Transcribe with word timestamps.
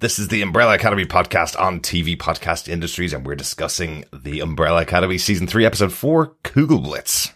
This 0.00 0.20
is 0.20 0.28
the 0.28 0.42
Umbrella 0.42 0.76
Academy 0.76 1.04
podcast 1.06 1.58
on 1.60 1.80
TV 1.80 2.16
podcast 2.16 2.68
industries, 2.68 3.12
and 3.12 3.26
we're 3.26 3.34
discussing 3.34 4.04
the 4.12 4.38
Umbrella 4.38 4.82
Academy 4.82 5.18
season 5.18 5.48
three, 5.48 5.66
episode 5.66 5.92
four, 5.92 6.36
Kugelblitz. 6.44 7.32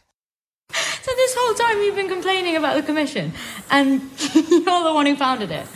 So 0.70 1.10
this 1.16 1.34
whole 1.36 1.54
time 1.54 1.78
you've 1.78 1.96
been 1.96 2.08
complaining 2.08 2.54
about 2.54 2.76
the 2.76 2.84
commission, 2.84 3.32
and 3.68 4.00
you're 4.32 4.84
the 4.84 4.92
one 4.94 5.06
who 5.06 5.16
founded 5.16 5.50
it. 5.50 5.66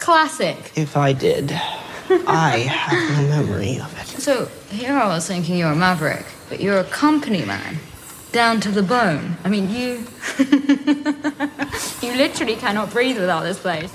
Classic. 0.00 0.72
If 0.74 0.96
I 0.96 1.12
did, 1.12 1.52
I 1.52 2.66
have 2.68 3.30
no 3.30 3.44
memory 3.44 3.78
of 3.78 3.96
it. 4.00 4.08
So 4.20 4.46
here 4.70 4.94
I 4.94 5.06
was 5.06 5.28
thinking 5.28 5.56
you're 5.56 5.70
a 5.70 5.76
maverick, 5.76 6.26
but 6.48 6.58
you're 6.58 6.80
a 6.80 6.84
company 6.84 7.44
man, 7.44 7.78
down 8.32 8.60
to 8.62 8.72
the 8.72 8.82
bone. 8.82 9.36
I 9.44 9.48
mean, 9.48 9.70
you. 9.70 10.04
you 12.02 12.16
literally 12.16 12.56
cannot 12.56 12.90
breathe 12.90 13.20
without 13.20 13.44
this 13.44 13.60
place. 13.60 13.92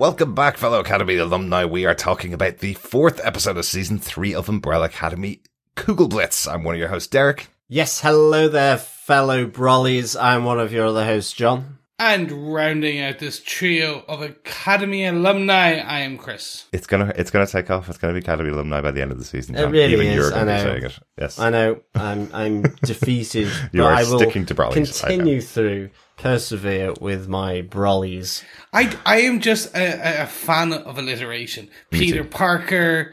Welcome 0.00 0.34
back, 0.34 0.56
fellow 0.56 0.80
Academy 0.80 1.16
alumni. 1.18 1.66
We 1.66 1.84
are 1.84 1.94
talking 1.94 2.32
about 2.32 2.60
the 2.60 2.72
fourth 2.72 3.20
episode 3.22 3.58
of 3.58 3.66
season 3.66 3.98
three 3.98 4.34
of 4.34 4.48
Umbrella 4.48 4.86
Academy, 4.86 5.42
Kugelblitz. 5.76 6.50
I'm 6.50 6.64
one 6.64 6.74
of 6.74 6.78
your 6.78 6.88
hosts, 6.88 7.08
Derek. 7.08 7.48
Yes, 7.68 8.00
hello 8.00 8.48
there, 8.48 8.78
fellow 8.78 9.44
Brollies. 9.44 10.18
I'm 10.18 10.44
one 10.46 10.58
of 10.58 10.72
your 10.72 10.86
other 10.86 11.04
hosts, 11.04 11.34
John. 11.34 11.76
And 11.98 12.54
rounding 12.54 12.98
out 12.98 13.18
this 13.18 13.42
trio 13.44 14.02
of 14.08 14.22
Academy 14.22 15.04
alumni, 15.04 15.74
I 15.80 16.00
am 16.00 16.16
Chris. 16.16 16.64
It's 16.72 16.86
gonna, 16.86 17.12
it's 17.14 17.30
gonna 17.30 17.46
take 17.46 17.70
off. 17.70 17.90
It's 17.90 17.98
gonna 17.98 18.14
be 18.14 18.20
Academy 18.20 18.48
alumni 18.48 18.80
by 18.80 18.92
the 18.92 19.02
end 19.02 19.12
of 19.12 19.18
the 19.18 19.24
season. 19.26 19.54
It 19.54 19.58
John. 19.58 19.72
really 19.72 19.92
Even 19.92 20.06
is, 20.06 20.14
you're 20.14 20.30
gonna 20.30 20.50
I 20.50 20.56
be 20.60 20.64
know. 20.64 20.70
saying 20.72 20.84
it. 20.84 20.98
Yes, 21.20 21.38
I 21.38 21.50
know 21.50 21.80
I'm 21.94 22.30
I'm 22.32 22.62
defeated, 22.84 23.48
You 23.72 23.82
but 23.82 23.84
are 23.84 23.92
I 23.92 24.04
will 24.04 24.18
sticking 24.18 24.46
to 24.46 24.54
Brollies, 24.54 24.98
continue 25.02 25.42
through, 25.42 25.90
persevere 26.22 26.92
with 27.00 27.28
my 27.28 27.62
Brollies. 27.62 28.42
I, 28.72 28.96
I 29.06 29.20
am 29.22 29.40
just 29.40 29.74
a, 29.74 30.20
a- 30.20 30.22
a 30.24 30.26
fan 30.26 30.72
of 30.72 30.98
alliteration. 30.98 31.68
Peter 31.90 32.24
Parker, 32.24 33.12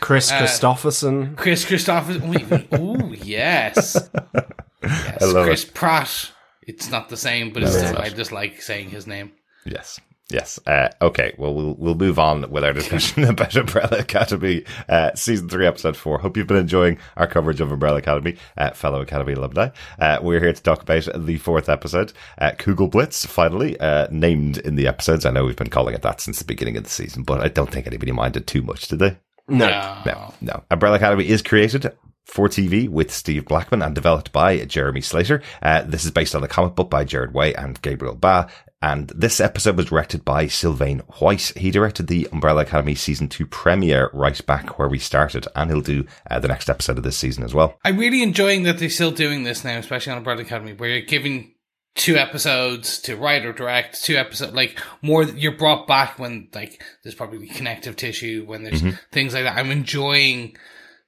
Chris 0.00 0.30
Uh, 0.30 0.40
Kristofferson. 0.42 1.36
Kris 1.36 1.64
Kristofferson. 1.64 2.68
Oh, 2.72 3.12
yes. 3.12 3.96
yes. 4.82 5.20
I 5.20 5.24
love 5.24 5.46
Chris 5.46 5.64
it. 5.64 5.74
Pratt. 5.74 6.30
It's 6.66 6.90
not 6.90 7.08
the 7.08 7.16
same, 7.16 7.52
but 7.52 7.62
it's 7.62 7.74
No, 7.74 7.86
still. 7.86 7.98
I 7.98 8.08
just 8.08 8.32
like 8.32 8.62
saying 8.62 8.90
his 8.90 9.06
name. 9.06 9.32
Yes. 9.64 9.98
Yes. 10.32 10.58
Uh, 10.66 10.88
okay. 11.00 11.34
Well, 11.38 11.54
we'll 11.54 11.74
we'll 11.74 11.94
move 11.94 12.18
on 12.18 12.50
with 12.50 12.64
our 12.64 12.72
discussion 12.72 13.24
about 13.24 13.54
Umbrella 13.54 13.98
Academy, 13.98 14.64
uh, 14.88 15.14
season 15.14 15.48
three, 15.48 15.66
episode 15.66 15.96
four. 15.96 16.18
Hope 16.18 16.36
you've 16.36 16.46
been 16.46 16.56
enjoying 16.56 16.98
our 17.16 17.26
coverage 17.26 17.60
of 17.60 17.70
Umbrella 17.70 17.98
Academy, 17.98 18.36
uh, 18.56 18.70
fellow 18.70 19.00
Academy 19.00 19.34
alumni. 19.34 19.68
Uh, 19.98 20.18
we're 20.22 20.40
here 20.40 20.52
to 20.52 20.62
talk 20.62 20.82
about 20.82 21.08
the 21.14 21.38
fourth 21.38 21.68
episode, 21.68 22.12
uh, 22.38 22.52
Kugelblitz, 22.52 23.26
finally 23.26 23.78
uh, 23.80 24.08
named 24.10 24.58
in 24.58 24.76
the 24.76 24.86
episodes. 24.86 25.26
I 25.26 25.30
know 25.30 25.44
we've 25.44 25.56
been 25.56 25.68
calling 25.68 25.94
it 25.94 26.02
that 26.02 26.20
since 26.20 26.38
the 26.38 26.44
beginning 26.44 26.76
of 26.76 26.84
the 26.84 26.90
season, 26.90 27.22
but 27.22 27.40
I 27.40 27.48
don't 27.48 27.70
think 27.70 27.86
anybody 27.86 28.12
minded 28.12 28.46
too 28.46 28.62
much, 28.62 28.88
did 28.88 28.98
they? 28.98 29.18
No. 29.48 29.68
No, 30.06 30.34
no. 30.40 30.62
Umbrella 30.70 30.96
Academy 30.96 31.28
is 31.28 31.42
created 31.42 31.92
for 32.24 32.48
TV 32.48 32.88
with 32.88 33.12
Steve 33.12 33.44
Blackman 33.46 33.82
and 33.82 33.94
developed 33.94 34.32
by 34.32 34.64
Jeremy 34.64 35.00
Slater. 35.00 35.42
Uh, 35.60 35.82
this 35.82 36.04
is 36.04 36.10
based 36.10 36.34
on 36.34 36.40
the 36.40 36.48
comic 36.48 36.74
book 36.74 36.88
by 36.88 37.04
Gerard 37.04 37.34
Way 37.34 37.54
and 37.54 37.80
Gabriel 37.82 38.14
Ba. 38.14 38.48
And 38.82 39.08
this 39.14 39.40
episode 39.40 39.76
was 39.76 39.86
directed 39.86 40.24
by 40.24 40.48
Sylvain 40.48 40.98
White. 41.20 41.52
He 41.56 41.70
directed 41.70 42.08
the 42.08 42.28
Umbrella 42.32 42.62
Academy 42.62 42.96
season 42.96 43.28
two 43.28 43.46
premiere 43.46 44.10
right 44.12 44.44
back 44.44 44.76
where 44.78 44.88
we 44.88 44.98
started, 44.98 45.46
and 45.54 45.70
he'll 45.70 45.80
do 45.80 46.04
uh, 46.28 46.40
the 46.40 46.48
next 46.48 46.68
episode 46.68 46.98
of 46.98 47.04
this 47.04 47.16
season 47.16 47.44
as 47.44 47.54
well. 47.54 47.78
I'm 47.84 47.96
really 47.96 48.22
enjoying 48.22 48.64
that 48.64 48.78
they're 48.78 48.90
still 48.90 49.12
doing 49.12 49.44
this 49.44 49.62
now, 49.64 49.78
especially 49.78 50.10
on 50.12 50.18
Umbrella 50.18 50.42
Academy, 50.42 50.72
where 50.72 50.90
you're 50.90 51.00
giving 51.06 51.54
two 51.94 52.16
episodes 52.16 52.98
to 53.02 53.14
write 53.16 53.44
or 53.44 53.52
direct, 53.52 54.02
two 54.02 54.16
episodes, 54.16 54.52
like 54.54 54.80
more, 55.00 55.24
you're 55.24 55.56
brought 55.56 55.86
back 55.86 56.18
when, 56.18 56.48
like, 56.54 56.82
there's 57.04 57.14
probably 57.14 57.46
connective 57.46 57.94
tissue, 57.96 58.44
when 58.46 58.64
there's 58.64 58.82
things 59.12 59.34
like 59.34 59.44
that. 59.44 59.58
I'm 59.58 59.70
enjoying 59.70 60.56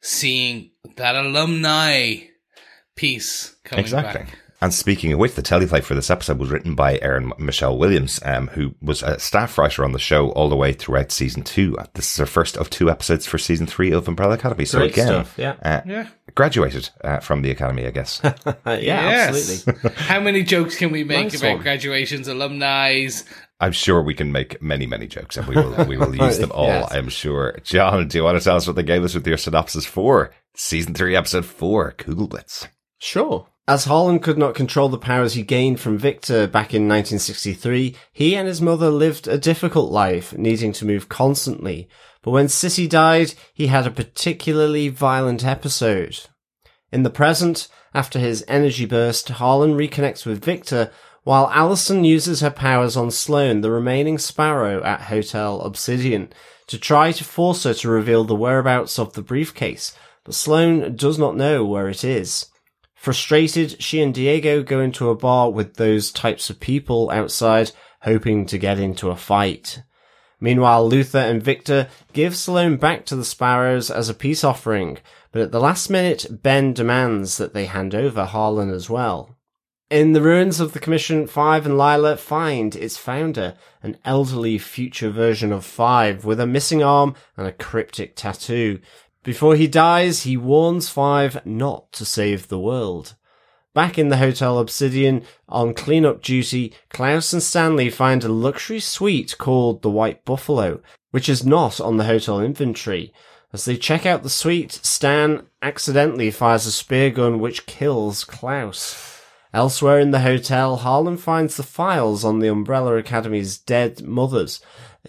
seeing 0.01 0.71
that 0.97 1.17
alumni 1.17 2.17
piece 2.95 3.57
coming 3.65 3.85
Exactly. 3.85 4.25
back. 4.27 4.39
And 4.65 4.73
speaking 4.73 5.13
of 5.13 5.19
which, 5.19 5.35
the 5.35 5.43
teleplay 5.43 5.83
for 5.85 5.95
this 5.95 6.09
episode 6.09 6.39
was 6.39 6.49
written 6.49 6.75
by 6.75 6.97
Aeryn 7.01 7.39
Michelle 7.39 7.77
Williams, 7.77 8.19
um, 8.25 8.47
who 8.47 8.75
was 8.81 9.03
a 9.03 9.19
staff 9.21 9.59
writer 9.59 9.85
on 9.85 9.93
the 9.93 9.99
show 9.99 10.31
all 10.31 10.49
the 10.49 10.57
way 10.57 10.73
throughout 10.73 11.13
season 11.13 11.43
two. 11.43 11.77
This 11.93 12.11
is 12.11 12.17
her 12.17 12.25
first 12.25 12.57
of 12.57 12.71
two 12.71 12.89
episodes 12.91 13.27
for 13.27 13.37
season 13.37 13.67
three 13.67 13.93
of 13.93 14.09
Umbrella 14.09 14.37
Academy. 14.37 14.65
So 14.65 14.79
Great 14.79 14.93
again, 14.93 15.07
stuff, 15.09 15.35
yeah. 15.37 15.57
uh, 15.63 15.83
Yeah. 15.85 16.09
graduated 16.35 16.89
uh, 17.03 17.19
from 17.19 17.43
the 17.43 17.51
academy, 17.51 17.87
I 17.87 17.91
guess. 17.91 18.25
Uh, 18.25 18.33
yeah, 18.67 18.79
Yes. 18.81 19.67
absolutely. 19.69 19.91
How 19.97 20.21
many 20.21 20.43
jokes 20.43 20.79
can 20.79 20.91
we 20.91 21.05
make 21.05 21.25
Nice 21.25 21.41
about 21.43 21.57
one. 21.57 21.63
graduations, 21.63 22.27
alumni? 22.27 23.07
I'm 23.61 23.73
sure 23.73 24.01
we 24.01 24.15
can 24.15 24.33
make 24.33 24.63
many, 24.63 24.87
many 24.87 25.07
jokes, 25.07 25.37
and 25.37 25.47
we 25.47 25.57
will 25.57 25.85
we 25.85 25.99
will 25.99 26.17
use 26.17 26.39
them 26.39 26.53
all. 26.55 26.69
Yes. 26.69 26.91
I'm 26.91 27.11
sure. 27.11 27.59
John, 27.65 28.09
do 28.09 28.17
you 28.17 28.25
want 28.25 28.39
to 28.39 28.43
tell 28.45 28.57
us 28.57 28.67
what 28.67 28.77
they 28.77 28.83
gave 28.83 29.05
us 29.05 29.13
with 29.15 29.27
your 29.27 29.37
synopsis 29.37 29.85
for 29.85 30.31
season 30.57 30.95
three, 30.95 31.15
episode 31.15 31.45
four, 31.45 31.93
Kugelblitz? 31.99 32.69
Sure. 32.99 33.47
As 33.67 33.87
Harlan 33.87 34.19
could 34.19 34.37
not 34.37 34.55
control 34.55 34.91
the 34.91 34.99
powers 34.99 35.33
he 35.33 35.43
gained 35.43 35.81
from 35.81 35.97
Victor 35.97 36.47
back 36.47 36.75
in 36.75 36.83
1963, 36.83 37.97
he 38.13 38.37
and 38.37 38.47
his 38.47 38.61
mother 38.61 38.91
lived 38.91 39.27
a 39.27 39.39
difficult 39.39 39.91
life, 39.91 40.37
needing 40.37 40.71
to 40.75 40.85
move 40.85 41.09
constantly. 41.09 41.89
But 42.21 42.33
when 42.33 42.49
Sissy 42.49 42.87
died, 42.87 43.33
he 43.55 43.69
had 43.69 43.87
a 43.87 43.91
particularly 43.91 44.91
violent 44.91 45.47
episode. 45.47 46.27
In 46.93 47.05
the 47.05 47.11
present, 47.11 47.69
after 47.95 48.19
his 48.19 48.45
energy 48.49 48.85
burst, 48.85 49.31
Harlan 49.31 49.79
reconnects 49.79 50.27
with 50.27 50.45
Victor, 50.45 50.91
while 51.23 51.49
Allison 51.51 52.05
uses 52.05 52.41
her 52.41 52.51
powers 52.51 52.99
on 52.99 53.11
Sloane, 53.11 53.63
the 53.63 53.71
remaining 53.71 54.19
sparrow 54.19 54.83
at 54.83 55.03
Hotel 55.03 55.63
Obsidian, 55.63 56.31
to 56.67 56.79
try 56.79 57.13
to 57.13 57.25
force 57.25 57.65
her 57.65 57.73
to 57.73 57.89
reveal 57.89 58.25
the 58.25 58.35
whereabouts 58.35 58.99
of 58.99 59.15
the 59.15 59.23
briefcase, 59.23 59.97
but 60.23 60.35
Sloane 60.35 60.97
does 60.97 61.19
not 61.19 61.35
know 61.35 61.65
where 61.65 61.89
it 61.89 62.05
is. 62.05 62.51
Frustrated, 63.05 63.83
she 63.83 64.01
and 64.01 64.15
Diego 64.15 64.63
go 64.63 64.81
into 64.81 65.11
a 65.11 65.15
bar 65.15 65.51
with 65.51 65.75
those 65.75 66.11
types 66.11 66.49
of 66.49 66.59
people 66.59 67.11
outside, 67.11 67.71
hoping 68.01 68.47
to 68.47 68.57
get 68.57 68.79
into 68.79 69.11
a 69.11 69.15
fight. 69.15 69.83
Meanwhile, 70.41 70.89
Luther 70.89 71.19
and 71.19 71.43
Victor 71.43 71.89
give 72.15 72.35
Sloane 72.35 72.79
back 72.79 73.05
to 73.05 73.15
the 73.15 73.23
Sparrows 73.23 73.91
as 73.91 74.09
a 74.09 74.15
peace 74.15 74.43
offering, 74.43 74.97
but 75.33 75.43
at 75.43 75.53
the 75.53 75.61
last 75.61 75.91
minute, 75.91 76.43
Ben 76.43 76.73
demands 76.73 77.37
that 77.37 77.53
they 77.53 77.67
hand 77.67 77.95
over 77.95 78.25
Harlan 78.25 78.71
as 78.71 78.89
well. 78.89 79.37
In 79.91 80.15
the 80.15 80.23
ruins 80.23 80.59
of 80.59 80.73
the 80.73 80.81
Commission, 80.81 81.27
Five 81.27 81.67
and 81.67 81.77
Lila 81.77 82.17
find 82.17 82.75
its 82.75 82.97
founder, 82.97 83.55
an 83.83 83.99
elderly 84.07 84.57
future 84.57 85.11
version 85.11 85.53
of 85.53 85.67
Five 85.67 86.25
with 86.25 86.41
a 86.41 86.47
missing 86.47 86.83
arm 86.83 87.15
and 87.37 87.47
a 87.47 87.53
cryptic 87.53 88.17
tattoo. 88.17 88.81
Before 89.25 89.57
he 89.57 89.67
dies, 89.67 90.23
he 90.23 90.37
warns 90.37 90.91
Five 90.91 91.45
not 91.47 91.91
to 91.93 92.05
save 92.05 92.49
the 92.49 92.59
world. 92.59 93.15
Back 93.73 93.99
in 93.99 94.11
the 94.11 94.19
Hotel 94.19 94.59
Obsidian, 94.59 95.25
on 95.49 95.73
cleanup 95.73 96.23
duty, 96.23 96.75
Klaus 96.91 97.33
and 97.33 97.43
Stanley 97.43 97.89
find 97.89 98.23
a 98.23 98.29
luxury 98.29 98.81
suite 98.81 99.37
called 99.39 99.81
the 99.81 99.91
White 99.91 100.27
Buffalo, 100.27 100.83
which 101.11 101.31
is 101.31 101.45
not 101.45 101.81
on 101.81 101.97
the 101.97 102.05
hotel 102.05 102.39
inventory. 102.39 103.15
As 103.51 103.65
they 103.65 103.79
check 103.79 104.05
out 104.05 104.23
the 104.25 104.31
suite, 104.31 104.73
Stan 104.83 105.47
accidentally 105.63 106.31
fires 106.31 106.67
a 106.67 106.73
spear 106.73 107.09
gun 107.09 107.41
which 107.41 107.65
kills 107.65 108.25
Klaus. 108.25 109.14
Elsewhere 109.55 110.01
in 110.01 110.11
the 110.11 110.21
hotel, 110.21 110.79
Harlan 110.79 111.17
finds 111.17 111.57
the 111.57 111.63
files 111.63 112.25
on 112.25 112.41
the 112.41 112.49
Umbrella 112.49 112.97
Academy's 112.99 113.57
dead 113.57 114.03
mothers 114.03 114.61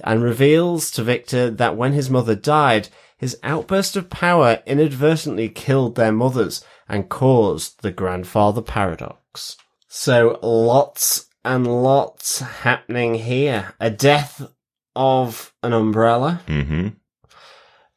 and 0.04 0.22
reveals 0.22 0.92
to 0.92 1.04
Victor 1.04 1.50
that 1.50 1.76
when 1.76 1.94
his 1.94 2.12
mother 2.12 2.36
died, 2.36 2.90
his 3.18 3.40
outburst 3.42 3.96
of 3.96 4.12
power 4.12 4.62
inadvertently 4.68 5.50
killed 5.50 5.96
their 5.96 6.12
mothers 6.12 6.64
and 6.88 7.10
caused 7.10 7.82
the 7.82 7.92
grandfather 7.92 8.62
paradox. 8.62 9.58
So 9.88 10.38
lots 10.44 11.26
and 11.44 11.66
lots 11.66 12.42
happening 12.42 13.16
here. 13.16 13.74
A 13.80 13.90
death 13.90 14.48
of 14.96 15.56
an 15.64 15.74
umbrella. 15.74 16.42
Mm-hmm. 16.46 16.90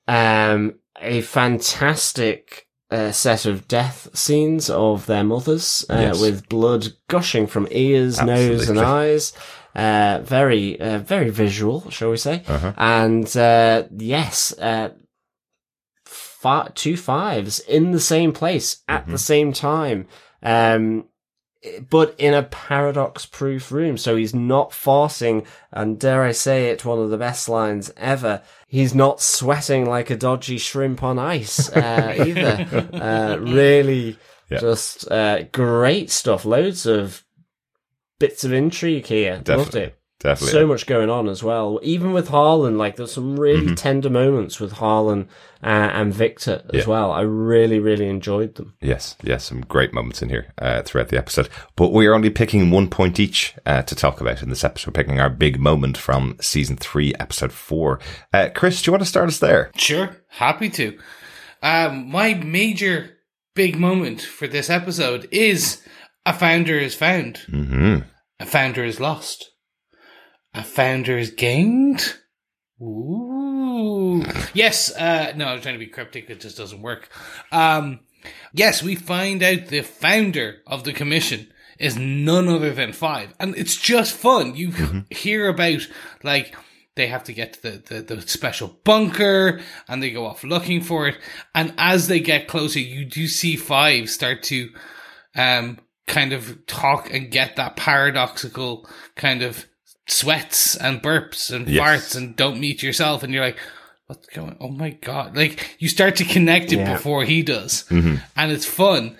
Um, 0.07 0.79
a 0.99 1.21
fantastic 1.21 2.68
uh, 2.91 3.13
set 3.13 3.45
of 3.47 3.69
death 3.69 4.09
scenes 4.17 4.71
of 4.71 5.07
their 5.07 5.25
mothers, 5.25 5.85
uh, 5.91 5.95
Yes. 6.01 6.21
with 6.21 6.49
blood 6.49 6.89
gushing 7.09 7.47
from 7.47 7.69
ears, 7.71 8.21
nose, 8.23 8.69
and 8.69 8.79
eyes. 8.81 9.33
Uh, 9.75 10.21
very, 10.25 10.81
uh, 10.81 10.99
very 10.99 11.31
visual, 11.31 11.89
shall 11.91 12.11
we 12.11 12.17
say? 12.17 12.43
Uh-huh. 12.49 12.73
And 12.77 13.37
uh, 13.37 13.85
yes, 13.97 14.53
uh, 14.59 14.89
fi- 16.05 16.71
two 16.75 16.97
fives 16.97 17.61
in 17.61 17.93
the 17.93 18.01
same 18.01 18.33
place 18.33 18.83
at 18.89 19.03
Mm-hmm. 19.03 19.13
the 19.13 19.19
same 19.19 19.53
time. 19.53 20.07
Um, 20.43 21.05
but 21.91 22.15
in 22.19 22.35
a 22.35 22.45
paradox 22.45 23.27
proof 23.27 23.73
room. 23.73 23.97
So 23.99 24.17
he's 24.17 24.35
not 24.35 24.73
forcing, 24.73 25.47
and 25.73 25.99
dare 25.99 26.23
I 26.23 26.33
say 26.33 26.71
it, 26.71 26.85
one 26.85 26.99
of 26.99 27.11
the 27.11 27.19
best 27.19 27.49
lines 27.49 27.91
ever. 27.97 28.43
He's 28.69 28.95
not 28.95 29.21
sweating 29.21 29.87
like 29.87 30.11
a 30.11 30.17
dodgy 30.17 30.59
shrimp 30.59 31.03
on 31.03 31.19
ice, 31.19 31.71
uh, 31.71 32.15
either. 32.27 32.89
uh, 32.95 33.37
really, 33.39 34.17
Yeah. 34.51 34.59
Just 34.59 35.11
uh, 35.11 35.43
great 35.53 36.11
stuff. 36.11 36.45
Loads 36.45 36.87
of 36.87 37.25
bits 38.19 38.45
of 38.45 38.53
intrigue 38.53 39.07
here. 39.07 39.43
Loved 39.47 39.75
it. 39.75 39.98
Definitely. 40.21 40.53
So 40.53 40.67
much 40.67 40.87
going 40.87 41.11
on 41.11 41.29
as 41.29 41.45
well. 41.45 41.79
Even 41.83 42.13
with 42.13 42.29
Harlan, 42.29 42.77
like 42.77 42.97
there's 42.97 43.13
some 43.13 43.39
really 43.39 43.67
Mm-hmm. 43.67 43.75
tender 43.75 44.11
moments 44.11 44.59
with 44.59 44.73
Harlan 44.73 45.29
uh, 45.63 45.67
and 45.67 46.13
Victor 46.13 46.63
as 46.75 46.81
Yeah. 46.81 46.91
well. 46.91 47.13
I 47.13 47.21
really, 47.21 47.79
really 47.79 48.09
enjoyed 48.09 48.57
them. 48.57 48.75
Yes, 48.81 49.15
yes, 49.23 49.45
some 49.45 49.61
great 49.61 49.93
moments 49.95 50.21
in 50.21 50.29
here 50.29 50.53
uh, 50.59 50.83
throughout 50.83 51.11
the 51.11 51.19
episode. 51.19 51.49
But 51.77 51.93
we 51.93 52.07
are 52.09 52.15
only 52.15 52.31
picking 52.31 52.71
one 52.71 52.91
point 52.91 53.21
each 53.21 53.55
uh, 53.65 53.83
to 53.83 53.95
talk 53.95 54.21
about 54.21 54.43
in 54.43 54.49
this 54.49 54.65
episode. 54.65 54.89
We're 54.97 55.03
picking 55.05 55.21
our 55.21 55.31
big 55.31 55.61
moment 55.61 55.97
from 55.97 56.37
season 56.41 56.77
three, 56.77 57.15
episode 57.21 57.53
four. 57.53 58.01
Uh, 58.33 58.49
Chris, 58.53 58.83
do 58.83 58.89
you 58.89 58.93
want 58.93 59.03
to 59.03 59.09
start 59.09 59.29
us 59.29 59.39
there? 59.39 59.71
Sure, 59.77 60.17
happy 60.31 60.69
to. 60.71 60.99
Um, 61.63 62.11
my 62.11 62.35
major 62.35 63.11
big 63.55 63.79
moment 63.79 64.21
for 64.21 64.47
this 64.49 64.69
episode 64.71 65.29
is 65.31 65.81
a 66.27 66.33
founder 66.33 66.77
is 66.79 66.95
found, 66.97 67.41
Mm-hmm. 67.49 67.99
a 68.41 68.47
founder 68.47 68.85
is 68.85 69.01
lost, 69.01 69.51
a 70.55 70.63
founder 70.63 71.19
is 71.19 71.31
gained. 71.31 72.15
Ooh, 72.81 74.25
yes. 74.55 74.95
Uh, 74.95 75.33
no, 75.37 75.47
I 75.47 75.55
was 75.55 75.63
trying 75.63 75.75
to 75.75 75.85
be 75.85 75.87
cryptic. 75.87 76.31
It 76.31 76.41
just 76.41 76.57
doesn't 76.57 76.83
work. 76.83 77.09
Um, 77.51 78.01
yes, 78.53 78.83
we 78.83 78.95
find 78.95 79.43
out 79.43 79.67
the 79.67 79.83
founder 79.83 80.59
of 80.67 80.85
the 80.85 80.93
commission 80.93 81.53
is 81.79 81.97
none 81.97 82.49
other 82.49 82.73
than 82.73 82.93
Five, 82.93 83.35
and 83.39 83.57
it's 83.57 83.77
just 83.77 84.17
fun. 84.17 84.57
You 84.57 85.05
hear 85.11 85.49
about 85.49 85.87
like 86.23 86.55
they 86.99 87.07
have 87.07 87.25
to 87.25 87.33
get 87.33 87.53
to 87.55 87.63
the, 87.63 88.03
the, 88.03 88.17
the 88.17 88.23
special 88.23 88.77
bunker 88.83 89.61
and 89.87 90.03
they 90.03 90.11
go 90.11 90.27
off 90.27 90.43
looking 90.43 90.83
for 90.83 91.07
it. 91.07 91.17
And 91.55 91.73
as 91.79 92.09
they 92.09 92.19
get 92.19 92.49
closer, 92.49 92.81
you 92.81 93.05
do 93.05 93.29
see 93.29 93.55
Five 93.55 94.11
start 94.11 94.43
to 94.45 94.71
um, 95.37 95.79
kind 96.09 96.33
of 96.33 96.67
talk 96.67 97.15
and 97.15 97.31
get 97.31 97.55
that 97.55 97.77
paradoxical 97.77 98.89
kind 99.15 99.43
of 99.43 99.65
sweats 100.11 100.77
and 100.77 101.03
burps 101.03 101.51
and 101.55 101.69
Yes. 101.69 101.83
farts 101.83 102.17
and 102.17 102.35
don't 102.37 102.61
meet 102.61 102.83
yourself. 102.83 103.23
And 103.23 103.33
you're 103.33 103.45
like, 103.45 103.59
what's 104.07 104.27
going 104.29 104.57
Oh 104.61 104.71
my 104.71 104.91
God. 104.91 105.37
Like 105.37 105.77
you 105.79 105.89
start 105.89 106.17
to 106.17 106.25
connect 106.25 106.73
it 106.73 106.79
Yeah. 106.79 106.95
before 106.95 107.25
he 107.25 107.43
does. 107.43 107.85
Mm-hmm. 107.91 108.17
And 108.37 108.53
it's 108.53 108.67
fun. 108.67 109.17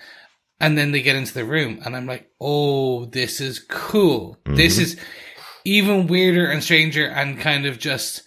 And 0.59 0.77
then 0.77 0.91
they 0.91 1.01
get 1.01 1.15
into 1.15 1.33
the 1.33 1.45
room 1.45 1.79
and 1.85 1.95
I'm 1.95 2.05
like, 2.05 2.29
oh, 2.41 3.05
this 3.05 3.39
is 3.39 3.59
cool. 3.59 4.37
This 4.45 4.73
mm-hmm. 4.73 4.83
is 4.83 4.97
even 5.63 6.07
weirder 6.07 6.49
and 6.49 6.63
stranger 6.63 7.05
and 7.07 7.39
kind 7.39 7.65
of 7.65 7.79
just 7.79 8.23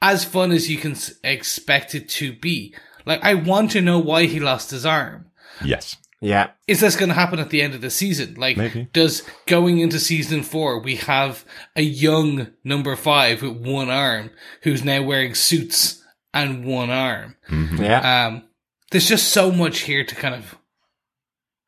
as 0.00 0.24
fun 0.24 0.52
as 0.52 0.70
you 0.70 0.76
can 0.78 0.92
s- 0.92 1.14
expect 1.24 1.94
it 1.94 2.08
to 2.10 2.32
be. 2.34 2.74
Like, 3.06 3.24
I 3.24 3.34
want 3.34 3.70
to 3.72 3.80
know 3.80 3.98
why 3.98 4.26
he 4.26 4.38
lost 4.38 4.70
his 4.70 4.86
arm. 4.86 5.26
Yes. 5.64 5.96
Yeah. 6.22 6.50
Is 6.68 6.80
this 6.80 6.94
going 6.94 7.08
to 7.08 7.14
happen 7.16 7.40
at 7.40 7.50
the 7.50 7.60
end 7.60 7.74
of 7.74 7.80
the 7.80 7.90
season? 7.90 8.34
Like, 8.34 8.56
Maybe. 8.56 8.88
does 8.92 9.24
going 9.46 9.78
into 9.80 9.98
season 9.98 10.44
four, 10.44 10.78
we 10.80 10.96
have 10.96 11.44
a 11.74 11.82
young 11.82 12.46
number 12.62 12.94
five 12.94 13.42
with 13.42 13.56
one 13.56 13.90
arm 13.90 14.30
who's 14.62 14.84
now 14.84 15.02
wearing 15.02 15.34
suits 15.34 16.00
and 16.32 16.64
one 16.64 16.90
arm? 16.90 17.36
Yeah. 17.50 18.26
Um, 18.26 18.44
there's 18.92 19.08
just 19.08 19.28
so 19.30 19.50
much 19.50 19.80
here 19.80 20.04
to 20.04 20.14
kind 20.14 20.34
of 20.36 20.56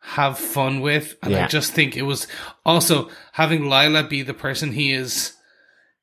have 0.01 0.39
fun 0.39 0.81
with. 0.81 1.17
And 1.23 1.35
I 1.35 1.49
just 1.49 1.73
think 1.73 1.97
it 1.97 2.03
was 2.03 2.29
also 2.65 3.11
having 3.33 3.69
Lila 3.69 4.05
be 4.05 4.23
the 4.23 4.35
person 4.35 4.71
he 4.73 4.93
is, 4.93 5.33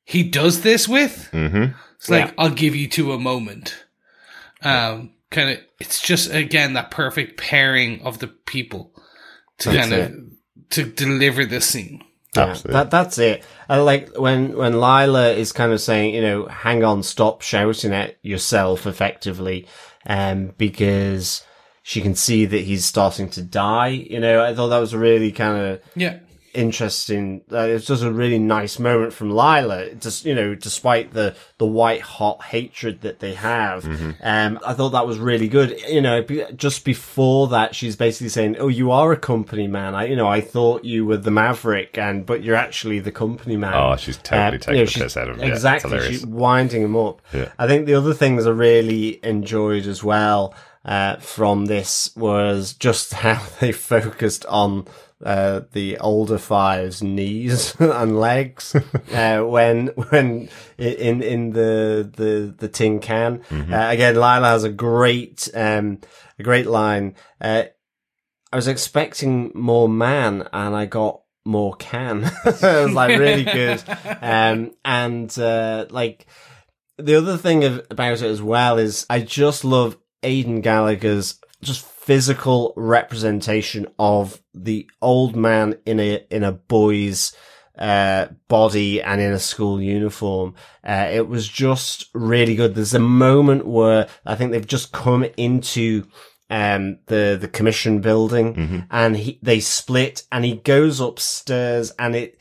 he 0.04 0.22
does 0.24 0.60
this 0.60 0.86
with. 0.86 1.30
Mm-hmm. 1.32 1.72
It's 1.96 2.10
like, 2.10 2.26
Yeah. 2.26 2.32
I'll 2.36 2.50
give 2.50 2.76
you 2.76 2.86
to 2.90 3.12
a 3.12 3.18
moment. 3.18 3.84
Um, 4.60 5.14
kind 5.32 5.50
of, 5.50 5.58
it's 5.80 6.00
just 6.00 6.32
again 6.32 6.74
that 6.74 6.90
perfect 6.90 7.40
pairing 7.40 8.02
of 8.02 8.20
the 8.20 8.28
people 8.28 8.94
to 9.58 9.70
That's 9.70 9.88
kind 9.88 10.02
of 10.02 10.12
to 10.70 10.84
deliver 10.84 11.44
this 11.44 11.66
scene. 11.66 12.04
Yeah, 12.36 12.54
that 12.64 12.90
that's 12.90 13.18
it. 13.18 13.44
I 13.68 13.78
like 13.80 14.18
when 14.18 14.56
when 14.56 14.80
Lila 14.80 15.32
is 15.32 15.52
kind 15.52 15.72
of 15.72 15.80
saying, 15.80 16.14
you 16.14 16.22
know, 16.22 16.46
hang 16.46 16.82
on, 16.82 17.02
stop 17.02 17.42
shouting 17.42 17.92
at 17.92 18.16
yourself, 18.22 18.86
effectively, 18.86 19.66
um, 20.06 20.52
because 20.56 21.44
she 21.82 22.00
can 22.00 22.14
see 22.14 22.46
that 22.46 22.62
he's 22.62 22.86
starting 22.86 23.28
to 23.30 23.42
die. 23.42 23.88
You 23.88 24.20
know, 24.20 24.42
I 24.42 24.54
thought 24.54 24.68
that 24.68 24.78
was 24.78 24.94
really 24.94 25.32
kind 25.32 25.58
of 25.58 25.80
Yeah. 25.94 26.20
Interesting. 26.54 27.42
Uh, 27.50 27.58
it's 27.60 27.86
just 27.86 28.02
a 28.02 28.10
really 28.12 28.38
nice 28.38 28.78
moment 28.78 29.12
from 29.12 29.30
Lila. 29.30 29.94
Just 29.94 30.24
you 30.24 30.34
know, 30.34 30.54
despite 30.54 31.12
the 31.12 31.34
the 31.58 31.66
white 31.66 32.00
hot 32.00 32.42
hatred 32.44 33.00
that 33.02 33.20
they 33.20 33.34
have, 33.34 33.84
um, 34.22 34.58
I 34.64 34.72
thought 34.74 34.90
that 34.90 35.06
was 35.06 35.18
really 35.18 35.48
good. 35.48 35.80
You 35.88 36.00
know, 36.00 36.22
just 36.56 36.84
before 36.84 37.48
that, 37.48 37.74
she's 37.74 37.96
basically 37.96 38.28
saying, 38.30 38.56
"Oh, 38.58 38.68
you 38.68 38.90
are 38.90 39.12
a 39.12 39.16
company 39.16 39.66
man. 39.66 39.94
I, 39.94 40.06
you 40.06 40.16
know, 40.16 40.28
I 40.28 40.40
thought 40.40 40.84
you 40.84 41.04
were 41.06 41.16
the 41.16 41.30
maverick, 41.30 41.98
and 41.98 42.24
but 42.26 42.42
you're 42.42 42.56
actually 42.56 42.98
the 43.00 43.12
company 43.12 43.56
man." 43.56 43.74
Oh, 43.74 43.96
she's 43.96 44.16
totally 44.18 44.56
Uh, 44.56 44.60
taking 44.60 44.74
you 44.74 44.80
know, 44.80 44.86
the 44.86 45.00
piss 45.00 45.16
out 45.16 45.28
of 45.28 45.38
him. 45.38 45.50
Exactly, 45.50 45.90
hilarious. 45.90 46.10
she's 46.20 46.26
winding 46.26 46.82
him 46.82 46.96
up. 46.96 47.20
Yeah. 47.32 47.48
I 47.58 47.66
think 47.66 47.86
the 47.86 47.94
other 47.94 48.14
things 48.14 48.46
I 48.46 48.50
really 48.50 49.20
enjoyed 49.24 49.86
as 49.86 50.02
well 50.04 50.54
uh, 50.84 51.16
from 51.16 51.66
this 51.66 52.10
was 52.16 52.72
just 52.74 53.12
how 53.24 53.40
they 53.60 53.72
focused 53.72 54.44
on 54.46 54.86
uh, 55.22 55.62
the 55.72 55.98
older 55.98 56.38
five's 56.38 57.02
knees 57.02 57.74
and 57.78 58.18
legs 58.18 58.74
uh, 59.12 59.42
when 59.42 59.88
when 59.88 60.48
in 60.78 61.22
in 61.22 61.52
the 61.52 62.10
the 62.16 62.54
the 62.56 62.68
tin 62.68 63.00
can. 63.00 63.38
Mm-hmm. 63.38 63.72
Uh, 63.72 63.90
again, 63.90 64.14
Lila 64.14 64.48
has 64.48 64.64
a 64.64 64.70
great 64.70 65.48
um, 65.54 66.00
a 66.38 66.42
great 66.42 66.66
line. 66.66 67.14
Uh, 67.40 67.64
I 68.52 68.56
was 68.56 68.68
expecting 68.68 69.50
more 69.54 69.88
man, 69.88 70.48
and 70.52 70.76
I 70.76 70.86
got 70.86 71.22
more 71.44 71.74
can. 71.76 72.24
it 72.44 72.62
was 72.62 72.92
like 72.92 73.18
really 73.18 73.44
good. 73.44 73.82
Um, 74.20 74.72
and 74.84 75.36
uh, 75.38 75.86
like 75.90 76.26
the 76.98 77.14
other 77.14 77.36
thing 77.36 77.64
of, 77.64 77.86
about 77.90 78.12
it 78.12 78.22
as 78.22 78.42
well 78.42 78.78
is 78.78 79.06
I 79.08 79.20
just 79.20 79.64
love 79.64 79.96
Aidan 80.22 80.60
Gallagher's 80.60 81.40
just 81.62 81.86
physical 82.02 82.72
representation 82.76 83.86
of 83.98 84.42
the 84.52 84.88
old 85.00 85.36
man 85.36 85.76
in 85.86 86.00
a 86.00 86.24
in 86.30 86.42
a 86.42 86.50
boy's 86.52 87.32
uh 87.78 88.26
body 88.48 89.00
and 89.00 89.20
in 89.20 89.32
a 89.32 89.38
school 89.38 89.80
uniform. 89.80 90.54
Uh 90.84 91.08
it 91.12 91.28
was 91.28 91.46
just 91.48 92.08
really 92.12 92.56
good. 92.56 92.74
There's 92.74 92.94
a 92.94 92.98
moment 92.98 93.66
where 93.66 94.08
i 94.26 94.34
think 94.34 94.50
they've 94.50 94.66
just 94.66 94.92
come 94.92 95.24
into 95.36 96.04
um 96.50 96.98
the 97.06 97.38
the 97.40 97.48
commission 97.48 98.00
building 98.00 98.86
and 98.90 99.16
he 99.16 99.38
they 99.40 99.60
split 99.60 100.24
and 100.32 100.44
he 100.44 100.56
goes 100.56 101.00
upstairs 101.00 101.92
and 101.98 102.14
it 102.16 102.40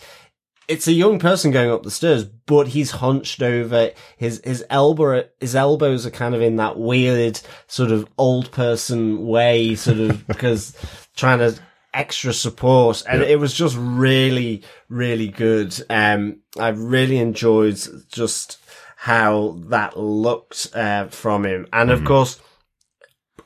it's 0.71 0.87
a 0.87 0.93
young 0.93 1.19
person 1.19 1.51
going 1.51 1.69
up 1.69 1.83
the 1.83 1.91
stairs, 1.91 2.23
but 2.23 2.69
he's 2.69 2.91
hunched 2.91 3.43
over. 3.43 3.91
His 4.15 4.41
his 4.43 4.63
elbow 4.69 5.25
his 5.41 5.55
elbows 5.55 6.05
are 6.05 6.11
kind 6.11 6.33
of 6.33 6.41
in 6.41 6.55
that 6.55 6.79
weird 6.79 7.41
sort 7.67 7.91
of 7.91 8.07
old 8.17 8.51
person 8.51 9.27
way, 9.27 9.75
sort 9.75 9.99
of 9.99 10.25
because 10.27 10.73
trying 11.15 11.39
to 11.39 11.59
extra 11.93 12.33
support, 12.33 13.03
and 13.07 13.21
it 13.21 13.37
was 13.37 13.53
just 13.53 13.75
really 13.77 14.63
really 14.87 15.27
good. 15.27 15.77
Um, 15.89 16.39
I 16.57 16.69
really 16.69 17.17
enjoyed 17.17 17.77
just 18.09 18.57
how 18.95 19.59
that 19.67 19.97
looked 19.99 20.69
uh, 20.73 21.07
from 21.07 21.45
him, 21.45 21.67
and 21.73 21.91
of 21.91 22.05
course, 22.05 22.39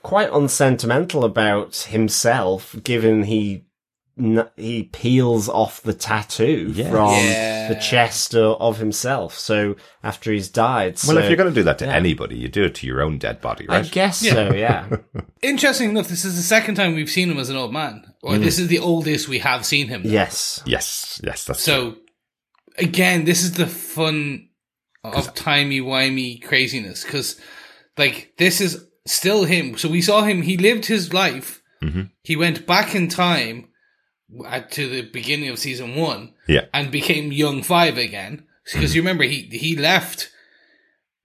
quite 0.03 0.29
unsentimental 0.31 1.25
about 1.25 1.75
himself, 1.75 2.75
given 2.83 3.23
he 3.23 3.64
he 4.55 4.83
peels 4.83 5.49
off 5.49 5.81
the 5.81 5.93
tattoo 5.93 6.71
Yeah. 6.73 6.89
from 6.89 7.09
Yeah. 7.11 7.67
the 7.67 7.75
chest 7.75 8.33
of, 8.33 8.59
of 8.61 8.77
himself. 8.77 9.37
So 9.37 9.75
after 10.03 10.31
he's 10.31 10.47
died, 10.47 10.97
Well, 11.05 11.17
so, 11.17 11.19
if 11.19 11.27
you're 11.27 11.35
going 11.35 11.49
to 11.49 11.55
do 11.55 11.63
that 11.63 11.79
to 11.79 11.85
yeah. 11.85 11.95
anybody, 11.95 12.37
you 12.37 12.47
do 12.47 12.63
it 12.63 12.75
to 12.75 12.87
your 12.87 13.01
own 13.01 13.17
dead 13.17 13.41
body, 13.41 13.67
right? 13.67 13.75
I 13.75 13.81
right? 13.81 13.91
guess 13.91 14.19
so. 14.19 14.53
Yeah, 14.53 14.87
Interesting 15.41 15.89
enough, 15.89 16.07
this 16.07 16.23
is 16.23 16.37
the 16.37 16.41
second 16.43 16.75
time 16.75 16.95
we've 16.95 17.09
seen 17.09 17.29
him 17.29 17.37
as 17.39 17.49
an 17.49 17.57
old 17.57 17.73
man, 17.73 18.13
or 18.23 18.33
mm. 18.33 18.41
this 18.43 18.57
is 18.57 18.69
the 18.69 18.79
oldest 18.79 19.27
we 19.27 19.39
have 19.39 19.65
seen 19.65 19.89
him. 19.89 20.01
yes, 20.05 20.63
Yes, 20.65 21.19
yes, 21.23 21.43
that's 21.43 21.65
true. 21.65 21.73
So, 21.73 21.95
again, 22.77 23.25
this 23.25 23.43
is 23.43 23.53
the 23.53 23.67
fun 23.67 24.49
of 25.03 25.33
timey 25.35 25.81
wimey 25.81 26.41
craziness 26.41 27.03
because, 27.03 27.39
like, 27.97 28.33
this 28.37 28.61
is 28.61 28.87
still 29.05 29.43
him. 29.43 29.77
So 29.77 29.89
we 29.89 30.01
saw 30.01 30.23
him. 30.23 30.41
He 30.41 30.57
lived 30.57 30.85
his 30.85 31.13
life. 31.13 31.61
Mm-hmm. 31.83 32.03
He 32.23 32.35
went 32.35 32.65
back 32.65 32.95
in 32.95 33.07
time 33.07 33.67
at, 34.45 34.71
to 34.71 34.87
the 34.89 35.01
beginning 35.01 35.49
of 35.49 35.59
season 35.59 35.95
one 35.95 36.33
Yeah, 36.47 36.65
and 36.73 36.91
became 36.91 37.31
young 37.31 37.63
five 37.63 37.97
again. 37.97 38.45
Because 38.73 38.95
you 38.95 39.01
remember 39.01 39.23
he 39.23 39.41
he 39.51 39.75
left, 39.75 40.31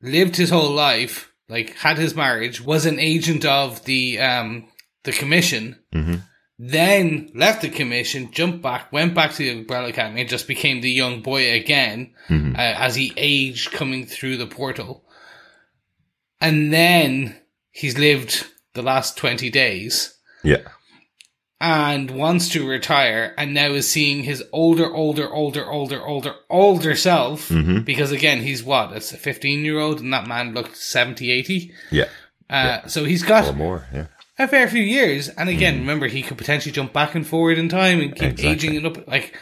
lived 0.03 0.37
his 0.37 0.51
whole 0.51 0.71
life, 0.71 1.33
like 1.49 1.75
had 1.77 1.97
his 1.99 2.15
marriage, 2.15 2.61
was 2.61 2.85
an 2.87 2.99
agent 2.99 3.45
of 3.45 3.85
the 3.85 4.21
um 4.21 4.69
the 5.05 5.13
commission, 5.13 5.79
then 6.59 7.31
left 7.35 7.63
the 7.63 7.71
commission, 7.71 8.31
jumped 8.33 8.61
back, 8.61 8.93
went 8.93 9.15
back 9.15 9.33
to 9.33 9.39
the 9.39 9.51
Umbrella 9.61 9.89
Academy, 9.89 10.21
and 10.21 10.29
just 10.29 10.47
became 10.47 10.83
the 10.83 10.91
young 10.91 11.23
boy 11.23 11.51
again 11.53 12.13
uh, 12.55 12.59
as 12.59 12.95
he 12.97 13.15
aged 13.17 13.73
coming 13.73 14.05
through 14.05 14.37
the 14.37 14.47
portal, 14.47 15.03
and 16.41 16.71
then 16.73 17.35
he's 17.71 17.97
lived 17.99 18.47
the 18.75 18.83
last 18.83 19.17
twenty 19.17 19.49
days. 19.49 20.19
Yeah, 20.45 20.69
and 21.61 22.11
wants 22.11 22.49
to 22.51 22.67
retire 22.67 23.35
and 23.37 23.53
now 23.53 23.71
is 23.73 23.91
seeing 23.91 24.23
his 24.23 24.43
older, 24.53 24.91
older, 24.93 25.31
older, 25.31 25.65
older, 25.71 26.03
older, 26.05 26.35
older 26.49 26.97
self. 26.97 27.49
Mm-hmm. 27.51 27.81
Because 27.81 28.13
again, 28.13 28.41
he's 28.41 28.63
what? 28.65 28.93
It's 28.93 29.13
a 29.13 29.19
15 29.19 29.65
year 29.65 29.79
old 29.79 30.01
and 30.01 30.13
that 30.13 30.27
man 30.27 30.55
looked 30.55 30.77
70, 30.77 31.31
80. 31.31 31.73
Yeah. 31.91 32.09
Uh, 32.49 32.87
So 32.89 33.05
he's 33.05 33.23
got 33.23 33.47
Or 33.49 33.53
more. 33.53 33.87
Yeah. 33.93 34.07
a 34.39 34.49
fair 34.49 34.69
few 34.69 34.83
years. 34.83 35.29
And 35.29 35.49
again, 35.51 35.81
remember, 35.81 36.07
he 36.09 36.23
could 36.23 36.39
potentially 36.39 36.73
jump 36.73 36.93
back 36.95 37.15
and 37.15 37.27
forward 37.27 37.59
in 37.59 37.69
time 37.69 38.01
and 38.01 38.15
keep 38.15 38.31
Exactly. 38.31 38.49
aging 38.49 38.75
it 38.77 38.87
up. 38.87 39.07
Like, 39.07 39.37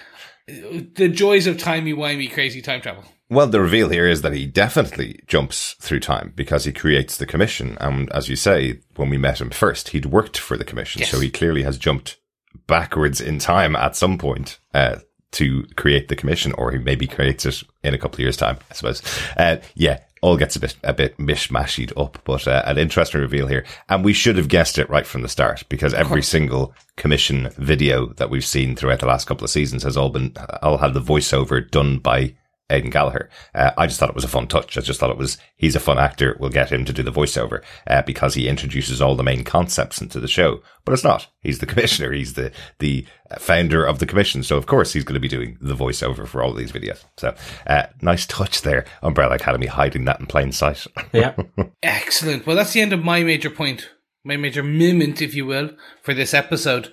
the 0.48 1.08
joys 1.08 1.46
of 1.46 1.58
timey-wimey 1.58 2.32
crazy 2.32 2.62
time 2.62 2.80
travel. 2.80 3.04
Well, 3.30 3.47
the 3.47 3.61
reveal 3.61 3.90
here 3.90 4.08
is 4.08 4.23
that 4.23 4.32
he 4.32 4.47
definitely 4.47 5.20
jumps 5.26 5.75
through 5.80 6.00
time 6.00 6.32
because 6.35 6.64
he 6.64 6.73
creates 6.73 7.18
the 7.18 7.26
commission. 7.26 7.76
And 7.80 8.11
as 8.12 8.28
you 8.28 8.37
say, 8.37 8.80
when 8.97 9.11
we 9.11 9.18
met 9.18 9.40
him 9.40 9.50
first, 9.50 9.90
he'd 9.90 10.06
worked 10.06 10.38
for 10.38 10.56
the 10.56 10.64
commission. 10.64 11.00
Yes. 11.00 11.11
So 11.11 11.20
he 11.20 11.30
clearly 11.30 11.62
has 11.62 11.76
jumped 11.76 12.18
backwards 12.66 13.20
in 13.20 13.38
time 13.38 13.76
at 13.76 13.97
some 13.97 14.16
point, 14.16 14.58
uh, 14.73 14.97
to 15.32 15.66
create 15.76 16.08
the 16.08 16.16
commission, 16.16 16.52
or 16.52 16.73
he 16.73 16.78
maybe 16.78 17.06
creates 17.06 17.44
it 17.44 17.62
in 17.82 17.92
a 17.92 17.99
couple 17.99 18.16
of 18.16 18.20
years' 18.20 18.37
time, 18.37 18.56
I 18.70 18.75
suppose. 18.75 19.02
Uh, 19.37 19.56
yeah, 19.75 19.99
all 20.23 20.37
gets 20.37 20.56
a 20.56 20.61
bit, 20.61 20.76
a 20.82 20.94
bit 20.94 21.18
mishmashed 21.18 21.92
up, 21.97 22.18
but 22.25 22.49
uh, 22.49 22.62
an 22.64 22.78
interesting 22.78 23.20
reveal 23.20 23.47
here. 23.47 23.64
And 23.90 24.04
we 24.04 24.14
should 24.14 24.37
have 24.37 24.49
guessed 24.49 24.78
it 24.78 24.88
right 24.88 25.06
from 25.06 25.20
the 25.23 25.28
start 25.28 25.64
because 25.68 25.92
every 25.92 26.23
single 26.23 26.75
commission 26.97 27.50
video 27.58 28.06
that 28.14 28.30
we've 28.30 28.44
seen 28.44 28.75
throughout 28.75 29.00
the 29.00 29.06
last 29.06 29.26
couple 29.26 29.44
of 29.44 29.50
seasons 29.50 29.82
has 29.82 29.97
all 29.99 30.08
been, 30.08 30.35
all 30.62 30.78
had 30.78 30.94
the 30.94 31.00
voiceover 31.00 31.70
done 31.70 31.99
by 31.99 32.35
Aidan 32.70 32.90
Gallagher. 32.90 33.30
Uh, 33.54 33.70
I 33.78 33.87
just 33.87 33.98
thought 33.98 34.10
it 34.10 34.14
was 34.14 34.25
a 34.25 34.28
fun 34.28 34.46
touch. 34.46 34.76
I 34.76 34.80
just 34.80 35.00
thought 35.00 35.10
it 35.10 35.16
was, 35.16 35.38
he's 35.56 35.76
a 35.76 35.80
fun 35.80 35.98
actor. 35.98 36.37
We'll 36.38 36.50
get 36.50 36.70
him 36.70 36.84
to 36.84 36.92
do 36.92 37.02
the 37.02 37.12
voiceover, 37.12 37.62
uh, 37.87 38.02
because 38.02 38.34
he 38.34 38.48
introduces 38.48 39.00
all 39.00 39.16
the 39.16 39.22
main 39.22 39.44
concepts 39.44 40.00
into 40.00 40.20
the 40.20 40.28
show. 40.28 40.60
But 40.84 40.92
it's 40.92 41.04
not. 41.04 41.28
He's 41.40 41.58
the 41.58 41.66
commissioner. 41.66 42.12
He's 42.12 42.34
the, 42.34 42.52
the 42.78 43.06
founder 43.38 43.84
of 43.84 43.98
the 43.98 44.06
commission. 44.06 44.42
So 44.42 44.56
of 44.56 44.66
course 44.66 44.92
he's 44.92 45.04
going 45.04 45.14
to 45.14 45.20
be 45.20 45.28
doing 45.28 45.56
the 45.60 45.75
voiceover 45.75 46.26
for 46.26 46.42
all 46.42 46.50
of 46.50 46.58
these 46.58 46.72
videos. 46.72 47.04
So, 47.16 47.34
uh, 47.66 47.87
nice 48.02 48.26
touch 48.26 48.62
there. 48.62 48.84
Umbrella 49.02 49.37
Academy 49.37 49.66
hiding 49.66 50.04
that 50.04 50.20
in 50.20 50.26
plain 50.26 50.52
sight. 50.52 50.87
Yeah. 51.12 51.34
Excellent. 51.82 52.46
Well, 52.46 52.56
that's 52.56 52.72
the 52.72 52.80
end 52.80 52.92
of 52.92 53.04
my 53.04 53.22
major 53.22 53.50
point, 53.50 53.88
my 54.25 54.37
major 54.37 54.62
moment, 54.62 55.22
if 55.22 55.34
you 55.34 55.46
will, 55.46 55.70
for 56.02 56.14
this 56.14 56.34
episode. 56.34 56.92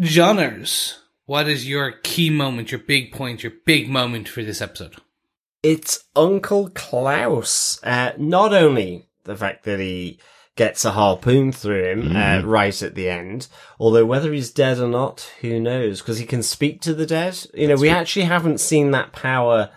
Johners, 0.00 1.01
what 1.26 1.48
is 1.48 1.68
your 1.68 1.92
key 2.02 2.30
moment, 2.30 2.72
your 2.72 2.80
big 2.80 3.12
point, 3.12 3.42
your 3.42 3.52
big 3.64 3.88
moment 3.88 4.28
for 4.28 4.42
this 4.42 4.60
episode? 4.60 4.96
It's 5.62 6.04
Uncle 6.16 6.70
Klaus. 6.70 7.80
Uh, 7.82 8.12
not 8.18 8.52
only 8.52 9.08
the 9.24 9.36
fact 9.36 9.64
that 9.64 9.78
he 9.78 10.18
gets 10.56 10.84
a 10.84 10.90
harpoon 10.90 11.52
through 11.52 11.84
him 11.84 12.16
uh, 12.16 12.42
right 12.44 12.82
at 12.82 12.94
the 12.94 13.08
end, 13.08 13.48
although 13.78 14.04
whether 14.04 14.32
he's 14.32 14.50
dead 14.50 14.78
or 14.78 14.88
not, 14.88 15.32
who 15.40 15.60
knows? 15.60 16.00
Because 16.00 16.18
he 16.18 16.26
can 16.26 16.42
speak 16.42 16.80
to 16.82 16.94
the 16.94 17.06
dead. 17.06 17.46
You 17.54 17.68
know, 17.68 17.76
we 17.76 17.88
actually 17.88 18.26
haven't 18.26 18.58
seen 18.58 18.90
that 18.90 19.12
power 19.12 19.70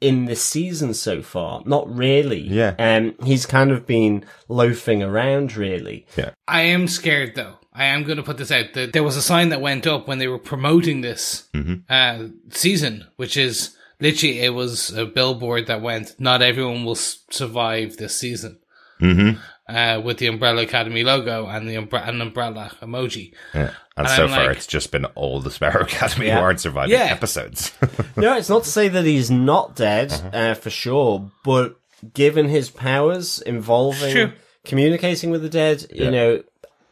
in 0.00 0.24
this 0.24 0.42
season 0.42 0.94
so 0.94 1.22
far. 1.22 1.62
Not 1.66 1.94
really. 1.94 2.40
Yeah. 2.40 2.74
Um, 2.78 3.14
he's 3.24 3.46
kind 3.46 3.70
of 3.70 3.86
been 3.86 4.24
loafing 4.48 5.02
around, 5.02 5.56
really. 5.56 6.06
Yeah. 6.16 6.30
I 6.48 6.62
am 6.62 6.88
scared 6.88 7.34
though. 7.34 7.58
I 7.76 7.84
am 7.86 8.04
going 8.04 8.16
to 8.16 8.22
put 8.22 8.38
this 8.38 8.50
out. 8.50 8.72
That 8.74 8.92
there 8.92 9.02
was 9.02 9.16
a 9.16 9.22
sign 9.22 9.50
that 9.50 9.60
went 9.60 9.86
up 9.86 10.08
when 10.08 10.18
they 10.18 10.28
were 10.28 10.38
promoting 10.38 11.00
this 11.02 11.48
uh, 11.90 12.28
season, 12.50 13.06
which 13.16 13.36
is 13.36 13.76
literally 14.00 14.40
it 14.40 14.54
was 14.54 14.90
a 14.96 15.04
billboard 15.04 15.66
that 15.66 15.82
went, 15.82 16.14
"Not 16.18 16.42
everyone 16.42 16.84
will 16.84 16.92
s- 16.96 17.18
survive 17.30 17.96
this 17.96 18.16
season." 18.16 18.58
Mm-hmm. 19.00 19.38
Uh, 19.68 20.00
with 20.00 20.18
the 20.18 20.28
Umbrella 20.28 20.62
Academy 20.62 21.02
logo 21.02 21.46
and 21.46 21.68
the 21.68 21.74
umbre- 21.74 22.08
an 22.08 22.20
umbrella 22.20 22.70
emoji. 22.80 23.34
Yeah. 23.52 23.72
And 23.96 24.06
And 24.06 24.08
so 24.10 24.24
I'm 24.24 24.28
far 24.30 24.46
like- 24.46 24.56
it's 24.58 24.66
just 24.66 24.92
been 24.92 25.04
all 25.16 25.40
the 25.40 25.50
Sparrow 25.50 25.82
Academy 25.82 26.26
Yeah. 26.28 26.36
who 26.36 26.42
aren't 26.42 26.60
surviving 26.60 26.92
Yeah. 26.92 27.06
episodes. 27.10 27.72
no, 28.16 28.36
it's 28.36 28.48
not 28.48 28.62
to 28.62 28.70
say 28.70 28.86
that 28.88 29.04
he's 29.04 29.28
not 29.30 29.74
dead, 29.74 30.12
uh, 30.32 30.54
for 30.54 30.70
sure, 30.70 31.32
but 31.44 31.76
given 32.14 32.48
his 32.48 32.70
powers 32.70 33.40
involving 33.42 34.12
True. 34.12 34.32
communicating 34.64 35.30
with 35.30 35.42
the 35.42 35.48
dead, 35.48 35.84
Yeah. 35.92 36.04
you 36.04 36.10
know, 36.12 36.42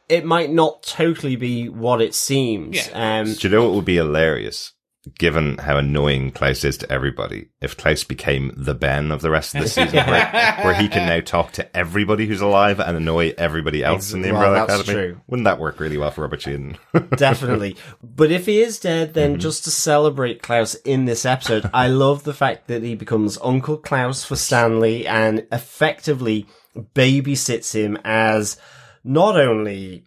it 0.09 0.25
might 0.25 0.51
not 0.51 0.83
totally 0.83 1.37
be 1.37 1.69
what 1.69 2.01
it 2.03 2.15
seems. 2.15 2.77
Yeah. 2.89 3.21
Um, 3.21 3.33
Do 3.35 3.49
you 3.49 3.55
know 3.55 3.65
what 3.65 3.75
would 3.75 3.85
be 3.85 3.97
hilarious? 3.97 4.73
Given 5.19 5.59
how 5.59 5.77
annoying 5.77 6.31
Klaus 6.31 6.65
is 6.65 6.79
to 6.79 6.91
everybody, 6.91 7.49
if 7.61 7.77
Klaus 7.77 8.05
became 8.05 8.55
the 8.57 8.75
Ben 8.75 9.11
of 9.13 9.21
the 9.21 9.31
rest 9.31 9.55
of 9.55 9.61
the 9.61 9.69
season, 9.69 9.97
where, 10.07 10.57
where 10.63 10.73
he 10.75 10.89
can 10.89 11.07
now 11.07 11.21
talk 11.21 11.53
to 11.53 11.77
everybody 11.77 12.25
who's 12.25 12.41
alive 12.41 12.81
and 12.81 12.97
annoy 12.97 13.35
everybody 13.37 13.85
else 13.85 14.15
in 14.15 14.23
the 14.23 14.33
Well, 14.33 14.43
Umbrella 14.45 14.67
that's 14.67 14.81
Academy, 14.81 15.09
true. 15.09 15.21
wouldn't 15.27 15.45
that 15.45 15.59
work 15.59 15.79
really 15.79 15.99
well 15.99 16.11
for 16.11 16.23
Robert 16.23 16.41
Sheehan? 16.41 16.79
Definitely. 17.17 17.77
But 18.03 18.31
if 18.31 18.47
he 18.47 18.63
is 18.63 18.81
dead, 18.81 19.13
then 19.13 19.39
just 19.39 19.65
to 19.65 19.71
celebrate 19.71 20.41
Klaus 20.41 20.75
in 20.75 21.05
this 21.05 21.27
episode, 21.27 21.69
I 21.75 21.89
love 21.89 22.25
the 22.25 22.33
fact 22.33 22.69
that 22.69 22.83
he 22.83 22.95
becomes 22.95 23.37
Uncle 23.43 23.77
Klaus 23.77 24.25
for 24.25 24.37
Stanley 24.37 25.07
and 25.07 25.47
effectively 25.53 26.47
babysits 26.95 27.75
him 27.75 27.99
as 28.05 28.57
not 29.05 29.39
only 29.39 30.07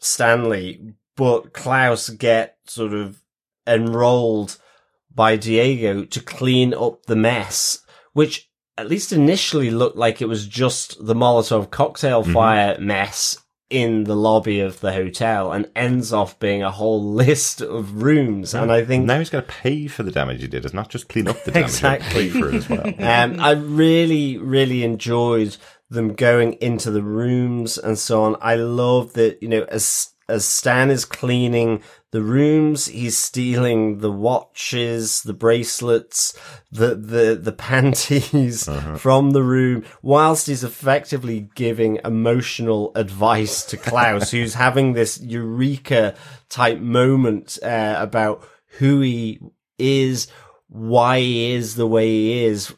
Stanley, 0.00 0.94
but 1.16 1.52
Klaus 1.52 2.08
get 2.08 2.56
sort 2.66 2.94
of 2.94 3.20
enrolled 3.66 4.58
by 5.14 5.36
Diego 5.36 6.04
to 6.04 6.20
clean 6.20 6.72
up 6.72 7.06
the 7.06 7.16
mess, 7.16 7.84
which 8.12 8.48
at 8.78 8.88
least 8.88 9.12
initially 9.12 9.70
looked 9.70 9.96
like 9.96 10.22
it 10.22 10.28
was 10.28 10.46
just 10.46 11.04
the 11.04 11.14
Molotov 11.14 11.70
cocktail 11.70 12.22
fire 12.22 12.78
mess 12.78 13.36
in 13.70 14.04
the 14.04 14.14
lobby 14.16 14.60
of 14.60 14.80
the 14.80 14.92
hotel 14.92 15.52
and 15.52 15.70
ends 15.76 16.12
off 16.12 16.38
being 16.38 16.62
a 16.62 16.70
whole 16.70 17.04
list 17.12 17.60
of 17.60 18.02
rooms. 18.02 18.54
And 18.54 18.72
I 18.72 18.84
think 18.84 19.04
now 19.04 19.18
he's 19.18 19.30
got 19.30 19.46
to 19.46 19.52
pay 19.52 19.88
for 19.88 20.02
the 20.02 20.10
damage 20.10 20.40
he 20.40 20.48
did. 20.48 20.64
It's 20.64 20.72
not 20.72 20.88
just 20.88 21.08
clean 21.08 21.28
up 21.28 21.42
the 21.44 21.50
damage, 21.50 21.68
exactly. 21.68 22.30
pay 22.30 22.40
for 22.40 22.48
it 22.48 22.54
as 22.54 22.68
well. 22.68 22.86
um, 22.98 23.40
I 23.40 23.50
really, 23.52 24.38
really 24.38 24.84
enjoyed 24.84 25.56
them 25.90 26.14
going 26.14 26.54
into 26.54 26.90
the 26.90 27.02
rooms 27.02 27.78
and 27.78 27.98
so 27.98 28.22
on. 28.22 28.36
I 28.40 28.56
love 28.56 29.14
that, 29.14 29.42
you 29.42 29.48
know, 29.48 29.64
as, 29.70 30.10
as 30.28 30.44
Stan 30.44 30.90
is 30.90 31.04
cleaning 31.04 31.82
the 32.10 32.22
rooms, 32.22 32.86
he's 32.86 33.16
stealing 33.16 33.98
the 33.98 34.12
watches, 34.12 35.22
the 35.22 35.34
bracelets, 35.34 36.38
the, 36.70 36.94
the, 36.94 37.38
the 37.40 37.52
panties 37.56 38.68
from 38.96 39.30
the 39.30 39.42
room, 39.42 39.84
whilst 40.02 40.46
he's 40.46 40.64
effectively 40.64 41.48
giving 41.54 42.00
emotional 42.04 42.92
advice 42.94 43.64
to 43.66 43.76
Klaus, 43.76 44.30
who's 44.32 44.54
having 44.54 44.92
this 44.92 45.20
eureka 45.20 46.14
type 46.48 46.78
moment, 46.78 47.58
uh, 47.62 47.96
about 47.98 48.46
who 48.78 49.00
he 49.00 49.40
is, 49.78 50.28
why 50.68 51.20
he 51.20 51.52
is 51.52 51.74
the 51.74 51.86
way 51.86 52.06
he 52.06 52.44
is 52.44 52.74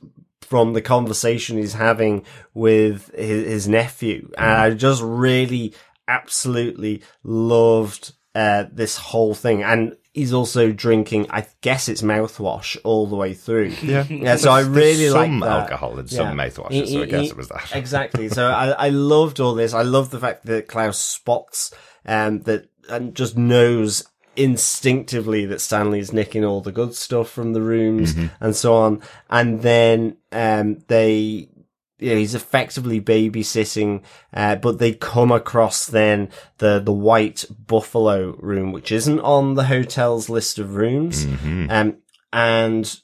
from 0.50 0.72
the 0.72 0.82
conversation 0.82 1.58
he's 1.58 1.74
having 1.74 2.24
with 2.54 3.14
his, 3.14 3.46
his 3.46 3.68
nephew. 3.68 4.28
And 4.36 4.50
I 4.50 4.70
just 4.74 5.00
really 5.00 5.74
absolutely 6.08 7.02
loved 7.22 8.12
uh, 8.34 8.64
this 8.72 8.96
whole 8.96 9.32
thing. 9.32 9.62
And 9.62 9.96
he's 10.12 10.32
also 10.32 10.72
drinking, 10.72 11.28
I 11.30 11.46
guess 11.60 11.88
it's 11.88 12.02
mouthwash 12.02 12.76
all 12.82 13.06
the 13.06 13.14
way 13.14 13.32
through. 13.32 13.74
Yeah. 13.82 14.02
yeah 14.08 14.34
so 14.34 14.50
I 14.50 14.62
really 14.62 15.08
like 15.10 15.28
some 15.28 15.38
that. 15.38 15.48
alcohol 15.50 16.00
and 16.00 16.10
some 16.10 16.36
mouthwash. 16.36 16.72
He- 16.72 16.86
so 16.94 17.02
I 17.02 17.06
guess 17.06 17.20
he- 17.22 17.28
it 17.28 17.36
was 17.36 17.48
that. 17.48 17.70
Exactly. 17.72 18.28
So 18.28 18.46
I, 18.50 18.70
I 18.70 18.88
loved 18.88 19.38
all 19.38 19.54
this. 19.54 19.72
I 19.72 19.82
love 19.82 20.10
the 20.10 20.18
fact 20.18 20.46
that 20.46 20.66
Klaus 20.66 20.98
spots 20.98 21.72
um, 22.04 22.40
that 22.42 22.68
and 22.88 23.14
just 23.14 23.38
knows 23.38 24.02
instinctively 24.36 25.44
that 25.46 25.60
Stanley's 25.60 26.12
nicking 26.12 26.44
all 26.44 26.60
the 26.60 26.72
good 26.72 26.94
stuff 26.94 27.28
from 27.28 27.52
the 27.52 27.62
rooms 27.62 28.14
and 28.40 28.54
so 28.56 28.74
on. 28.74 29.02
And 29.28 29.62
then 29.62 30.16
um, 30.32 30.78
they 30.88 31.48
you 32.00 32.10
know, 32.10 32.16
he's 32.16 32.34
effectively 32.34 33.00
babysitting, 33.00 34.02
uh, 34.32 34.56
but 34.56 34.78
they 34.78 34.94
come 34.94 35.30
across 35.30 35.86
then 35.86 36.30
the, 36.58 36.80
the 36.80 36.92
white 36.92 37.44
buffalo 37.66 38.34
room, 38.38 38.72
which 38.72 38.90
isn't 38.90 39.20
on 39.20 39.54
the 39.54 39.64
hotel's 39.64 40.30
list 40.30 40.58
of 40.58 40.76
rooms. 40.76 41.24
Um, 41.70 41.98
and 42.32 43.00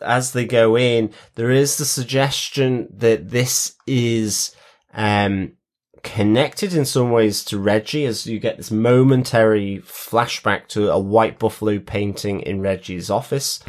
as 0.00 0.32
they 0.32 0.44
go 0.44 0.76
in, 0.76 1.12
there 1.34 1.50
is 1.50 1.78
the 1.78 1.84
suggestion 1.84 2.88
that 2.96 3.30
this 3.30 3.74
is, 3.86 4.54
um, 4.94 5.54
connected 6.02 6.74
in 6.74 6.84
some 6.84 7.10
ways 7.10 7.44
to 7.44 7.58
Reggie 7.58 8.06
as 8.06 8.26
you 8.26 8.38
get 8.40 8.56
this 8.56 8.70
momentary 8.70 9.80
flashback 9.84 10.66
to 10.68 10.90
a 10.90 10.98
white 10.98 11.38
buffalo 11.38 11.78
painting 11.78 12.40
in 12.40 12.60
Reggie's 12.60 13.10
office. 13.10 13.60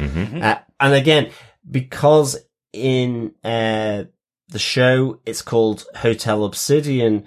Uh, 0.42 0.58
and 0.80 0.94
again, 0.94 1.30
because 1.70 2.36
in, 2.72 3.34
uh, 3.44 4.04
the 4.48 4.58
show, 4.58 5.20
it's 5.24 5.42
called 5.42 5.86
Hotel 5.96 6.44
Obsidian, 6.44 7.24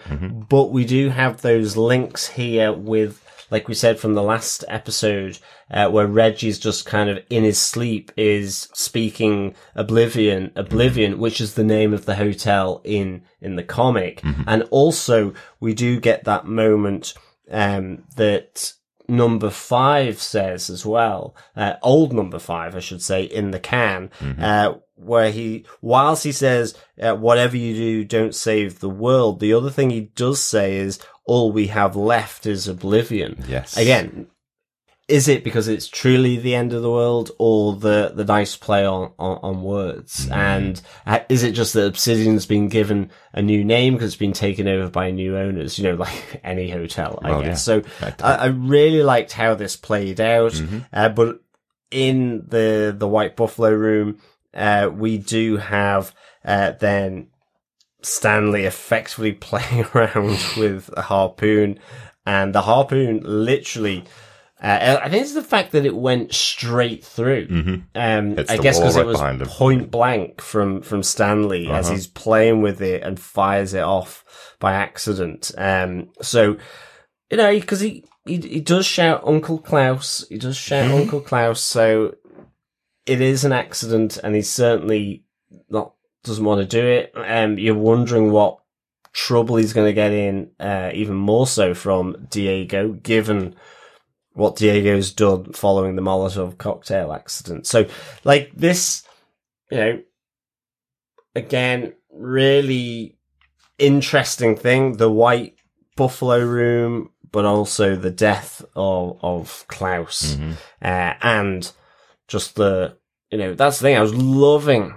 but 0.49 0.71
we 0.71 0.85
do 0.85 1.09
have 1.09 1.41
those 1.41 1.75
links 1.75 2.27
here 2.27 2.71
with, 2.71 3.26
like 3.50 3.68
we 3.68 3.74
said 3.74 4.00
from 4.00 4.13
the 4.13 4.24
last 4.24 4.63
episode, 4.68 5.39
uh, 5.72 5.89
where 5.89 6.08
Reggie's 6.08 6.60
just 6.60 6.86
kind 6.86 7.10
of 7.10 7.20
in 7.30 7.44
his 7.44 7.60
sleep 7.62 8.12
is 8.18 8.70
speaking 8.74 9.56
Oblivion, 9.75 10.51
Oblivion, 10.56 11.20
which 11.20 11.39
is 11.42 11.54
the 11.54 11.63
name 11.63 11.94
of 11.94 12.06
the 12.06 12.16
hotel 12.16 12.82
in, 12.84 13.24
in 13.42 13.56
the 13.56 13.63
comic. 13.63 14.22
And 14.46 14.63
also 14.72 15.34
we 15.60 15.74
do 15.74 16.00
get 16.00 16.24
that 16.25 16.46
moment 16.46 17.13
um, 17.51 18.04
that 18.16 18.74
number 19.08 19.50
five 19.50 20.22
says 20.22 20.70
as 20.70 20.86
well, 20.86 21.34
uh, 21.56 21.74
old 21.82 22.12
number 22.13 22.39
five, 22.39 22.75
I 22.75 22.80
should 22.80 23.01
say, 23.01 23.24
in 23.24 23.51
the 23.51 23.60
can, 23.60 24.10
uh, 24.42 24.74
where 24.96 25.32
he, 25.32 25.66
whilst 25.82 26.25
he 26.25 26.34
says, 26.34 26.75
uh, 27.01 27.13
whatever 27.16 27.56
you 27.56 27.74
do, 27.74 28.04
don't 28.04 28.36
save 28.36 28.80
the 28.80 28.89
world, 28.89 29.39
the 29.39 29.54
other 29.54 29.70
thing 29.70 29.92
he 29.92 30.01
does 30.01 30.42
say 30.42 30.75
is, 30.75 31.00
all 31.27 31.51
we 31.51 31.67
have 31.67 31.96
left 31.96 32.46
is 32.46 32.67
oblivion. 32.67 33.43
Yes. 33.48 33.77
Again, 33.77 34.27
is 35.07 35.27
it 35.29 35.43
because 35.43 35.67
it's 35.69 35.88
truly 35.88 36.36
the 36.36 36.53
end 36.55 36.74
of 36.74 36.81
the 36.81 36.91
world 36.91 37.31
or 37.39 37.75
the, 37.75 38.12
the 38.13 38.25
nice 38.25 38.57
play 38.57 38.86
on, 38.86 39.12
on, 39.17 39.39
on 39.41 39.62
words? 39.62 40.25
Mm-hmm. 40.25 40.34
And 40.34 40.81
uh, 41.05 41.19
is 41.29 41.43
it 41.43 41.51
just 41.51 41.74
that 41.74 41.86
Obsidian's 41.88 42.46
been 42.46 42.67
given 42.67 43.10
a 43.34 43.41
new 43.41 43.63
name 43.63 43.93
because 43.93 44.07
it's 44.07 44.17
been 44.19 44.34
taken 44.34 44.67
over 44.67 44.89
by 44.89 45.12
new 45.12 45.38
owners, 45.38 45.77
you 45.77 45.86
know, 45.86 45.96
like 46.05 46.41
any 46.43 46.69
hotel, 46.69 47.19
I 47.24 47.29
Well, 47.31 47.41
guess. 47.41 47.67
yeah. 47.67 47.81
So 47.81 48.15
I, 48.22 48.36
I 48.36 48.46
really 48.48 49.03
liked 49.03 49.31
how 49.31 49.55
this 49.55 49.75
played 49.77 50.19
out. 50.19 50.53
Mm-hmm. 50.53 50.79
Uh, 50.91 51.10
but 51.10 51.39
in 51.89 52.46
the, 52.48 52.93
the 52.98 53.07
White 53.07 53.36
Buffalo 53.38 53.72
room, 53.72 54.19
uh, 54.53 54.89
we 54.93 55.17
do 55.19 55.57
have, 55.57 56.13
uh, 56.43 56.72
then 56.72 57.27
Stanley 58.01 58.66
effectively 58.66 59.32
playing 59.50 59.86
around 59.94 60.39
with 60.58 60.89
a 60.96 61.01
harpoon 61.01 61.80
and 62.25 62.54
the 62.54 62.62
harpoon 62.62 63.22
literally 63.24 64.04
uh, 64.60 65.00
I 65.04 65.10
think 65.10 65.22
it's 65.22 65.36
the 65.36 65.44
fact 65.44 65.72
that 65.74 65.86
it 65.86 65.96
went 65.96 66.34
straight 66.34 67.06
through. 67.06 67.46
Um, 67.94 68.36
I 68.50 68.58
guess 68.58 68.80
because 68.80 68.96
right 68.96 69.06
it 69.06 69.06
was 69.06 69.48
point 69.50 69.92
blank 69.92 70.42
from 70.42 70.82
from 70.82 71.04
Stanley 71.04 71.70
as 71.70 71.89
he's 71.89 72.08
playing 72.08 72.63
with 72.63 72.82
it 72.82 73.04
and 73.04 73.20
fires 73.20 73.75
it 73.75 73.84
off 73.84 74.25
by 74.60 74.74
accident. 74.74 75.51
Um, 75.60 76.10
so 76.24 76.58
you 77.30 77.38
know 77.38 77.54
because 77.54 77.82
he, 77.82 78.04
he 78.25 78.38
he 78.38 78.60
does 78.60 78.88
shout 78.88 79.22
Uncle 79.24 79.60
Klaus. 79.60 80.25
He 80.27 80.39
does 80.39 80.58
shout 80.58 80.89
Uncle 80.89 81.22
Klaus. 81.22 81.62
So 81.62 82.16
it 83.06 83.22
is 83.22 83.46
an 83.46 83.54
accident, 83.54 84.18
and 84.18 84.34
he's 84.34 84.50
certainly 84.50 85.24
not 85.70 85.94
doesn't 86.27 86.46
want 86.46 86.62
to 86.62 86.67
do 86.67 86.86
it. 86.86 87.13
Um, 87.15 87.57
you're 87.57 87.75
wondering 87.75 88.31
what 88.31 88.60
trouble 89.13 89.55
he's 89.55 89.74
going 89.74 89.88
to 89.88 89.93
get 89.93 90.12
in, 90.12 90.51
uh, 90.60 90.91
even 90.93 91.15
more 91.15 91.48
so 91.48 91.74
from 91.74 92.27
Diego, 92.29 92.89
given 92.93 93.55
what 94.34 94.55
Diego's 94.55 95.12
done 95.12 95.51
following 95.53 95.96
the 95.96 96.03
Molotov 96.03 96.60
cocktail 96.60 97.12
accident. 97.12 97.65
So, 97.65 97.88
like 98.24 98.51
this, 98.55 99.03
you 99.72 99.77
know, 99.77 100.01
again, 101.36 101.93
really 102.12 103.17
interesting 103.79 104.55
thing. 104.55 104.98
The 104.98 105.12
White 105.12 105.55
Buffalo 105.96 106.39
Room, 106.39 107.10
but 107.31 107.46
also 107.46 107.96
the 107.96 108.12
death 108.12 108.63
of 108.75 109.17
of 109.24 109.65
Klaus, 109.67 110.38
uh, 110.81 111.13
and 111.22 111.72
just 112.27 112.55
the 112.55 112.98
you 113.31 113.39
know 113.39 113.55
that's 113.55 113.79
the 113.79 113.84
thing. 113.84 113.98
I 113.98 114.01
was 114.01 114.13
loving 114.13 114.93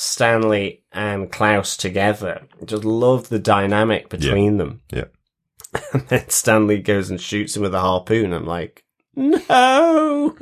Stanley 0.00 0.82
and 0.92 1.30
Klaus 1.32 1.76
together. 1.76 2.46
Just 2.64 2.84
love 2.84 3.30
the 3.30 3.40
dynamic 3.40 4.08
between 4.08 4.58
them. 4.58 4.80
Yeah. 4.92 5.06
And 5.92 6.06
then 6.08 6.28
Stanley 6.30 6.78
goes 6.80 7.10
and 7.10 7.20
shoots 7.20 7.54
him 7.56 7.62
with 7.62 7.74
a 7.74 7.80
harpoon. 7.80 8.32
I'm 8.32 8.46
like, 8.46 8.84
no, 9.14 10.34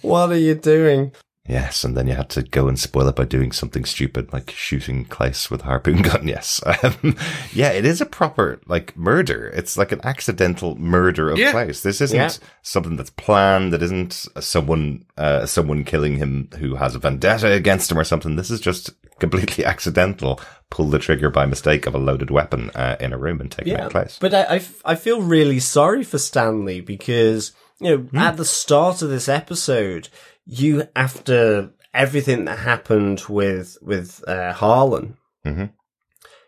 what 0.00 0.30
are 0.32 0.36
you 0.38 0.54
doing? 0.54 1.12
Yes, 1.48 1.82
and 1.84 1.96
then 1.96 2.06
you 2.06 2.14
had 2.14 2.30
to 2.30 2.42
go 2.42 2.68
and 2.68 2.78
spoil 2.78 3.08
it 3.08 3.16
by 3.16 3.24
doing 3.24 3.50
something 3.52 3.84
stupid 3.84 4.32
like 4.32 4.50
shooting 4.50 5.04
Klaus 5.04 5.50
with 5.50 5.62
a 5.62 5.64
harpoon 5.64 6.02
gun. 6.02 6.26
Yes, 6.28 6.60
um, 6.82 7.16
yeah, 7.52 7.70
it 7.70 7.84
is 7.84 8.00
a 8.00 8.06
proper 8.06 8.60
like 8.66 8.96
murder. 8.96 9.48
It's 9.54 9.76
like 9.76 9.92
an 9.92 10.00
accidental 10.04 10.76
murder 10.76 11.30
of 11.30 11.38
Yeah. 11.38 11.50
Klaus. 11.52 11.82
This 11.82 12.00
isn't 12.00 12.16
Yeah. 12.16 12.30
something 12.62 12.96
that's 12.96 13.10
planned. 13.10 13.72
That 13.72 13.82
isn't 13.82 14.26
someone 14.40 15.04
uh, 15.16 15.46
someone 15.46 15.84
killing 15.84 16.16
him 16.16 16.48
who 16.58 16.76
has 16.76 16.94
a 16.94 17.00
vendetta 17.00 17.50
against 17.52 17.90
him 17.90 17.98
or 17.98 18.04
something. 18.04 18.36
This 18.36 18.50
is 18.50 18.60
just 18.60 18.90
completely 19.22 19.64
accidental. 19.72 20.38
Pull 20.70 20.88
the 20.90 20.98
trigger 20.98 21.30
by 21.30 21.46
mistake 21.46 21.86
of 21.86 21.94
a 21.94 21.98
loaded 21.98 22.30
weapon 22.30 22.70
uh, 22.74 22.96
in 23.00 23.12
a 23.12 23.18
room 23.18 23.40
and 23.40 23.50
take 23.50 23.68
out 23.68 23.90
place. 23.90 24.18
But 24.20 24.34
I, 24.34 24.42
I 24.42 24.56
f- 24.56 24.82
I 24.84 24.94
feel 24.94 25.20
really 25.22 25.60
sorry 25.60 26.02
for 26.04 26.18
Stanley 26.18 26.80
because, 26.80 27.52
you 27.80 27.90
know, 28.12 28.20
at 28.20 28.36
the 28.36 28.44
start 28.44 29.02
of 29.02 29.08
this 29.10 29.28
episode, 29.28 30.08
you, 30.46 30.88
after 30.96 31.70
everything 31.94 32.46
that 32.46 32.58
happened 32.60 33.20
with, 33.28 33.76
with, 33.82 34.24
uh, 34.26 34.52
Harlan, 34.54 35.16
Mhm. 35.46 35.70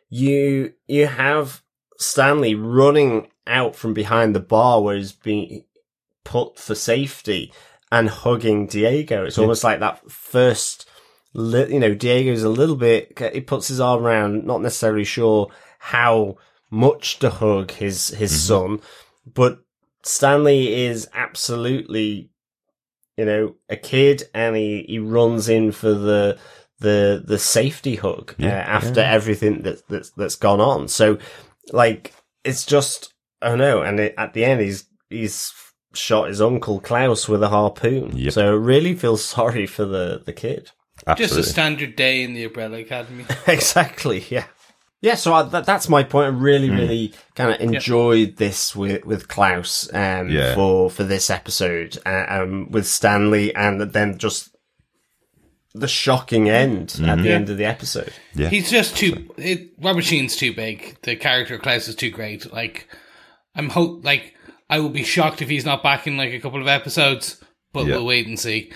you, 0.09 0.73
you 0.87 1.07
have 1.07 1.63
Stanley 1.99 2.55
running 2.55 3.29
out 3.47 3.77
from 3.77 3.93
behind 3.95 4.35
the 4.35 4.41
bar 4.41 4.83
where 4.83 4.97
he's 4.97 5.13
being 5.13 5.65
put 6.25 6.59
for 6.59 6.75
safety 6.75 7.53
and 7.93 8.09
hugging 8.09 8.67
Diego. 8.67 9.25
It's 9.27 9.39
almost 9.39 9.63
like 9.65 9.81
that 9.81 10.11
first, 10.11 10.89
li- 11.35 11.73
you 11.73 11.81
know, 11.81 11.95
Diego's 11.95 12.43
a 12.43 12.49
little 12.49 12.77
bit, 12.77 13.19
he 13.33 13.41
puts 13.41 13.69
his 13.69 13.81
arm 13.81 14.05
around, 14.05 14.45
not 14.45 14.63
necessarily 14.63 15.05
sure 15.05 15.51
how 15.79 16.37
much 16.71 17.19
to 17.19 17.31
hug 17.31 17.73
his, 17.73 18.09
his 18.09 18.43
son, 18.43 18.81
but 19.27 19.61
Stanley 20.03 20.87
is 20.87 21.09
absolutely, 21.15 22.31
you 23.17 23.25
know, 23.25 23.55
a 23.69 23.77
kid 23.77 24.25
and 24.35 24.57
he, 24.57 24.85
he 24.89 24.99
runs 24.99 25.49
in 25.49 25.73
for 25.73 25.93
the, 25.93 26.39
the, 26.81 27.23
the 27.25 27.39
safety 27.39 27.97
hug 27.97 28.33
uh, 28.33 28.45
Yeah, 28.45 28.59
after 28.67 29.01
everything 29.01 29.63
that's, 29.63 29.83
that's, 29.89 30.11
that's 30.11 30.37
gone 30.37 30.61
on. 30.61 30.89
So, 30.89 31.19
like, 31.73 32.13
it's 32.45 32.65
just, 32.65 33.15
I 33.41 33.51
don't 33.51 33.59
know. 33.59 33.83
And 33.83 34.01
it, 34.01 34.15
at 34.19 34.35
the 34.35 34.45
end, 34.45 34.61
he's, 34.61 34.87
he's 35.09 35.53
shot 35.95 36.29
his 36.29 36.41
uncle 36.41 36.81
Klaus 36.81 37.29
with 37.29 37.43
a 37.43 37.49
harpoon. 37.49 38.17
Yep. 38.17 38.33
So 38.33 38.47
I 38.47 38.51
really 38.51 38.95
feel 38.95 39.17
sorry 39.37 39.67
for 39.67 39.85
the, 39.85 40.23
the 40.25 40.33
kid. 40.33 40.71
Just 41.17 41.37
a 41.37 41.43
standard 41.43 41.97
day 41.97 42.23
in 42.23 42.35
the 42.35 42.45
Umbrella 42.45 42.79
Academy. 42.79 43.25
exactly. 43.47 44.25
Yeah. 44.31 44.47
Yeah. 45.03 45.17
So 45.17 45.35
I, 45.35 45.43
that, 45.43 45.67
that's 45.67 45.89
my 45.89 46.03
point. 46.03 46.27
I 46.27 46.37
really, 46.39 46.71
really 46.71 47.13
kind 47.35 47.53
of 47.53 47.61
enjoyed 47.61 48.37
this 48.37 48.75
with, 48.75 49.05
with 49.05 49.29
Klaus, 49.29 49.93
um, 49.93 50.31
Yeah. 50.31 50.55
for, 50.55 50.89
for 50.91 51.05
this 51.05 51.29
episode, 51.31 51.99
uh, 52.07 52.25
um, 52.29 52.71
with 52.71 52.87
Stanley 52.87 53.55
and 53.55 53.81
then 53.81 54.17
just 54.19 54.51
the 55.75 55.89
shocking 55.89 56.49
end 56.49 57.01
at 57.05 57.19
the 57.23 57.33
end 57.33 57.51
of 57.51 57.59
the 57.59 57.65
episode. 57.65 58.13
Yeah. 58.35 58.49
He's 58.49 58.71
just 58.71 58.97
too. 58.97 59.29
It, 59.37 59.73
Robert 59.81 60.05
Sheehan's 60.05 60.37
too 60.37 60.55
big. 60.55 60.97
The 61.03 61.17
character 61.17 61.59
Klaus 61.59 61.89
is 61.89 61.97
too 61.97 62.11
great. 62.11 62.51
Like, 62.53 62.89
I'm 63.57 63.69
hope. 63.69 64.05
Like, 64.05 64.35
I 64.71 64.79
will 64.79 64.89
be 64.89 65.03
shocked 65.03 65.43
if 65.43 65.49
he's 65.49 65.65
not 65.65 65.83
back 65.83 66.07
in 66.07 66.17
like 66.17 66.33
a 66.33 66.41
couple 66.41 66.61
of 66.61 66.69
episodes. 66.69 67.43
But 67.73 67.87
Yeah. 67.87 67.97
we'll 67.97 68.07
wait 68.07 68.29
and 68.29 68.39
see. 68.39 68.73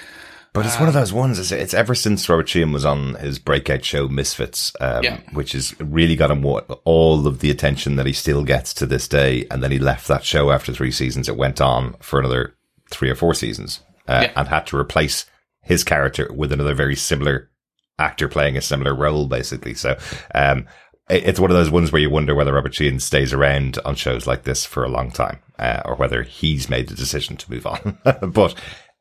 But 0.55 0.67
it's 0.67 0.79
one 0.79 0.89
of 0.89 0.95
those 0.95 1.13
ones. 1.13 1.39
It's, 1.39 1.53
it's 1.53 1.75
ever 1.75 1.95
since 1.95 2.29
Robert 2.29 2.49
Sheehan 2.49 2.73
was 2.73 2.85
on 2.85 3.15
his 3.17 3.39
breakout 3.39 3.85
show 3.85 4.09
Misfits, 4.09 4.73
um, 4.81 5.05
Yeah. 5.05 5.21
which 5.33 5.53
has 5.53 5.79
really 5.81 6.17
got 6.17 6.31
him 6.31 6.45
all 6.85 7.27
of 7.27 7.41
the 7.41 7.51
attention 7.51 7.97
that 7.97 8.07
he 8.07 8.13
still 8.13 8.43
gets 8.45 8.75
to 8.75 8.87
this 8.87 9.07
day. 9.07 9.47
And 9.51 9.63
then 9.63 9.71
he 9.71 9.79
left 9.79 10.09
that 10.09 10.25
show 10.25 10.51
after 10.51 10.73
three 10.73 10.91
seasons. 10.91 11.29
It 11.29 11.37
went 11.37 11.61
on 11.61 11.95
for 12.01 12.19
another 12.19 12.55
three 12.91 13.11
or 13.11 13.15
four 13.15 13.35
seasons, 13.35 13.81
uh, 14.09 14.21
Yeah. 14.25 14.33
and 14.37 14.49
had 14.49 14.67
to 14.69 14.79
replace 14.79 15.27
his 15.63 15.85
character 15.85 16.29
with 16.35 16.51
another 16.51 16.75
very 16.75 16.97
similar 16.97 17.51
actor 17.99 18.27
playing 18.29 18.57
a 18.57 18.63
similar 18.63 18.95
role, 18.95 19.27
basically. 19.27 19.75
So, 19.75 19.97
um, 20.35 20.67
it- 21.11 21.25
it's 21.25 21.41
one 21.41 21.51
of 21.51 21.57
those 21.57 21.71
ones 21.71 21.93
where 21.93 22.01
you 22.03 22.11
wonder 22.11 22.35
whether 22.35 22.53
Robert 22.55 22.75
Sheehan 22.75 23.01
stays 23.01 23.33
around 23.33 23.79
on 23.85 23.95
shows 23.97 24.27
like 24.27 24.45
this 24.45 24.65
for 24.65 24.83
a 24.85 24.89
long 24.89 25.11
time, 25.11 25.39
uh, 25.59 25.83
or 25.85 25.95
whether 25.97 26.23
he's 26.23 26.69
made 26.71 26.89
the 26.89 26.95
decision 26.95 27.37
to 27.37 27.51
move 27.51 27.67
on. 27.67 27.99
but 28.23 28.55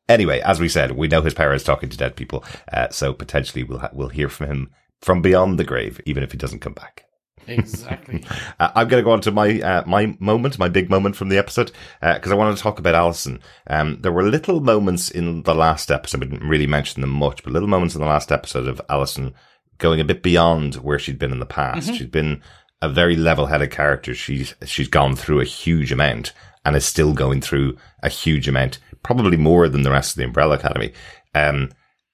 anyway, 0.08 0.40
as 0.40 0.60
we 0.60 0.68
said, 0.68 0.92
we 0.92 1.08
know 1.08 1.22
his 1.22 1.34
power 1.34 1.54
is 1.54 1.64
talking 1.64 1.88
to 1.88 1.96
dead 1.96 2.16
people, 2.16 2.44
uh, 2.72 2.88
so 2.90 3.12
potentially 3.12 3.62
we'll 3.64 3.78
ha- 3.78 3.90
we'll 3.92 4.08
hear 4.08 4.28
from 4.28 4.46
him 4.46 4.70
from 5.00 5.22
beyond 5.22 5.58
the 5.58 5.64
grave, 5.64 6.00
even 6.06 6.22
if 6.22 6.32
he 6.32 6.38
doesn't 6.38 6.60
come 6.60 6.74
back. 6.74 7.04
Exactly. 7.46 8.24
Uh, 8.60 8.72
I'm 8.74 8.88
going 8.88 9.00
to 9.00 9.04
go 9.04 9.12
on 9.12 9.20
to 9.20 9.30
my 9.30 9.60
uh, 9.60 9.84
my 9.86 10.16
moment, 10.18 10.58
my 10.58 10.68
big 10.68 10.90
moment 10.90 11.14
from 11.14 11.28
the 11.28 11.38
episode, 11.38 11.70
because 12.00 12.32
I 12.32 12.34
want 12.34 12.56
to 12.56 12.60
talk 12.60 12.80
about 12.80 12.96
Allison. 12.96 13.38
Um, 13.68 14.00
there 14.00 14.10
were 14.10 14.24
little 14.24 14.60
moments 14.60 15.12
in 15.12 15.44
the 15.44 15.54
last 15.54 15.92
episode. 15.92 16.22
We 16.22 16.26
didn't 16.26 16.48
really 16.48 16.66
mention 16.66 17.00
them 17.00 17.10
much, 17.10 17.44
but 17.44 17.52
little 17.52 17.68
moments 17.68 17.94
in 17.94 18.00
the 18.00 18.08
last 18.08 18.32
episode 18.32 18.66
of 18.66 18.80
Allison 18.88 19.34
going 19.78 20.00
a 20.00 20.04
bit 20.04 20.24
beyond 20.24 20.74
where 20.76 20.98
she'd 20.98 21.20
been 21.20 21.30
in 21.30 21.38
the 21.38 21.46
past. 21.46 21.94
She'd 21.94 22.10
been 22.10 22.42
a 22.82 22.88
very 22.88 23.14
level-headed 23.14 23.70
character. 23.70 24.12
She's 24.12 24.56
she's 24.64 24.88
gone 24.88 25.14
through 25.14 25.40
a 25.40 25.44
huge 25.44 25.92
amount 25.92 26.32
and 26.68 26.76
is 26.76 26.84
still 26.84 27.14
going 27.14 27.40
through 27.40 27.74
a 28.02 28.10
huge 28.10 28.46
amount, 28.46 28.78
probably 29.02 29.38
more 29.38 29.70
than 29.70 29.82
the 29.82 29.90
rest 29.90 30.12
of 30.12 30.16
the 30.16 30.24
Umbrella 30.24 30.56
Academy. 30.56 30.92
Um, 31.34 31.70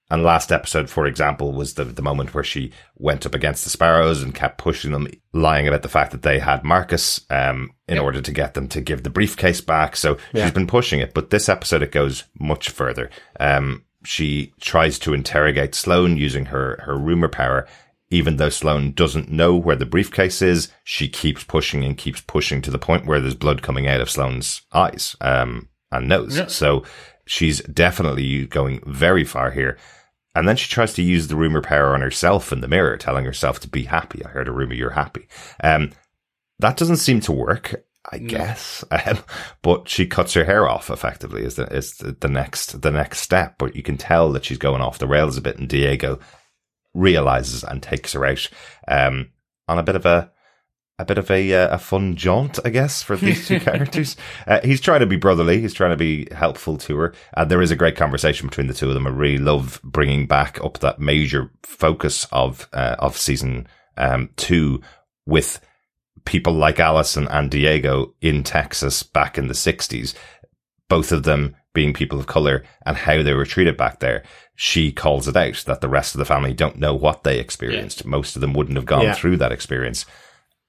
and 0.09 0.23
last 0.23 0.49
episode, 0.49 0.89
for 0.89 1.07
example, 1.07 1.51
was 1.51 1.73
the, 1.73 1.83
the 1.83 2.01
moment 2.01 2.33
where 2.33 2.43
she 2.43 2.71
went 2.95 3.25
up 3.25 3.35
against 3.35 3.65
the 3.65 3.69
Sparrows 3.69 4.23
and 4.23 4.33
kept 4.33 4.57
pushing 4.57 4.93
them, 4.93 5.09
lying 5.33 5.67
about 5.67 5.81
the 5.81 5.89
fact 5.89 6.13
that 6.13 6.21
they 6.21 6.39
had 6.39 6.63
Marcus, 6.63 7.19
um, 7.29 7.71
in 7.89 7.99
order 7.99 8.21
to 8.21 8.31
get 8.31 8.53
them 8.53 8.69
to 8.69 8.79
give 8.79 9.03
the 9.03 9.09
briefcase 9.09 9.59
back. 9.59 9.97
So 9.97 10.17
she's 10.33 10.51
been 10.51 10.67
pushing 10.67 11.01
it. 11.01 11.13
But 11.13 11.31
this 11.31 11.49
episode, 11.49 11.83
it 11.83 11.91
goes 11.91 12.23
much 12.39 12.69
further. 12.69 13.09
Um, 13.41 13.83
she 14.05 14.53
tries 14.61 14.97
to 14.99 15.13
interrogate 15.13 15.75
Sloane 15.75 16.15
using 16.15 16.45
her, 16.45 16.79
her 16.85 16.97
rumor 16.97 17.27
power 17.27 17.67
even 18.09 18.37
though 18.37 18.49
Sloane 18.49 18.91
doesn't 18.91 19.31
know 19.31 19.55
where 19.55 19.75
the 19.75 19.85
briefcase 19.85 20.41
is, 20.41 20.69
she 20.83 21.07
keeps 21.07 21.43
pushing 21.43 21.83
and 21.83 21.97
keeps 21.97 22.21
pushing 22.21 22.61
to 22.61 22.71
the 22.71 22.77
point 22.77 23.05
where 23.05 23.19
there's 23.19 23.35
blood 23.35 23.61
coming 23.61 23.87
out 23.87 24.01
of 24.01 24.09
Sloane's 24.09 24.61
eyes, 24.71 25.15
um, 25.21 25.69
and 25.91 26.07
nose. 26.07 26.37
Yeah. 26.37 26.47
So 26.47 26.83
she's 27.25 27.61
definitely 27.61 28.45
going 28.45 28.81
very 28.85 29.23
far 29.23 29.51
here. 29.51 29.77
And 30.35 30.47
then 30.47 30.57
she 30.57 30.69
tries 30.69 30.93
to 30.93 31.01
use 31.01 31.27
the 31.27 31.35
rumor 31.35 31.61
power 31.61 31.93
on 31.93 32.01
herself 32.01 32.51
in 32.51 32.61
the 32.61 32.67
mirror, 32.67 32.97
telling 32.97 33.25
herself 33.25 33.59
to 33.61 33.69
be 33.69 33.83
happy. 33.83 34.23
I 34.23 34.29
heard 34.29 34.49
a 34.49 34.51
rumor 34.51 34.73
you're 34.73 34.91
happy. 34.91 35.27
Um, 35.63 35.91
that 36.59 36.77
doesn't 36.77 36.97
seem 36.97 37.21
to 37.21 37.31
work, 37.31 37.85
I 38.11 38.17
guess. 38.17 38.83
Um, 38.91 39.19
but 39.61 39.89
she 39.89 40.05
cuts 40.05 40.33
her 40.33 40.43
hair 40.43 40.67
off 40.67 40.89
effectively 40.89 41.43
is 41.43 41.55
the, 41.55 41.65
is 41.73 41.97
the, 41.97 42.15
the 42.19 42.27
next, 42.27 42.81
the 42.81 42.91
next 42.91 43.19
step. 43.19 43.55
But 43.57 43.75
you 43.75 43.83
can 43.83 43.97
tell 43.97 44.31
that 44.33 44.45
she's 44.45 44.57
going 44.57 44.81
off 44.81 44.99
the 44.99 45.07
rails 45.07 45.37
a 45.37 45.41
bit 45.41 45.57
and 45.57 45.69
Diego 45.69 46.19
realizes 46.95 47.63
and 47.63 47.83
takes 47.83 48.13
her 48.13 48.25
out, 48.25 48.49
um, 48.87 49.29
on 49.67 49.77
a 49.77 49.83
bit 49.83 49.95
of 49.95 50.05
a, 50.05 50.31
a 50.97 51.05
bit 51.05 51.17
of 51.17 51.29
a 51.29 51.53
uh, 51.53 51.75
a 51.75 51.77
fun 51.77 52.15
jaunt, 52.15 52.59
I 52.63 52.69
guess, 52.69 53.03
for 53.03 53.17
these 53.17 53.47
two 53.47 53.59
characters. 53.61 54.15
Uh, 54.47 54.61
he's 54.63 54.81
trying 54.81 55.01
to 55.01 55.05
be 55.05 55.17
brotherly. 55.17 55.59
He's 55.59 55.73
trying 55.73 55.91
to 55.91 55.97
be 55.97 56.27
helpful 56.33 56.77
to 56.79 56.97
her. 56.97 57.13
And 57.35 57.51
there 57.51 57.61
is 57.61 57.71
a 57.71 57.75
great 57.75 57.95
conversation 57.95 58.47
between 58.47 58.67
the 58.67 58.73
two 58.73 58.87
of 58.87 58.93
them. 58.93 59.07
I 59.07 59.09
really 59.09 59.37
love 59.37 59.81
bringing 59.83 60.25
back 60.25 60.63
up 60.63 60.79
that 60.79 60.99
major 60.99 61.51
focus 61.63 62.25
of 62.31 62.69
uh, 62.73 62.95
of 62.99 63.17
season 63.17 63.67
um, 63.97 64.29
two 64.37 64.81
with 65.25 65.59
people 66.23 66.53
like 66.53 66.79
Allison 66.79 67.27
and 67.27 67.51
Diego 67.51 68.15
in 68.21 68.43
Texas 68.43 69.03
back 69.03 69.37
in 69.37 69.47
the 69.47 69.53
'60s. 69.53 70.13
Both 70.89 71.11
of 71.11 71.23
them 71.23 71.55
being 71.73 71.93
people 71.93 72.19
of 72.19 72.27
color 72.27 72.63
and 72.85 72.95
how 72.97 73.21
they 73.21 73.33
were 73.33 73.45
treated 73.45 73.75
back 73.75 73.99
there. 73.99 74.23
She 74.55 74.91
calls 74.91 75.27
it 75.27 75.35
out 75.35 75.63
that 75.67 75.81
the 75.81 75.89
rest 75.89 76.15
of 76.15 76.19
the 76.19 76.25
family 76.25 76.53
don't 76.53 76.77
know 76.79 76.93
what 76.93 77.23
they 77.23 77.39
experienced. 77.39 78.05
Most 78.05 78.35
of 78.35 78.41
them 78.41 78.53
wouldn't 78.53 78.77
have 78.77 78.85
gone 78.85 79.01
Yeah. 79.03 79.13
through 79.13 79.37
that 79.37 79.51
experience. 79.51 80.05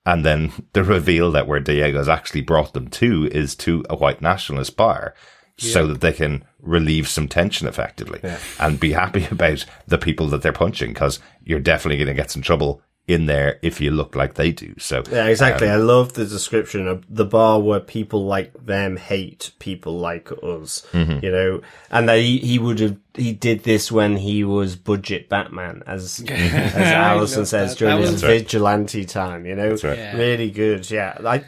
And 0.05 0.25
then 0.25 0.53
the 0.73 0.83
reveal 0.85 1.31
that 1.33 1.47
where 1.47 1.61
Diego's 1.61 2.09
actually 2.09 2.41
brought 2.43 2.73
them 2.75 2.89
to 2.89 3.27
is 3.31 3.55
to 3.57 3.85
a 3.89 3.97
white 3.97 4.21
nationalist 4.21 4.77
bar 4.77 5.15
so 5.59 5.87
that 5.87 6.03
they 6.03 6.13
can 6.13 6.45
relieve 6.61 7.09
some 7.09 7.29
tension 7.29 7.67
effectively 7.67 8.21
and 8.61 8.79
be 8.79 8.93
happy 8.93 9.25
about 9.31 9.65
the 9.87 9.97
people 9.97 10.27
that 10.27 10.43
they're 10.43 10.53
punching 10.53 10.91
because 10.93 11.19
you're 11.45 11.61
definitely 11.61 11.97
going 11.97 12.15
to 12.15 12.21
get 12.23 12.31
some 12.31 12.43
trouble 12.43 12.83
in 13.09 13.27
there 13.27 13.59
if 13.63 13.81
you 13.81 13.91
look 13.93 14.17
like 14.17 14.35
they 14.35 14.51
do. 14.51 14.75
So 14.79 15.03
Yeah, 15.13 15.27
exactly. 15.27 15.69
I 15.69 15.77
love 15.77 16.15
the 16.15 16.25
description 16.27 16.89
of 16.89 17.05
the 17.09 17.25
bar 17.25 17.61
where 17.61 17.79
people 17.79 18.25
like 18.27 18.53
them 18.67 18.97
hate 18.97 19.53
people 19.61 19.99
like 19.99 20.31
us. 20.43 20.85
Mm-hmm. 20.93 21.25
You 21.25 21.31
know, 21.31 21.61
and 21.91 22.09
that 22.09 22.19
he, 22.19 22.39
he 22.39 22.59
would 22.59 22.81
have 22.81 22.97
he 23.15 23.33
did 23.33 23.63
this 23.63 23.93
when 23.93 24.17
he 24.17 24.43
was 24.45 24.75
budget 24.77 25.29
Batman, 25.29 25.83
as 25.87 26.23
as 26.29 26.75
Allison 26.75 27.47
says 27.47 27.71
that. 27.73 27.79
during 27.79 27.97
That 27.97 28.03
his 28.03 28.13
was- 28.15 28.23
vigilante 28.23 29.05
time. 29.05 29.47
You 29.47 29.55
know, 29.55 29.71
right. 29.71 29.83
Yeah. 29.99 30.17
really 30.17 30.51
good. 30.51 30.91
Yeah, 30.91 31.17
I. 31.25 31.45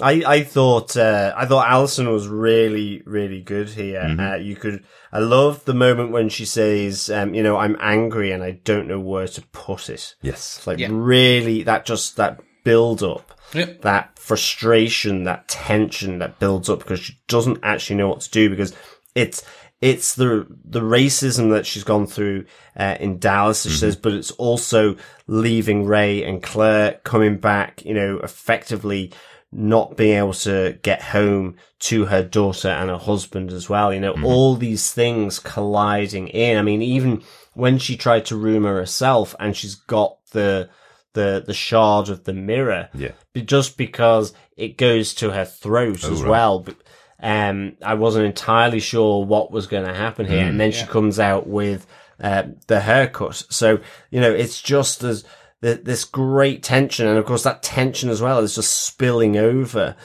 I, 0.00 0.22
I 0.26 0.42
thought 0.42 0.96
uh, 0.96 1.34
I 1.36 1.44
thought 1.44 1.68
Allison 1.68 2.10
was 2.10 2.26
really 2.26 3.02
really 3.04 3.42
good 3.42 3.68
here. 3.68 4.16
Uh, 4.18 4.36
you 4.36 4.56
could 4.56 4.84
I 5.12 5.18
love 5.18 5.64
the 5.66 5.74
moment 5.74 6.12
when 6.12 6.30
she 6.30 6.46
says, 6.46 7.10
um, 7.10 7.34
you 7.34 7.42
know, 7.42 7.58
I'm 7.58 7.76
angry 7.78 8.32
and 8.32 8.42
I 8.42 8.52
don't 8.52 8.88
know 8.88 9.00
where 9.00 9.28
to 9.28 9.42
put 9.52 9.90
it. 9.90 10.14
yes, 10.22 10.56
It's 10.58 10.66
like 10.66 10.78
Yeah. 10.78 10.88
really 10.90 11.62
that 11.64 11.84
just 11.84 12.16
that 12.16 12.40
build 12.64 13.02
up, 13.02 13.38
Yep. 13.52 13.82
that 13.82 14.18
frustration, 14.18 15.24
that 15.24 15.48
tension 15.48 16.20
that 16.20 16.38
builds 16.38 16.70
up 16.70 16.78
because 16.78 17.00
she 17.00 17.18
doesn't 17.28 17.58
actually 17.62 17.96
know 17.96 18.08
what 18.08 18.20
to 18.22 18.30
do 18.30 18.48
because 18.48 18.74
it's 19.14 19.44
it's 19.82 20.14
the 20.14 20.46
the 20.64 20.80
racism 20.80 21.50
that 21.50 21.66
she's 21.66 21.84
gone 21.84 22.06
through 22.06 22.46
uh, 22.78 22.96
in 23.00 23.18
Dallas, 23.18 23.64
she 23.64 23.68
says, 23.76 23.96
but 23.96 24.12
it's 24.14 24.30
also 24.32 24.96
leaving 25.26 25.84
Ray 25.84 26.22
and 26.24 26.42
Claire 26.42 27.00
coming 27.04 27.36
back, 27.36 27.84
you 27.84 27.92
know, 27.92 28.20
effectively 28.20 29.12
not 29.52 29.96
being 29.96 30.16
able 30.16 30.32
to 30.32 30.78
get 30.82 31.02
home 31.02 31.56
to 31.78 32.06
her 32.06 32.22
daughter 32.22 32.68
and 32.68 32.88
her 32.88 32.96
husband 32.96 33.52
as 33.52 33.68
well. 33.68 33.92
You 33.92 34.00
know, 34.00 34.14
all 34.24 34.56
these 34.56 34.92
things 34.92 35.38
colliding 35.38 36.28
in. 36.28 36.56
I 36.56 36.62
mean, 36.62 36.80
even 36.80 37.22
when 37.54 37.78
she 37.78 37.96
tried 37.96 38.24
to 38.26 38.36
rumor 38.36 38.76
herself 38.76 39.34
and 39.38 39.54
she's 39.56 39.74
got 39.74 40.16
the 40.30 40.70
the 41.12 41.44
the 41.46 41.52
shard 41.52 42.08
of 42.08 42.24
the 42.24 42.32
mirror, 42.32 42.88
Yeah. 42.94 43.12
be- 43.34 43.42
just 43.42 43.76
because 43.76 44.32
it 44.56 44.78
goes 44.78 45.12
to 45.16 45.30
her 45.32 45.44
throat 45.44 46.04
as 46.04 46.22
right. 46.22 46.30
well. 46.30 46.60
But, 46.60 46.76
um, 47.22 47.76
I 47.84 47.94
wasn't 47.94 48.24
entirely 48.26 48.80
sure 48.80 49.24
what 49.24 49.52
was 49.52 49.66
going 49.66 49.86
to 49.86 49.94
happen 49.94 50.26
here, 50.26 50.44
and 50.44 50.58
then 50.58 50.72
she 50.72 50.86
comes 50.86 51.20
out 51.20 51.46
with 51.46 51.86
uh, 52.20 52.44
the 52.68 52.80
haircut. 52.80 53.44
So 53.50 53.80
you 54.10 54.20
know, 54.20 54.32
it's 54.32 54.62
just 54.62 55.02
as 55.04 55.24
th- 55.62 55.84
this 55.84 56.04
great 56.04 56.62
tension, 56.62 57.06
and 57.06 57.18
of 57.18 57.24
course 57.24 57.44
that 57.44 57.62
tension 57.62 58.10
as 58.10 58.20
well 58.20 58.40
is 58.40 58.54
just 58.54 58.84
spilling 58.84 59.36
over 59.36 59.96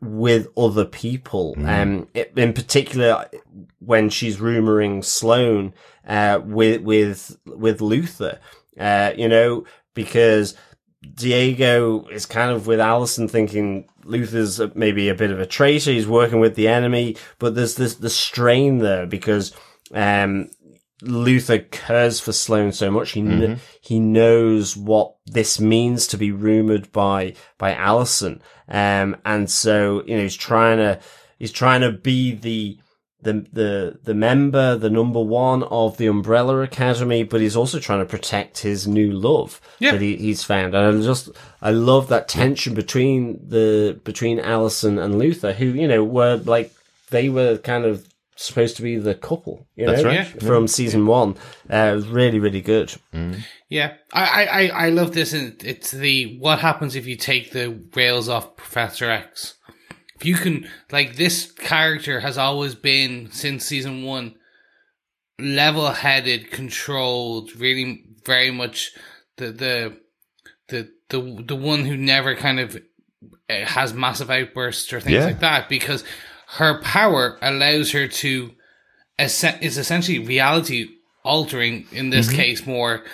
with 0.00 0.48
other 0.56 0.84
people. 0.84 1.54
Um, 1.64 2.08
it, 2.14 2.32
in 2.36 2.52
particular, 2.52 3.28
when 3.80 4.08
she's 4.10 4.38
rumoring 4.38 5.04
Sloane 5.04 5.74
uh, 6.06 6.40
with 6.44 6.82
with 6.82 7.36
with 7.44 7.80
Luther, 7.80 8.38
uh, 8.78 9.12
you 9.16 9.28
know, 9.28 9.64
because 9.94 10.54
Diego 11.14 12.06
is 12.08 12.26
kind 12.26 12.50
of 12.50 12.66
with 12.66 12.80
Allison 12.80 13.26
thinking 13.26 13.88
Luther's 14.04 14.60
maybe 14.74 15.08
a 15.08 15.14
bit 15.14 15.30
of 15.30 15.40
a 15.40 15.46
traitor. 15.46 15.92
He's 15.92 16.06
working 16.06 16.40
with 16.40 16.54
the 16.54 16.68
enemy, 16.68 17.16
but 17.38 17.54
there's 17.54 17.74
this 17.74 17.94
the 17.94 18.10
strain 18.10 18.78
there 18.78 19.06
because 19.06 19.54
um, 19.92 20.50
Luther 21.02 21.58
cares 21.58 22.20
for 22.20 22.32
Sloane 22.32 22.72
so 22.72 22.90
much. 22.90 23.12
He 23.12 23.22
kn- 23.22 23.58
he 23.80 23.98
knows 24.00 24.76
what 24.76 25.14
this 25.26 25.58
means 25.60 26.06
to 26.08 26.16
be 26.16 26.30
rumored 26.32 26.92
by 26.92 27.34
by 27.58 27.74
Allison, 27.74 28.42
um, 28.68 29.16
and 29.24 29.50
so 29.50 30.02
you 30.06 30.16
know 30.16 30.22
he's 30.22 30.36
trying 30.36 30.78
to 30.78 31.00
he's 31.38 31.52
trying 31.52 31.80
to 31.82 31.92
be 31.92 32.32
the 32.34 32.78
the 33.22 33.46
the 33.52 33.98
the 34.04 34.14
member, 34.14 34.76
the 34.76 34.90
number 34.90 35.20
one 35.20 35.62
of 35.64 35.96
the 35.98 36.06
Umbrella 36.06 36.60
Academy, 36.60 37.22
but 37.22 37.40
he's 37.40 37.56
also 37.56 37.78
trying 37.78 38.00
to 38.00 38.06
protect 38.06 38.60
his 38.60 38.86
new 38.88 39.12
love 39.12 39.60
Yeah. 39.78 39.92
that 39.92 40.00
he, 40.00 40.16
he's 40.16 40.42
found. 40.42 40.74
And 40.74 40.98
I 40.98 41.02
just 41.04 41.28
I 41.60 41.70
love 41.70 42.08
that 42.08 42.28
tension 42.28 42.74
between 42.74 43.38
the 43.46 43.98
between 44.04 44.38
Allison 44.40 44.98
and 44.98 45.18
Luther, 45.18 45.52
who 45.52 45.66
you 45.66 45.86
know 45.88 46.02
were 46.04 46.36
like 46.36 46.72
they 47.10 47.28
were 47.28 47.58
kind 47.58 47.84
of 47.84 48.06
supposed 48.44 48.76
to 48.76 48.82
be 48.82 48.96
the 48.96 49.14
couple, 49.14 49.66
you 49.76 49.84
know, 49.86 49.92
That's 49.92 50.04
right. 50.04 50.14
Yeah. 50.14 50.24
from 50.24 50.66
season 50.68 51.06
one. 51.06 51.36
Uh, 51.70 51.90
it 51.92 51.94
was 51.96 52.08
really 52.08 52.38
really 52.38 52.60
good. 52.62 52.94
Yeah, 53.68 53.94
I, 54.12 54.24
I, 54.24 54.44
I- 54.62 54.86
I 54.86 54.88
love 54.90 55.12
this. 55.14 55.32
And 55.32 55.62
it's 55.64 55.90
the 55.90 56.38
what 56.38 56.58
happens 56.60 56.96
if 56.96 57.06
you 57.06 57.16
take 57.16 57.52
the 57.52 57.80
rails 57.94 58.28
off 58.28 58.56
Professor 58.56 59.10
X. 59.10 59.54
If 60.16 60.26
you 60.26 60.34
can, 60.34 60.68
like, 60.92 61.16
this 61.16 61.50
character 61.50 62.20
has 62.20 62.36
always 62.36 62.74
been 62.74 63.30
since 63.32 63.64
season 63.64 64.02
one, 64.04 64.34
level-headed, 65.38 66.50
controlled, 66.50 67.54
really 67.56 68.04
very 68.26 68.50
much 68.50 68.92
the 69.38 69.46
the 69.52 69.96
the 70.68 70.90
the 71.08 71.44
the 71.46 71.56
one 71.56 71.84
who 71.84 71.96
never 71.96 72.34
kind 72.36 72.60
of 72.60 72.76
uh, 73.48 73.64
has 73.64 73.94
massive 73.94 74.30
outbursts 74.30 74.92
or 74.92 75.00
things 75.00 75.14
Yeah. 75.14 75.24
like 75.24 75.40
that 75.40 75.68
because 75.68 76.04
her 76.52 76.80
power 76.80 77.38
allows 77.42 77.92
her 77.92 78.08
to 78.08 78.52
is 79.18 79.78
essentially 79.78 80.18
reality 80.18 80.88
altering 81.22 81.86
in 81.92 82.10
this 82.10 82.30
case 82.32 82.66
more 82.66 83.04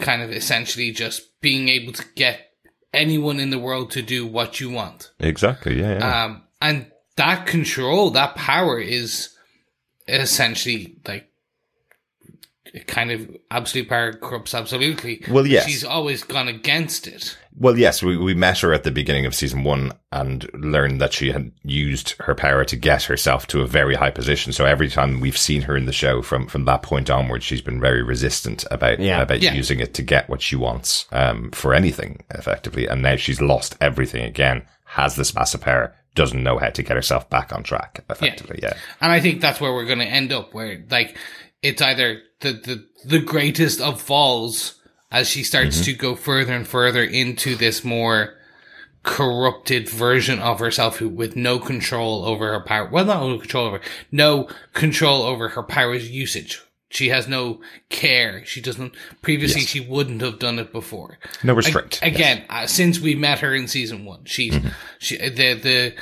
kind 0.00 0.20
of 0.20 0.30
essentially 0.30 0.90
just 0.90 1.22
being 1.40 1.68
able 1.68 1.92
to 1.92 2.04
get 2.16 2.50
anyone 2.92 3.38
in 3.38 3.50
the 3.50 3.58
world 3.58 3.90
to 3.92 4.02
do 4.02 4.26
what 4.26 4.60
you 4.60 4.70
want 4.70 5.12
exactly. 5.20 5.80
Yeah, 5.80 5.98
yeah. 5.98 6.24
um 6.24 6.42
and 6.60 6.90
that 7.16 7.46
control 7.46 8.10
that 8.10 8.34
power 8.34 8.78
is 8.78 9.30
essentially 10.08 10.96
like 11.06 11.30
kind 12.86 13.10
of 13.10 13.36
absolute 13.50 13.88
power 13.88 14.12
corrupts 14.12 14.54
absolutely 14.54 15.22
Well, 15.30 15.46
yes. 15.46 15.66
she's 15.66 15.84
always 15.84 16.22
gone 16.24 16.48
against 16.48 17.06
it 17.06 17.36
Well, 17.56 17.78
yes, 17.78 18.02
we, 18.02 18.16
we 18.16 18.34
met 18.34 18.58
her 18.60 18.72
at 18.72 18.82
the 18.82 18.90
beginning 18.90 19.26
of 19.26 19.34
season 19.34 19.62
one 19.62 19.92
and 20.10 20.50
learned 20.54 21.00
that 21.00 21.12
she 21.12 21.30
had 21.30 21.52
used 21.62 22.14
her 22.20 22.34
power 22.34 22.64
to 22.64 22.76
get 22.76 23.04
herself 23.04 23.46
to 23.48 23.60
a 23.60 23.66
very 23.66 23.94
high 23.94 24.10
position. 24.10 24.52
So 24.52 24.64
every 24.64 24.88
time 24.88 25.20
we've 25.20 25.38
seen 25.38 25.62
her 25.62 25.76
in 25.76 25.86
the 25.86 25.92
show 25.92 26.20
from, 26.20 26.48
from 26.48 26.64
that 26.64 26.82
point 26.82 27.10
onwards, 27.10 27.44
she's 27.44 27.60
been 27.62 27.80
very 27.80 28.02
resistant 28.02 28.64
about, 28.72 28.98
Yeah. 28.98 29.22
about 29.22 29.40
Yeah. 29.42 29.54
using 29.54 29.78
it 29.78 29.94
to 29.94 30.02
get 30.02 30.28
what 30.28 30.42
she 30.42 30.56
wants, 30.56 31.06
um, 31.12 31.50
for 31.52 31.74
anything 31.74 32.24
effectively. 32.30 32.86
And 32.88 33.02
now 33.02 33.14
she's 33.16 33.40
lost 33.40 33.76
everything 33.80 34.24
again, 34.24 34.62
has 34.86 35.14
this 35.16 35.32
massive 35.34 35.60
power, 35.60 35.94
doesn't 36.16 36.42
know 36.44 36.58
how 36.58 36.70
to 36.70 36.82
get 36.82 36.96
herself 36.96 37.28
back 37.30 37.52
on 37.52 37.62
track 37.64 38.04
effectively. 38.10 38.60
Yeah. 38.62 38.74
And 39.00 39.10
I 39.12 39.20
think 39.20 39.40
that's 39.40 39.60
where 39.60 39.72
we're 39.72 39.84
going 39.86 39.98
to 39.98 40.04
end 40.06 40.32
up, 40.32 40.54
where 40.54 40.82
like 40.90 41.16
it's 41.64 41.82
either 41.82 42.20
the 42.40 42.52
the 42.52 42.86
the 43.04 43.18
greatest 43.18 43.80
of 43.80 44.00
falls 44.00 44.80
as 45.10 45.28
she 45.28 45.42
starts 45.42 45.76
Mm-hmm. 45.76 45.84
to 45.84 45.92
go 45.94 46.14
further 46.14 46.52
and 46.52 46.66
further 46.68 47.02
into 47.04 47.54
this 47.56 47.82
more 47.84 48.34
corrupted 49.02 49.88
version 49.88 50.38
of 50.38 50.58
herself, 50.60 50.96
who 50.98 51.08
with 51.08 51.36
no 51.36 51.58
control 51.58 52.24
over 52.24 52.52
her 52.52 52.60
power. 52.64 52.88
Well, 52.90 53.04
not 53.04 53.20
no 53.20 53.38
control 53.38 53.66
over, 53.66 53.80
no 54.10 54.48
control 54.72 55.22
over 55.22 55.48
her 55.50 55.62
power's 55.62 56.10
usage. 56.10 56.60
She 56.90 57.08
has 57.08 57.26
no 57.26 57.60
care. 57.90 58.44
She 58.44 58.60
doesn't. 58.60 58.94
Previously, 59.20 59.62
Yes. 59.62 59.70
she 59.70 59.80
wouldn't 59.80 60.20
have 60.22 60.38
done 60.38 60.58
it 60.60 60.72
before. 60.72 61.18
No 61.42 61.52
restraint. 61.54 61.98
Ag- 62.02 62.14
again, 62.14 62.44
uh, 62.48 62.66
since 62.68 63.00
we 63.00 63.14
met 63.16 63.40
her 63.40 63.52
in 63.54 63.66
season 63.68 64.04
one, 64.04 64.24
she's 64.26 64.54
Mm-hmm. 64.54 64.68
she 65.00 65.16
the 65.18 65.54
the 65.54 65.94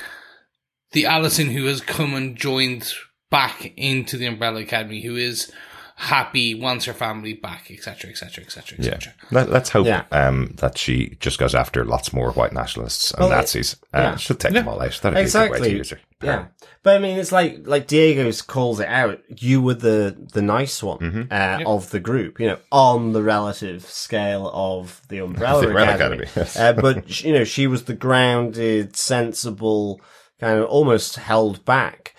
the 0.93 1.07
Allison 1.07 1.49
who 1.49 1.65
has 1.67 1.81
come 1.81 2.15
and 2.15 2.37
joined 2.37 2.93
back 3.33 3.73
into 3.77 4.17
the 4.17 4.27
Umbrella 4.27 4.61
Academy, 4.61 5.01
who 5.03 5.17
is 5.17 5.51
happy, 5.97 6.55
wants 6.55 6.85
her 6.87 6.93
family 6.93 7.35
back, 7.35 7.71
etc., 7.71 8.11
etc., 8.11 8.45
etc., 8.45 8.79
etc. 8.79 9.15
Let, 9.31 9.51
let's 9.51 9.71
hope 9.71 9.87
Yeah. 9.87 10.05
um, 10.11 10.55
that 10.59 10.79
she 10.79 11.17
just 11.21 11.39
goes 11.39 11.55
after 11.55 11.85
lots 11.85 12.13
more 12.13 12.33
white 12.33 12.53
nationalists 12.53 13.11
and 13.13 13.21
Well, 13.21 13.33
it- 13.33 13.37
Nazis. 13.37 13.77
Uh, 13.95 13.99
yeah. 13.99 14.17
She'll 14.17 14.37
take 14.37 14.53
them 14.53 14.69
all 14.69 14.81
out. 14.81 14.99
That'd 15.03 15.03
be 15.03 15.09
a 15.09 15.11
good 15.11 15.15
way 15.15 15.23
exactly. 15.23 15.71
to 15.71 15.77
use 15.77 15.91
her. 15.91 15.99
Yeah, 16.23 16.47
but 16.85 16.95
I 16.95 16.99
mean, 17.01 17.19
it's 17.19 17.33
like 17.33 17.63
like 17.67 17.89
Diego's 17.89 18.43
calls 18.43 18.79
it 18.79 18.87
out. 18.87 19.19
You 19.29 19.61
were 19.61 19.75
the 19.75 20.17
the 20.33 20.41
nice 20.43 20.81
one 20.81 20.99
Mm-hmm. 20.99 21.23
uh, 21.33 21.69
of 21.69 21.91
the 21.91 21.99
group, 21.99 22.39
you 22.39 22.47
know, 22.47 22.59
on 22.71 23.13
the 23.13 23.23
relative 23.25 23.85
scale 23.87 24.49
of 24.55 25.03
the 25.09 25.19
Umbrella 25.27 25.63
The 25.67 25.71
Academy. 25.77 25.95
Academy, 25.95 26.27
yes. 26.37 26.57
uh, 26.57 26.73
but 26.75 27.25
you 27.25 27.33
know, 27.33 27.43
she 27.43 27.67
was 27.67 27.85
the 27.85 27.95
grounded, 27.95 28.95
sensible, 28.97 30.01
kind 30.41 30.61
of 30.61 30.67
almost 30.67 31.17
held 31.17 31.65
back, 31.65 32.15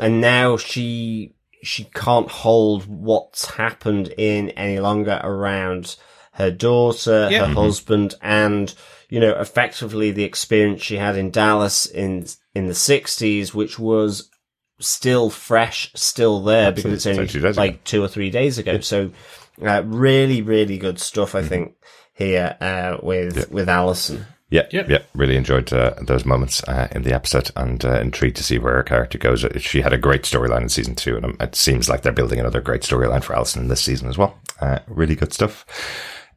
and 0.00 0.20
now 0.20 0.56
she 0.56 1.34
she 1.62 1.84
can't 1.94 2.28
hold 2.28 2.84
what's 2.86 3.44
happened 3.52 4.12
in 4.18 4.50
any 4.50 4.80
longer 4.80 5.20
around 5.22 5.96
her 6.32 6.50
daughter, 6.50 7.28
Yeah. 7.30 7.46
her 7.46 7.54
husband, 7.54 8.14
and 8.20 8.74
you 9.08 9.20
know, 9.20 9.38
effectively 9.38 10.10
the 10.10 10.24
experience 10.24 10.82
she 10.82 10.96
had 10.96 11.16
in 11.16 11.30
Dallas 11.30 11.86
in 11.86 12.26
in 12.54 12.66
the 12.66 12.74
'60s, 12.74 13.54
which 13.54 13.78
was 13.78 14.28
still 14.80 15.30
fresh, 15.30 15.92
still 15.94 16.42
there 16.42 16.72
because 16.72 16.92
it's 16.92 17.06
only 17.06 17.26
days 17.26 17.34
ago. 17.36 17.52
like 17.56 17.84
two 17.84 18.02
or 18.02 18.08
three 18.08 18.30
days 18.30 18.58
ago. 18.58 18.80
So, 18.80 19.10
uh, 19.64 19.82
really, 19.84 20.42
really 20.42 20.78
good 20.78 20.98
stuff. 20.98 21.32
Mm-hmm. 21.32 21.44
I 21.44 21.48
think 21.48 21.74
here 22.14 22.56
uh, 22.60 22.96
with 23.02 23.50
with 23.50 23.68
Allison. 23.68 24.26
Yeah, 24.52 24.66
Yep. 24.70 24.88
yeah, 24.90 24.98
really 25.14 25.36
enjoyed 25.36 25.72
uh, 25.72 25.94
those 26.02 26.26
moments 26.26 26.62
uh, 26.64 26.86
in 26.92 27.02
the 27.02 27.14
episode 27.14 27.50
and 27.56 27.82
uh, 27.84 27.98
intrigued 28.00 28.36
to 28.36 28.44
see 28.44 28.58
where 28.58 28.74
her 28.74 28.82
character 28.82 29.16
goes. 29.16 29.44
Uh, 29.44 29.58
She 29.58 29.80
had 29.80 29.92
a 29.94 29.98
great 29.98 30.22
storyline 30.24 30.60
in 30.62 30.68
season 30.68 30.94
two, 30.94 31.16
and 31.16 31.24
um, 31.24 31.36
it 31.40 31.54
seems 31.54 31.88
like 31.88 32.02
they're 32.02 32.12
building 32.12 32.38
another 32.38 32.60
great 32.60 32.82
storyline 32.82 33.24
for 33.24 33.34
Allison 33.34 33.62
in 33.62 33.68
this 33.68 33.80
season 33.82 34.08
as 34.08 34.18
well. 34.18 34.38
Uh, 34.60 34.80
really 34.86 35.14
good 35.14 35.32
stuff. 35.32 35.64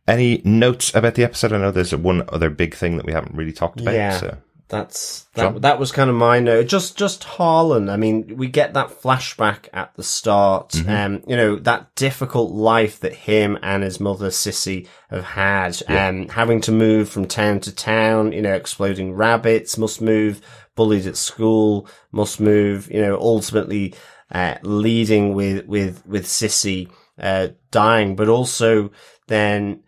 Any 0.07 0.41
notes 0.45 0.95
about 0.95 1.15
the 1.15 1.23
episode? 1.25 1.51
I 1.51 1.57
know 1.57 1.71
there's 1.71 1.93
one 1.93 2.23
other 2.29 2.49
big 2.49 2.73
thing 2.73 2.95
that 2.97 3.05
we 3.05 3.11
haven't 3.11 3.35
really 3.35 3.51
talked 3.51 3.81
about. 3.81 3.93
Yeah. 3.95 4.17
So. 4.17 4.37
That's 4.67 5.25
that. 5.35 5.61
That 5.61 5.79
was 5.79 5.91
kind 5.91 6.09
of 6.09 6.15
my 6.15 6.39
note. 6.39 6.67
Just 6.67 6.97
just 6.97 7.23
Harlan. 7.23 7.87
I 7.87 7.97
mean, 7.97 8.35
we 8.35 8.47
get 8.47 8.73
that 8.73 8.89
flashback 8.89 9.67
at 9.73 9.93
the 9.95 10.01
start. 10.01 10.69
Mm-hmm. 10.69 10.89
Um, 10.89 11.23
you 11.27 11.35
know 11.35 11.57
that 11.57 11.93
difficult 11.93 12.51
life 12.51 12.99
that 13.01 13.13
him 13.13 13.59
and 13.61 13.83
his 13.83 13.99
mother 13.99 14.29
Sissy 14.29 14.87
have 15.11 15.23
had. 15.23 15.81
Um, 15.87 16.29
having 16.29 16.61
to 16.61 16.71
move 16.71 17.09
from 17.09 17.27
town 17.27 17.59
to 17.61 17.75
town. 17.75 18.31
You 18.31 18.41
know, 18.41 18.53
exploding 18.53 19.13
rabbits 19.13 19.77
must 19.77 20.01
move. 20.01 20.41
Bullied 20.75 21.05
at 21.05 21.15
school 21.15 21.87
must 22.11 22.39
move. 22.39 22.89
You 22.91 23.01
know, 23.01 23.19
ultimately 23.19 23.93
uh, 24.31 24.55
leading 24.63 25.35
with 25.35 25.67
with 25.67 26.03
with 26.07 26.25
Sissy 26.25 26.89
uh, 27.19 27.49
dying, 27.69 28.15
but 28.15 28.29
also 28.29 28.91
then 29.27 29.83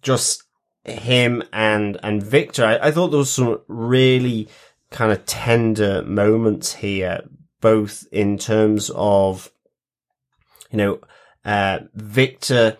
just 0.00 0.43
him 0.84 1.42
and 1.52 1.98
and 2.02 2.22
Victor. 2.22 2.64
I, 2.64 2.88
I 2.88 2.90
thought 2.90 3.08
there 3.08 3.18
was 3.18 3.32
some 3.32 3.60
really 3.68 4.48
kind 4.90 5.12
of 5.12 5.24
tender 5.26 6.02
moments 6.02 6.74
here, 6.74 7.22
both 7.60 8.06
in 8.12 8.38
terms 8.38 8.90
of 8.94 9.50
you 10.70 10.78
know 10.78 11.00
uh, 11.44 11.80
Victor 11.94 12.76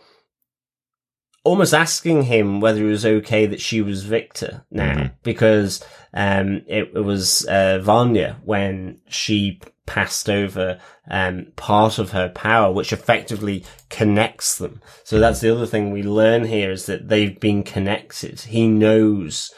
almost 1.44 1.74
asking 1.74 2.22
him 2.22 2.60
whether 2.60 2.84
it 2.84 2.90
was 2.90 3.06
okay 3.06 3.46
that 3.46 3.60
she 3.60 3.82
was 3.82 4.04
Victor 4.04 4.64
now 4.70 5.10
because 5.22 5.84
um 6.14 6.62
it, 6.66 6.90
it 6.94 7.04
was 7.04 7.44
uh, 7.44 7.78
Vanya 7.80 8.40
when 8.44 9.00
she 9.08 9.60
passed 9.86 10.30
over 10.30 10.80
um 11.10 11.46
part 11.56 11.98
of 11.98 12.12
her 12.12 12.30
power 12.30 12.72
which 12.72 12.92
effectively 12.92 13.64
connects 13.90 14.56
them. 14.58 14.80
So 15.04 15.20
that's 15.20 15.40
the 15.40 15.54
other 15.54 15.66
thing 15.66 15.90
we 15.90 16.02
learn 16.02 16.44
here 16.44 16.72
is 16.72 16.86
that 16.86 17.08
they've 17.08 17.38
been 17.38 17.62
connected. 17.62 18.40
He 18.40 18.66
knows 18.66 19.52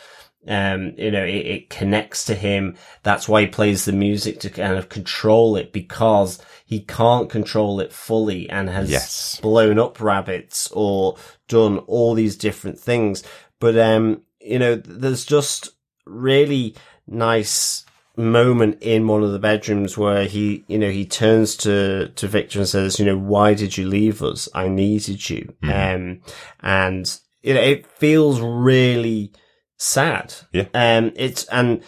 um, 0.49 0.94
you 0.96 1.11
know, 1.11 1.25
it, 1.25 1.46
it 1.46 1.70
connects 1.70 2.25
to 2.27 2.35
him. 2.35 2.77
That's 3.03 3.29
why 3.29 3.42
he 3.42 3.46
plays 3.49 3.85
the 3.85 3.92
music 3.92 4.40
to 4.40 4.51
kind 4.51 4.79
of 4.79 4.88
control 4.88 5.57
it 5.57 5.72
because 5.72 6.40
he 6.68 6.81
can't 6.81 7.31
control 7.31 7.81
it 7.81 7.92
fully 7.92 8.50
and 8.50 8.68
has 8.68 8.90
Yes. 8.90 9.40
blown 9.40 9.79
up 9.79 10.00
rabbits 10.00 10.68
or 10.72 11.16
done 11.48 11.79
all 11.87 12.12
these 12.12 12.37
different 12.37 12.79
things. 12.79 13.22
But, 13.61 13.79
um, 13.79 14.22
you 14.40 14.59
know, 14.59 14.74
there's 14.74 15.24
just 15.24 15.70
really 16.05 16.74
nice 17.07 17.85
moment 18.16 18.79
in 18.81 19.07
one 19.07 19.22
of 19.22 19.31
the 19.31 19.38
bedrooms 19.38 19.96
where 19.96 20.24
he, 20.24 20.64
you 20.66 20.79
know, 20.79 20.90
he 20.90 21.05
turns 21.07 21.57
to, 21.59 22.09
to 22.16 22.26
Victor 22.26 22.59
and 22.59 22.68
says, 22.68 22.98
you 22.98 23.05
know, 23.07 23.16
why 23.16 23.55
did 23.55 23.76
you 23.79 23.87
leave 23.87 24.22
us? 24.22 24.48
I 24.52 24.68
needed 24.68 25.31
you. 25.31 25.55
Um, 25.62 26.20
and, 26.61 27.18
you 27.42 27.55
know, 27.55 27.61
it 27.61 27.87
feels 27.87 28.40
really 28.40 29.33
sad. 29.76 30.35
Yeah. 30.52 30.66
Um, 30.74 31.12
it's, 31.14 31.44
and 31.44 31.83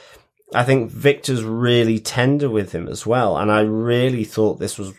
I 0.54 0.64
think 0.64 0.90
Victor's 0.90 1.44
really 1.44 1.98
tender 1.98 2.48
with 2.48 2.72
him 2.72 2.88
as 2.88 3.06
well. 3.06 3.36
And 3.36 3.52
I 3.52 3.60
really 3.60 4.24
thought 4.24 4.58
this 4.58 4.78
was 4.78 4.94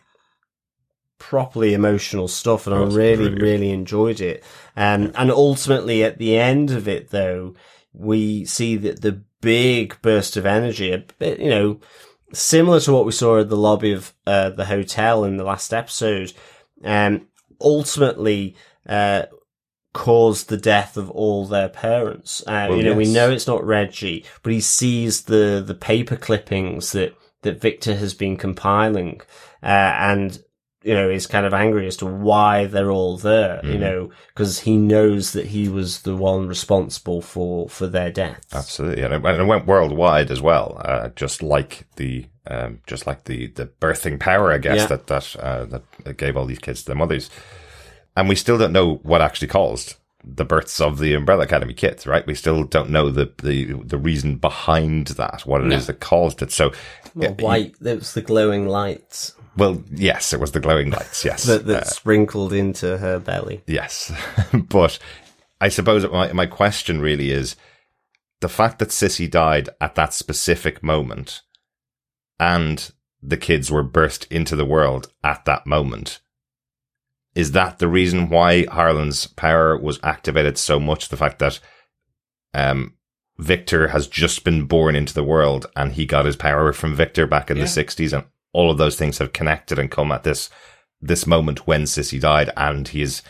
properly 1.18 1.74
emotional 1.74 2.28
stuff 2.28 2.66
and 2.66 2.76
I 2.76 2.80
That's 2.80 2.96
really, 2.96 3.18
really 3.18 3.30
good. 3.32 3.42
really 3.42 3.70
enjoyed 3.72 4.22
it. 4.22 4.44
Um, 4.76 5.12
and 5.16 5.32
ultimately 5.32 6.04
at 6.04 6.18
the 6.18 6.38
end 6.38 6.72
of 6.72 6.88
it 6.88 7.10
though, 7.10 7.56
we 7.94 8.46
see 8.46 8.78
that 8.78 9.02
the 9.02 9.24
big 9.42 10.00
burst 10.02 10.38
of 10.38 10.46
energy, 10.46 10.92
a 10.92 11.00
bit, 11.18 11.40
you 11.40 11.50
know, 11.50 11.80
similar 12.32 12.80
to 12.82 12.94
what 12.94 13.06
we 13.06 13.12
saw 13.12 13.40
at 13.40 13.50
the 13.50 13.58
lobby 13.58 13.92
of 13.92 14.14
uh, 14.28 14.52
the 14.52 14.66
hotel 14.66 15.24
in 15.24 15.38
the 15.38 15.44
last 15.44 15.74
episode, 15.74 16.32
um, 16.84 17.28
ultimately 17.60 18.56
uh, 18.88 19.24
caused 19.94 20.50
the 20.50 20.58
death 20.58 20.98
of 20.98 21.10
all 21.10 21.46
their 21.46 21.70
parents. 21.70 22.42
Uh, 22.46 22.68
Well, 22.70 22.78
you 22.78 22.84
know, 22.84 22.94
we 22.96 23.12
know 23.12 23.32
it's 23.32 23.48
not 23.48 23.66
Reggie, 23.66 24.24
but 24.44 24.52
he 24.54 24.62
sees 24.62 25.24
the 25.24 25.64
the 25.66 25.74
paper 25.76 26.16
clippings 26.16 26.92
that 26.92 27.16
that 27.42 27.62
Victor 27.62 27.96
has 27.96 28.14
been 28.14 28.38
compiling, 28.38 29.22
uh, 29.64 29.66
and 29.66 30.44
you 30.84 30.94
know 30.94 31.10
is 31.10 31.26
kind 31.28 31.46
of 31.46 31.54
angry 31.54 31.88
as 31.88 31.98
to 31.98 32.06
why 32.06 32.66
they're 32.66 32.92
all 32.92 33.18
there. 33.18 33.62
You 33.64 33.78
Mhm. 33.78 33.80
know, 33.80 34.10
because 34.30 34.60
he 34.60 34.78
knows 34.78 35.32
that 35.34 35.48
he 35.48 35.68
was 35.70 36.02
the 36.04 36.16
one 36.16 36.48
responsible 36.48 37.22
for 37.22 37.68
for 37.70 37.88
their 37.88 38.12
deaths. 38.12 38.54
Absolutely, 38.54 39.04
and 39.04 39.14
it, 39.14 39.26
and 39.26 39.42
it 39.42 39.46
went 39.46 39.66
worldwide 39.66 40.30
as 40.32 40.42
well. 40.42 40.82
Uh, 40.86 41.10
just 41.16 41.42
like 41.42 41.86
the, 41.96 42.26
um, 42.48 42.80
just 42.86 43.08
like 43.08 43.24
the 43.24 43.48
the 43.48 43.66
birthing 43.66 44.20
power, 44.20 44.52
I 44.52 44.58
guess 44.60 44.82
Yeah. 44.82 44.86
that 44.88 45.08
that 45.08 45.36
uh, 45.40 45.66
that 45.66 46.18
gave 46.18 46.38
all 46.38 46.46
these 46.46 46.60
kids 46.60 46.82
to 46.82 46.88
their 46.88 46.96
mothers, 46.96 47.30
and 48.20 48.30
we 48.30 48.36
still 48.36 48.58
don't 48.58 48.74
know 48.74 48.96
what 49.04 49.22
actually 49.22 49.48
caused 49.48 49.96
the 50.24 50.46
births 50.46 50.82
of 50.82 51.00
the 51.00 51.14
Umbrella 51.14 51.44
Academy 51.46 51.74
kids. 51.74 52.06
Right? 52.06 52.28
We 52.28 52.36
still 52.36 52.64
don't 52.64 52.90
know 52.90 53.10
the 53.10 53.32
the 53.42 53.74
the 53.74 53.98
reason 53.98 54.36
behind 54.36 55.08
that, 55.08 55.42
what 55.46 55.62
it 55.62 55.72
is 55.72 55.84
No. 55.88 55.94
that 55.94 56.00
caused 56.00 56.42
it. 56.42 56.52
So, 56.52 56.72
Well, 57.16 57.34
white. 57.36 57.76
It 57.82 58.00
was 58.00 58.14
the 58.14 58.22
glowing 58.22 58.68
lights 58.68 59.34
well, 59.58 59.84
yes, 59.92 60.32
it 60.32 60.40
was 60.40 60.52
the 60.54 60.60
glowing 60.60 60.90
lights. 60.90 61.26
Yes, 61.26 61.44
that, 61.44 61.66
that 61.66 61.84
Uh, 61.84 61.86
sprinkled 61.86 62.54
into 62.54 62.98
her 63.00 63.20
belly. 63.20 63.62
Yes, 63.68 64.12
but 64.54 65.00
I 65.60 65.68
suppose 65.70 66.10
my 66.10 66.32
my 66.34 66.46
question 66.46 67.02
really 67.02 67.32
is 67.32 67.56
the 68.40 68.48
fact 68.50 68.80
that 68.80 68.90
Sissy 68.90 69.30
died 69.30 69.68
at 69.82 69.96
that 69.96 70.14
specific 70.14 70.82
moment, 70.82 71.42
and 72.40 72.92
the 73.22 73.38
kids 73.38 73.70
were 73.70 73.84
burst 73.84 74.28
into 74.32 74.56
the 74.56 74.66
world 74.66 75.12
at 75.24 75.44
that 75.46 75.68
moment. 75.68 76.22
Is 77.36 77.52
that 77.52 77.80
the 77.80 77.88
reason 77.88 78.30
why 78.30 78.66
Harlan's 78.66 79.28
power 79.28 79.78
was 79.78 80.00
activated 80.04 80.58
so 80.58 80.80
much? 80.80 81.10
The 81.10 81.18
fact 81.18 81.40
that 81.40 81.60
um, 82.54 82.96
Victor 83.38 83.90
has 83.90 84.08
just 84.08 84.44
been 84.44 84.66
born 84.66 84.96
into 84.96 85.14
the 85.14 85.24
world, 85.24 85.68
and 85.76 85.94
he 85.94 86.06
got 86.06 86.26
his 86.26 86.36
power 86.36 86.74
from 86.74 86.96
Victor 86.96 87.28
back 87.28 87.50
in 87.50 87.58
Yeah. 87.58 87.64
the 87.64 87.70
sixties, 87.70 88.14
and 88.14 88.26
all 88.52 88.72
of 88.72 88.78
those 88.78 88.96
things 88.98 89.20
have 89.20 89.34
connected 89.34 89.78
and 89.80 89.92
come 89.92 90.12
at 90.12 90.24
this 90.24 90.50
this 91.02 91.26
moment 91.26 91.66
when 91.66 91.84
Sissy 91.84 92.20
died, 92.20 92.50
and 92.58 92.88
he 92.88 93.02
is 93.02 93.22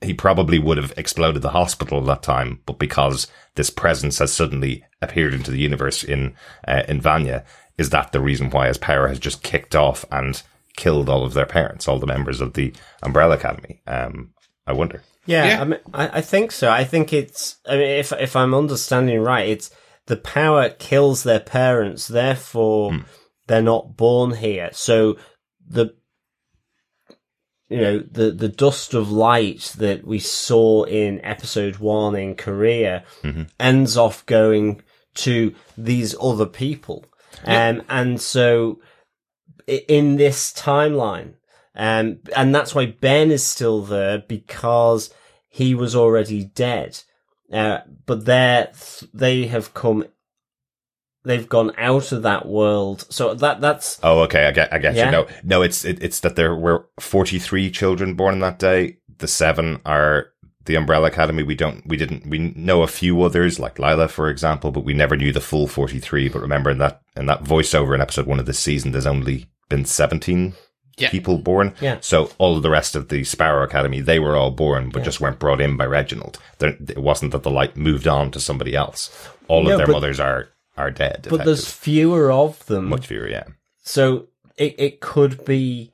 he 0.00 0.14
probably 0.14 0.58
would 0.58 0.76
have 0.76 0.92
exploded 0.96 1.42
the 1.42 1.50
hospital 1.50 1.98
at 2.00 2.06
that 2.06 2.22
time, 2.22 2.60
but 2.66 2.78
because 2.78 3.26
this 3.56 3.70
presence 3.70 4.18
has 4.18 4.32
suddenly 4.32 4.84
appeared 5.02 5.34
into 5.34 5.50
the 5.50 5.58
universe 5.58 6.02
in 6.04 6.34
uh, 6.68 6.82
in 6.88 7.00
Vanya, 7.00 7.44
is 7.76 7.90
that 7.90 8.12
the 8.12 8.20
reason 8.20 8.48
why 8.50 8.68
his 8.68 8.78
power 8.78 9.08
has 9.08 9.18
just 9.18 9.42
kicked 9.42 9.74
off 9.74 10.04
and 10.10 10.42
killed 10.76 11.08
all 11.08 11.24
of 11.24 11.34
their 11.34 11.46
parents, 11.46 11.86
all 11.88 11.98
the 11.98 12.06
members 12.06 12.40
of 12.40 12.54
the 12.54 12.72
Umbrella 13.02 13.36
Academy? 13.36 13.80
Um, 13.86 14.32
I 14.66 14.72
wonder. 14.72 15.02
Yeah, 15.26 15.46
Yeah. 15.46 15.60
I, 15.60 15.64
mean, 15.64 15.80
I, 15.94 16.08
I 16.18 16.20
think 16.20 16.52
so. 16.52 16.70
I 16.70 16.84
think 16.84 17.12
it's. 17.12 17.56
I 17.66 17.72
mean, 17.76 17.88
if 17.88 18.12
if 18.12 18.36
I'm 18.36 18.54
understanding 18.54 19.20
right, 19.20 19.48
it's 19.48 19.70
the 20.06 20.16
power 20.16 20.68
kills 20.68 21.22
their 21.22 21.40
parents, 21.40 22.06
therefore 22.08 23.00
they're 23.46 23.62
not 23.62 23.96
born 23.96 24.32
here. 24.34 24.68
So 24.72 25.16
the 25.66 25.94
you 27.70 27.80
know, 27.80 27.98
the, 27.98 28.30
the 28.30 28.48
dust 28.48 28.92
of 28.94 29.10
light 29.10 29.72
that 29.78 30.06
we 30.06 30.18
saw 30.18 30.84
in 30.84 31.24
episode 31.24 31.76
one 31.76 32.14
in 32.14 32.34
Korea 32.36 33.04
ends 33.58 33.96
off 33.96 34.24
going 34.26 34.82
to 35.14 35.54
these 35.76 36.14
other 36.20 36.46
people. 36.46 37.06
Um, 37.44 37.82
and 37.88 38.20
so 38.20 38.80
i- 38.80 38.93
in 39.66 40.16
this 40.16 40.52
timeline, 40.52 41.34
um, 41.74 42.18
and 42.36 42.54
that's 42.54 42.74
why 42.74 42.86
Ben 42.86 43.30
is 43.30 43.44
still 43.44 43.82
there 43.82 44.18
because 44.18 45.12
he 45.48 45.74
was 45.74 45.94
already 45.96 46.44
dead. 46.44 47.00
Uh, 47.52 47.78
but 48.06 48.24
they're, 48.24 48.72
they 49.12 49.46
have 49.46 49.74
come, 49.74 50.04
they've 51.24 51.48
gone 51.48 51.72
out 51.78 52.10
of 52.10 52.22
that 52.22 52.46
world. 52.46 53.06
So 53.10 53.34
that, 53.34 53.60
that's, 53.60 54.00
Oh, 54.02 54.20
okay. 54.22 54.46
I 54.46 54.50
get. 54.50 54.72
I 54.72 54.78
get 54.78 54.94
Yeah. 54.94 55.06
you. 55.06 55.10
No, 55.12 55.26
no. 55.44 55.62
It's 55.62 55.84
it, 55.84 56.02
it's 56.02 56.20
that 56.20 56.36
there 56.36 56.54
were 56.54 56.86
forty 56.98 57.38
three 57.38 57.70
children 57.70 58.14
born 58.14 58.34
on 58.34 58.40
that 58.40 58.58
day. 58.58 58.98
The 59.18 59.28
seven 59.28 59.80
are 59.86 60.28
the 60.64 60.74
Umbrella 60.76 61.08
Academy. 61.08 61.42
We 61.42 61.54
don't. 61.54 61.86
We 61.86 61.96
didn't. 61.96 62.26
We 62.28 62.38
know 62.38 62.82
a 62.82 62.86
few 62.88 63.22
others, 63.22 63.60
like 63.60 63.78
Lila, 63.78 64.08
for 64.08 64.28
example, 64.30 64.72
but 64.72 64.84
we 64.84 64.94
never 64.94 65.16
knew 65.16 65.30
the 65.32 65.40
full 65.40 65.68
forty 65.68 66.00
three. 66.00 66.28
But 66.28 66.42
remember 66.42 66.70
in 66.70 66.78
that 66.78 67.02
in 67.16 67.26
that 67.26 67.44
voiceover 67.44 67.94
in 67.94 68.00
episode 68.00 68.26
one 68.26 68.40
of 68.40 68.46
this 68.46 68.58
season, 68.58 68.90
there's 68.92 69.06
only 69.06 69.46
been 69.68 69.84
seventeen 69.84 70.54
Yeah. 70.96 71.10
people 71.10 71.38
born. 71.38 71.74
Yeah. 71.80 71.98
So 72.00 72.30
all 72.38 72.56
of 72.56 72.62
the 72.62 72.70
rest 72.70 72.94
of 72.96 73.08
the 73.08 73.24
Sparrow 73.24 73.64
Academy, 73.64 74.00
they 74.00 74.18
were 74.18 74.36
all 74.36 74.50
born, 74.50 74.90
but 74.90 75.02
just 75.04 75.20
weren't 75.20 75.38
brought 75.38 75.60
in 75.60 75.76
by 75.76 75.86
Reginald. 75.86 76.38
There, 76.58 76.76
it 76.88 76.98
wasn't 76.98 77.32
that 77.32 77.42
the 77.42 77.50
light 77.50 77.76
moved 77.76 78.06
on 78.06 78.30
to 78.32 78.40
somebody 78.40 78.74
else. 78.76 79.10
All 79.48 79.64
No, 79.64 79.72
of 79.72 79.78
their 79.78 79.86
but- 79.86 79.92
mothers 79.92 80.20
are 80.20 80.48
are 80.76 80.90
dead. 80.90 81.26
but 81.30 81.44
there's 81.44 81.68
fewer 81.70 82.32
of 82.32 82.64
them. 82.66 82.88
much 82.88 83.06
fewer. 83.06 83.28
Yeah. 83.28 83.44
So 83.82 84.26
it, 84.56 84.74
it 84.78 85.00
could 85.00 85.44
be, 85.44 85.92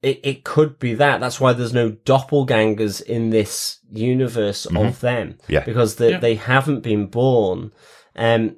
it, 0.00 0.20
it 0.22 0.44
could 0.44 0.78
be 0.78 0.94
that. 0.94 1.18
That's 1.20 1.40
why 1.40 1.52
there's 1.54 1.72
no 1.74 1.90
doppelgangers 1.90 3.02
in 3.02 3.30
this 3.30 3.78
universe 3.90 4.64
of 4.66 5.00
them. 5.00 5.32
Mm-hmm. 5.32 5.52
Yeah. 5.52 5.64
Because 5.64 5.96
they, 5.96 6.10
Yeah. 6.10 6.18
they 6.20 6.36
haven't 6.36 6.80
been 6.82 7.06
born. 7.06 7.72
Um, 8.14 8.56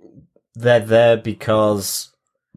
they're 0.55 0.81
there 0.81 1.17
because 1.17 2.10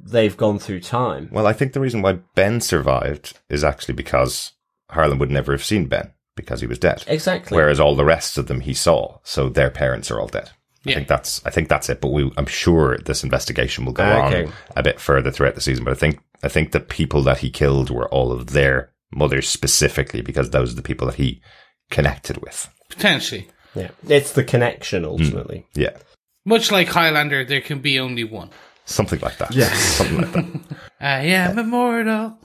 they've 0.05 0.35
gone 0.37 0.59
through 0.59 0.81
time. 0.81 1.29
Well, 1.31 1.47
I 1.47 1.53
think 1.53 1.73
the 1.73 1.79
reason 1.79 2.01
why 2.01 2.19
Ben 2.35 2.59
survived 2.61 3.39
is 3.49 3.63
actually 3.63 3.93
because 3.95 4.51
Harlan 4.89 5.19
would 5.19 5.31
never 5.31 5.51
have 5.53 5.63
seen 5.63 5.85
Ben 5.85 6.11
because 6.35 6.61
he 6.61 6.67
was 6.67 6.79
dead. 6.79 7.03
Exactly. 7.07 7.55
Whereas 7.55 7.79
all 7.79 7.95
the 7.95 8.05
rest 8.05 8.37
of 8.37 8.47
them 8.47 8.61
he 8.61 8.73
saw, 8.73 9.19
so 9.23 9.49
their 9.49 9.69
parents 9.69 10.11
are 10.11 10.19
all 10.19 10.27
dead. 10.27 10.51
I 10.85 10.93
think 10.95 11.07
that's 11.07 11.41
I 11.45 11.49
think 11.49 11.69
that's 11.69 11.87
it. 11.89 12.01
But 12.01 12.11
we, 12.11 12.29
I'm 12.35 12.45
sure 12.45 12.97
this 12.97 13.23
investigation 13.23 13.85
will 13.85 13.93
go 13.93 14.03
Okay. 14.25 14.45
on 14.47 14.53
a 14.75 14.83
bit 14.83 14.99
further 14.99 15.31
throughout 15.31 15.55
the 15.55 15.61
season. 15.61 15.85
But 15.85 15.91
I 15.91 15.95
think 15.95 16.19
I 16.43 16.49
think 16.49 16.71
the 16.73 16.81
people 16.81 17.21
that 17.23 17.37
he 17.37 17.49
killed 17.49 17.89
were 17.89 18.09
all 18.09 18.33
of 18.33 18.47
their 18.47 18.91
mothers 19.15 19.47
specifically 19.47 20.21
because 20.21 20.49
those 20.49 20.73
are 20.73 20.75
the 20.75 20.81
people 20.81 21.07
that 21.07 21.15
he 21.15 21.41
connected 21.89 22.37
with. 22.41 22.69
Potentially. 22.89 23.47
yeah. 23.75 23.91
It's 24.09 24.33
the 24.33 24.43
connection 24.43 25.05
ultimately. 25.05 25.67
Mm. 25.75 25.81
Yeah, 25.81 25.97
Much 26.45 26.69
like 26.71 26.89
Highlander, 26.89 27.45
there 27.45 27.61
can 27.61 27.79
be 27.79 27.97
only 27.97 28.23
one. 28.25 28.49
Something 28.85 29.19
like 29.19 29.37
that. 29.37 29.53
Yes. 29.53 29.77
something 29.77 30.17
like 30.17 30.31
that. 30.31 30.61
I 30.99 31.19
am 31.21 31.59
immortal. 31.59 32.37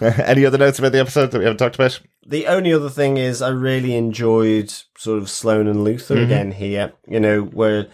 Any 0.00 0.44
other 0.44 0.58
notes 0.58 0.78
about 0.78 0.92
the 0.92 1.00
episode 1.00 1.30
that 1.30 1.38
we 1.38 1.44
haven't 1.44 1.58
talked 1.58 1.76
about? 1.76 2.00
The 2.26 2.46
only 2.46 2.72
other 2.72 2.90
thing 2.90 3.16
is 3.16 3.40
I 3.40 3.48
really 3.48 3.94
enjoyed 3.96 4.72
sort 4.98 5.18
of 5.18 5.30
Sloane 5.30 5.68
and 5.68 5.84
Luther 5.84 6.16
again 6.16 6.52
here, 6.52 6.92
you 7.06 7.20
know, 7.20 7.42
where 7.42 7.88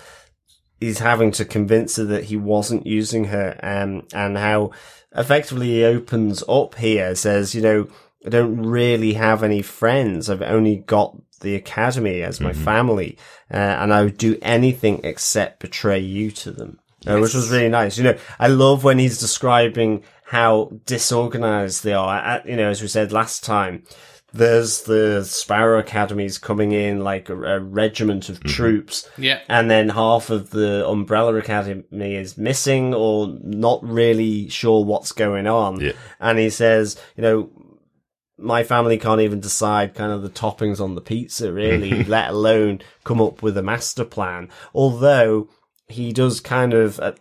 he's 0.81 0.99
having 0.99 1.31
to 1.33 1.45
convince 1.45 1.97
her 1.97 2.05
that 2.05 2.25
he 2.25 2.37
wasn't 2.37 2.87
using 2.87 3.27
her, 3.27 3.59
um, 3.63 4.07
and 4.13 4.37
how 4.37 4.73
effectively 5.15 5.69
he 5.69 5.85
opens 5.85 6.43
up 6.49 6.75
here, 6.77 7.15
says, 7.15 7.55
you 7.55 7.61
know, 7.61 7.89
I 8.25 8.31
don't 8.31 8.63
really 8.63 9.15
have 9.15 9.43
any 9.43 9.63
friends. 9.63 10.31
I've 10.31 10.43
only 10.43 10.77
got 10.77 11.17
the 11.41 11.55
academy 11.55 12.23
as 12.23 12.41
my 12.41 12.53
family, 12.53 13.19
uh, 13.53 13.57
and 13.57 13.93
I 13.93 14.05
would 14.05 14.17
do 14.17 14.39
anything 14.43 15.01
except 15.05 15.61
betray 15.61 15.99
you 15.99 16.31
to 16.33 16.53
them. 16.53 16.79
Uh, 17.07 17.19
which 17.19 17.35
was 17.35 17.51
really 17.51 17.69
nice. 17.69 17.99
You 17.99 18.05
know, 18.05 18.19
I 18.39 18.49
love 18.49 18.85
when 18.85 18.99
he's 18.99 19.19
describing 19.19 20.05
how 20.25 20.71
disorganized 20.87 21.85
they 21.85 21.93
are. 21.93 22.19
Uh, 22.19 22.41
you 22.45 22.57
know, 22.57 22.71
as 22.71 22.81
we 22.81 22.89
said 22.89 23.13
last 23.13 23.45
time, 23.45 23.83
there's 24.33 24.83
the 24.83 25.25
Sparrow 25.25 25.79
Academies 25.81 26.39
coming 26.39 26.73
in 26.73 27.01
like 27.01 27.29
a, 27.29 27.37
a 27.37 27.61
regiment 27.61 28.29
of 28.29 28.43
troops. 28.43 29.09
Yeah. 29.19 29.41
And 29.49 29.71
then 29.71 29.91
half 29.91 30.31
of 30.31 30.51
the 30.51 30.89
Umbrella 30.89 31.35
Academy 31.35 32.15
is 32.15 32.39
missing 32.39 32.95
or 32.95 33.37
not 33.43 33.83
really 33.85 34.49
sure 34.49 34.85
what's 34.85 35.13
going 35.13 35.47
on. 35.47 35.81
Yeah. 35.81 35.93
And 36.19 36.39
he 36.39 36.51
says, 36.51 36.99
you 37.17 37.23
know, 37.23 37.51
my 38.39 38.65
family 38.65 38.99
can't 38.99 39.21
even 39.21 39.41
decide 39.41 39.95
kind 39.95 40.13
of 40.13 40.23
the 40.23 40.31
toppings 40.31 40.81
on 40.81 40.95
the 40.95 41.01
pizza, 41.01 41.53
really, 41.53 42.05
let 42.05 42.31
alone 42.31 42.81
come 43.05 43.21
up 43.21 43.43
with 43.43 43.57
a 43.57 43.63
master 43.63 44.05
plan. 44.05 44.49
Although 44.75 45.49
he 45.93 46.13
does 46.13 46.41
kind 46.41 46.75
of 46.75 46.99
uh, 47.01 47.13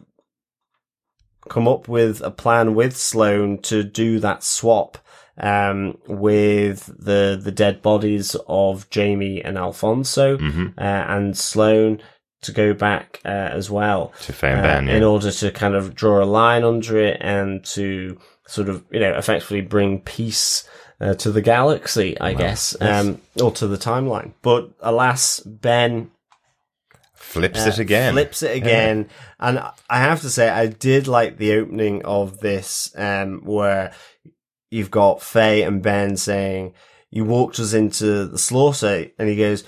come 1.50 1.68
up 1.68 1.88
with 1.88 2.22
a 2.22 2.32
plan 2.32 2.76
with 2.76 2.96
Sloane 2.96 3.58
to 3.64 3.84
do 3.84 4.20
that 4.20 4.44
swap 4.44 4.98
um, 5.38 5.98
with 6.08 6.86
the 6.98 7.40
the 7.42 7.52
dead 7.52 7.82
bodies 7.82 8.36
of 8.48 8.90
Jayme 8.90 9.42
and 9.44 9.58
Alphonso 9.58 10.38
Mm-hmm. 10.38 10.68
uh, 10.78 10.82
and 10.82 11.38
Sloane 11.38 12.02
to 12.42 12.52
go 12.52 12.74
back 12.74 13.22
uh, 13.26 13.30
as 13.30 13.70
well 13.70 14.14
To 14.22 14.34
Fei 14.34 14.54
uh, 14.54 14.62
Ben, 14.62 14.88
yeah. 14.88 14.96
in 14.98 15.04
order 15.04 15.32
to 15.32 15.52
kind 15.52 15.76
of 15.76 15.94
draw 15.96 16.24
a 16.24 16.26
line 16.26 16.64
under 16.64 17.00
it 17.00 17.18
and 17.22 17.64
to 17.66 18.18
sort 18.48 18.68
of 18.70 18.84
you 18.92 19.00
know 19.00 19.14
effectively 19.18 19.62
bring 19.62 20.00
peace 20.02 20.68
uh, 21.00 21.16
to 21.16 21.32
the 21.32 21.42
galaxy, 21.42 22.20
I 22.20 22.34
guess, 22.36 22.76
um, 22.80 23.20
or 23.42 23.52
to 23.54 23.66
the 23.68 23.78
timeline. 23.78 24.34
But 24.44 24.70
alas, 24.82 25.40
Ben 25.40 26.12
Flips 27.32 27.66
uh, 27.66 27.70
it 27.70 27.80
again. 27.80 28.14
Flips 28.14 28.44
it 28.44 28.58
again. 28.58 29.08
And 29.40 29.60
I 29.90 30.00
have 30.00 30.22
to 30.22 30.30
say, 30.30 30.50
I 30.50 30.68
did 30.68 31.08
like 31.08 31.38
the 31.38 31.54
opening 31.54 32.04
of 32.04 32.40
this, 32.40 32.94
um, 32.98 33.42
where 33.46 33.94
you've 34.70 34.92
got 34.92 35.22
Fei 35.22 35.64
and 35.64 35.82
Ben 35.82 36.18
saying, 36.18 36.74
you 37.10 37.24
walked 37.24 37.60
us 37.60 37.74
into 37.74 38.26
the 38.26 38.38
slaughter, 38.38 39.08
and 39.18 39.30
he 39.30 39.36
goes, 39.36 39.64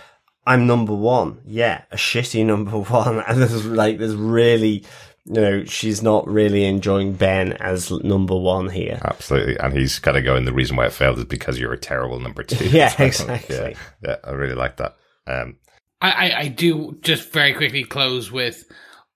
I'm 0.46 0.68
number 0.68 0.94
one. 0.94 1.42
Yeah, 1.46 1.84
a 1.92 1.96
shitty 1.96 2.46
number 2.46 2.80
one. 2.80 3.20
And 3.20 3.42
there's 3.42 3.66
like, 3.66 3.98
there's 3.98 4.16
really, 4.16 4.86
you 5.26 5.34
know, 5.34 5.64
she's 5.64 6.02
not 6.02 6.28
really 6.28 6.66
enjoying 6.66 7.14
Ben 7.14 7.54
as 7.54 7.92
number 7.92 8.38
one 8.38 8.70
here. 8.70 9.00
Absolutely. 9.04 9.58
And 9.58 9.74
he's 9.74 10.00
kind 10.00 10.18
of 10.18 10.26
going, 10.26 10.46
the 10.46 10.54
reason 10.54 10.76
why 10.76 10.86
it 10.86 10.94
failed 10.94 11.18
is 11.18 11.26
because 11.26 11.60
you're 11.60 11.74
a 11.74 11.78
terrible 11.78 12.20
number 12.20 12.44
two. 12.44 12.66
Yeah, 12.70 12.94
exactly. 13.02 13.56
Yeah, 13.56 13.74
yeah, 14.02 14.16
I 14.24 14.32
really 14.32 14.56
like 14.56 14.78
that. 14.78 14.98
Um, 15.28 15.58
I, 16.04 16.12
I, 16.12 16.40
I 16.42 16.48
do 16.50 16.98
just 17.02 17.32
very 17.32 17.54
quickly 17.54 17.84
close 17.84 18.32
with 18.32 18.66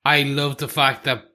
I 0.06 0.24
love 0.24 0.58
the 0.58 0.68
fact 0.70 1.04
that 1.04 1.26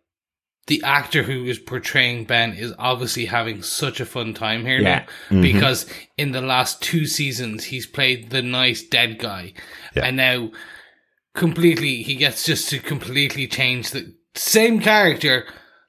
the 0.66 0.82
actor 0.84 1.22
who 1.24 1.44
is 1.44 1.58
portraying 1.58 2.24
Ben 2.24 2.52
is 2.54 2.72
obviously 2.78 3.26
having 3.26 3.62
such 3.62 4.00
a 4.00 4.06
fun 4.06 4.32
time 4.32 4.64
here 4.64 4.78
Yeah. 4.80 4.98
now 4.98 5.00
mm-hmm. 5.28 5.42
because 5.42 5.86
in 6.16 6.32
the 6.32 6.40
last 6.40 6.80
two 6.82 7.04
seasons 7.06 7.64
he's 7.64 7.86
played 7.86 8.30
the 8.30 8.42
nice 8.42 8.82
dead 8.82 9.18
guy 9.18 9.52
Yeah. 9.94 10.06
and 10.06 10.16
now 10.16 10.50
completely 11.34 12.02
he 12.02 12.14
gets 12.14 12.44
just 12.44 12.68
to 12.70 12.78
completely 12.78 13.46
change 13.46 13.90
the 13.90 14.14
same 14.34 14.80
character 14.80 15.46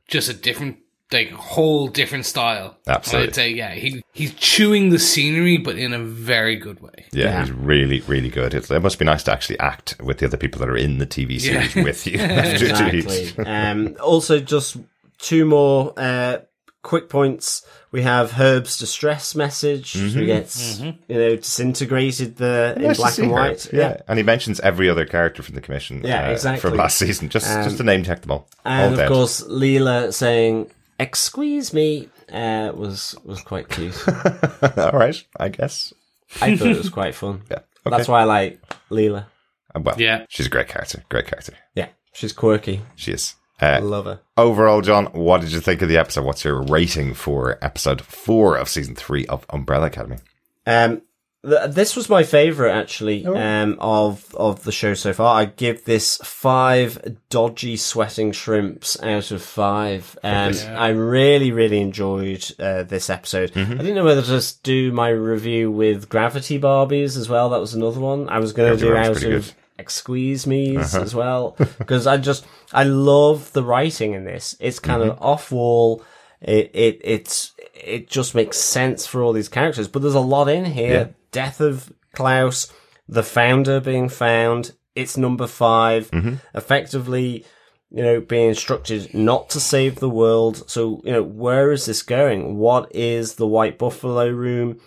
just 0.08 0.30
a 0.30 0.34
different 0.34 0.78
like 1.14 1.32
a 1.32 1.36
whole 1.38 1.88
different 1.88 2.26
style 2.26 2.76
Absolutely. 2.88 3.28
I'd 3.30 3.36
say 3.36 3.50
yeah 3.52 3.72
he 3.74 4.04
he's 4.14 4.34
chewing 4.34 4.90
the 4.90 5.00
scenery 5.00 5.58
but 5.58 5.78
in 5.78 5.94
a 5.94 6.00
very 6.00 6.56
good 6.56 6.80
way 6.82 7.06
yeah, 7.12 7.26
Yeah. 7.26 7.42
he's 7.42 7.52
really, 7.52 8.00
really 8.02 8.30
good. 8.30 8.54
It's, 8.54 8.70
it 8.72 8.82
must 8.82 8.98
be 9.00 9.06
nice 9.06 9.24
to 9.24 9.32
actually 9.32 9.60
act 9.60 9.96
with 10.02 10.18
the 10.18 10.26
other 10.26 10.38
people 10.38 10.60
that 10.60 10.70
are 10.70 10.76
in 10.78 10.98
the 10.98 11.06
TV 11.08 11.40
series 11.40 11.76
Yeah. 11.76 11.84
with 11.84 12.08
you. 12.08 12.14
exactly. 12.20 13.46
um, 13.46 13.96
also, 14.02 14.40
just 14.40 14.78
two 15.20 15.46
more 15.46 15.94
uh, 15.98 16.40
quick 16.82 17.08
points. 17.10 17.66
We 17.92 18.02
have 18.02 18.32
Herb's 18.32 18.80
distress 18.80 19.36
message. 19.36 19.92
He 19.92 20.26
gets 20.26 20.80
you 20.80 20.94
know 21.10 21.36
disintegrated 21.36 22.38
there 22.38 22.74
in 22.74 22.82
Mm-hmm. 22.82 22.88
Nice 22.88 22.96
to 22.98 23.02
black 23.04 23.18
and 23.20 23.32
white. 23.32 23.74
Yeah. 23.74 23.98
and 24.08 24.18
he 24.18 24.24
mentions 24.24 24.60
every 24.62 24.90
other 24.90 25.06
character 25.06 25.44
from 25.44 25.54
the 25.56 25.62
commission. 25.62 26.02
Yeah, 26.04 26.28
uh, 26.28 26.32
exactly. 26.32 26.62
From 26.70 26.78
last 26.78 26.98
season, 26.98 27.30
just 27.30 27.48
Um, 27.50 27.64
just 27.64 27.78
to 27.78 27.84
name 27.84 28.04
check 28.04 28.22
them 28.22 28.32
all. 28.32 28.48
all 28.66 28.72
and 28.72 28.94
of 28.94 28.98
dead. 29.00 29.08
course 29.10 29.44
Lila 29.48 30.12
saying 30.12 30.70
"excuse 31.00 31.74
me" 31.74 32.10
uh, 32.32 32.72
was 32.76 33.16
was 33.24 33.42
quite 33.42 33.70
cute. 33.70 33.96
all 34.78 34.92
right, 34.92 35.16
I 35.40 35.50
guess. 35.50 35.94
I 36.42 36.56
thought 36.58 36.68
it 36.68 36.78
was 36.78 36.90
quite 36.90 37.16
fun. 37.16 37.42
Yeah, 37.52 37.60
okay. 37.86 37.98
That's 37.98 38.08
why 38.08 38.22
I 38.22 38.24
like 38.26 38.60
Lila. 38.90 39.28
Uh, 39.76 39.80
Well, 39.82 39.96
Yeah. 40.00 40.26
she's 40.30 40.48
a 40.48 40.50
great 40.50 40.68
character. 40.68 41.04
Great 41.10 41.28
character. 41.28 41.54
Yeah, 41.76 41.90
she's 42.14 42.34
quirky. 42.34 42.82
She 42.96 43.12
is. 43.12 43.36
I 43.62 43.76
Uh, 43.78 43.82
love 43.82 44.06
her. 44.06 44.20
overall, 44.36 44.82
John, 44.82 45.06
what 45.14 45.42
did 45.42 45.52
you 45.52 45.60
think 45.62 45.82
of 45.82 45.90
the 45.90 45.98
episode? 45.98 46.26
What's 46.26 46.44
your 46.44 46.62
rating 46.64 47.14
for 47.14 47.58
episode 47.64 48.02
four 48.02 48.58
of 48.58 48.68
season 48.68 48.96
three 48.96 49.26
of 49.28 49.46
Umbrella 49.50 49.88
Academy? 49.88 50.18
Um, 50.66 51.02
Th- 51.46 51.70
This 51.72 51.96
was 51.96 52.10
my 52.10 52.24
favorite, 52.24 52.72
actually, 52.72 53.26
Oh. 53.26 53.36
um, 53.36 53.78
of 53.80 54.34
of 54.36 54.64
the 54.64 54.72
show 54.72 54.94
so 54.94 55.12
far. 55.14 55.42
I 55.42 55.46
give 55.46 55.84
this 55.86 56.18
five 56.24 57.18
dodgy 57.30 57.76
sweating 57.78 58.32
shrimps 58.32 59.02
out 59.04 59.32
of 59.32 59.42
five. 59.42 60.18
Um, 60.24 60.54
I 60.76 60.90
really, 60.90 61.52
really 61.52 61.82
enjoyed 61.82 62.46
uh, 62.60 62.84
this 62.84 63.10
episode. 63.10 63.52
Mm-hmm. 63.54 63.74
I 63.74 63.78
didn't 63.78 63.96
know 63.96 64.06
whether 64.06 64.22
to 64.22 64.28
just 64.28 64.64
do 64.64 64.92
my 64.92 65.10
review 65.10 65.70
with 65.72 66.08
Gravity 66.10 66.60
Barbies 66.60 67.18
as 67.18 67.28
well. 67.28 67.50
That 67.50 67.60
was 67.60 67.74
another 67.74 68.00
one 68.00 68.30
I 68.30 68.40
was 68.40 68.54
going 68.54 68.72
to 68.74 68.80
do 68.80 68.94
Barbie's 68.94 69.08
out 69.10 69.14
pretty 69.18 69.36
of 69.36 69.46
good. 69.46 69.50
Uh-huh. 69.52 69.60
Me's 70.50 70.96
as 70.96 71.14
well 71.16 71.56
because 71.78 72.08
I 72.08 72.18
just 72.18 72.46
I 72.72 72.84
love 72.84 73.52
the 73.54 73.64
writing 73.64 74.14
in 74.14 74.24
this. 74.24 74.56
It's 74.60 74.80
kind 74.80 75.02
of 75.02 75.16
Mm-hmm. 75.16 75.24
off 75.24 75.52
wall. 75.52 76.04
It 76.42 76.72
it 76.74 77.02
it's 77.04 77.52
it 77.74 78.10
just 78.10 78.34
makes 78.36 78.58
sense 78.58 79.06
for 79.06 79.22
all 79.22 79.34
these 79.34 79.50
characters, 79.50 79.88
but 79.90 80.02
there's 80.02 80.14
a 80.16 80.20
lot 80.22 80.48
in 80.48 80.64
here. 80.66 80.94
Yeah. 80.94 81.08
Death 81.34 81.60
of 81.60 81.92
Klaus, 82.14 82.72
the 83.10 83.24
founder 83.24 83.82
being 83.82 84.08
found. 84.08 84.72
It's 84.96 85.18
number 85.18 85.48
5 85.48 86.12
Mm-hmm. 86.12 86.36
Effectively, 86.56 87.46
you 87.92 88.04
know, 88.04 88.22
being 88.22 88.50
instructed 88.50 89.14
not 89.14 89.50
to 89.50 89.60
save 89.60 89.96
the 89.96 90.10
world. 90.10 90.70
So 90.70 91.02
you 91.04 91.12
know, 91.12 91.24
where 91.24 91.72
is 91.72 91.86
this 91.86 92.02
going? 92.02 92.58
What 92.58 92.96
is 92.96 93.36
the 93.36 93.48
White 93.48 93.78
Buffalo 93.78 94.30
Room? 94.30 94.80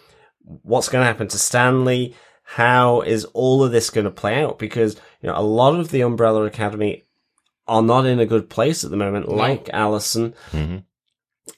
what's 0.63 0.89
going 0.89 1.03
to 1.03 1.07
happen 1.07 1.29
to 1.29 1.39
Stanley? 1.39 2.15
How 2.43 3.01
is 3.01 3.25
all 3.27 3.65
of 3.65 3.73
this 3.73 3.91
going 3.91 4.05
to 4.05 4.11
play 4.11 4.43
out? 4.43 4.59
Because, 4.59 4.95
you 5.21 5.29
know, 5.29 5.37
a 5.37 5.43
lot 5.43 5.75
of 5.79 5.91
the 5.91 6.03
Umbrella 6.03 6.45
Academy 6.45 7.05
are 7.67 7.83
not 7.83 8.07
in 8.07 8.21
a 8.21 8.27
good 8.27 8.49
place 8.49 8.85
at 8.85 8.91
the 8.91 8.97
moment, 8.97 9.29
like 9.29 9.69
Allison. 9.73 10.35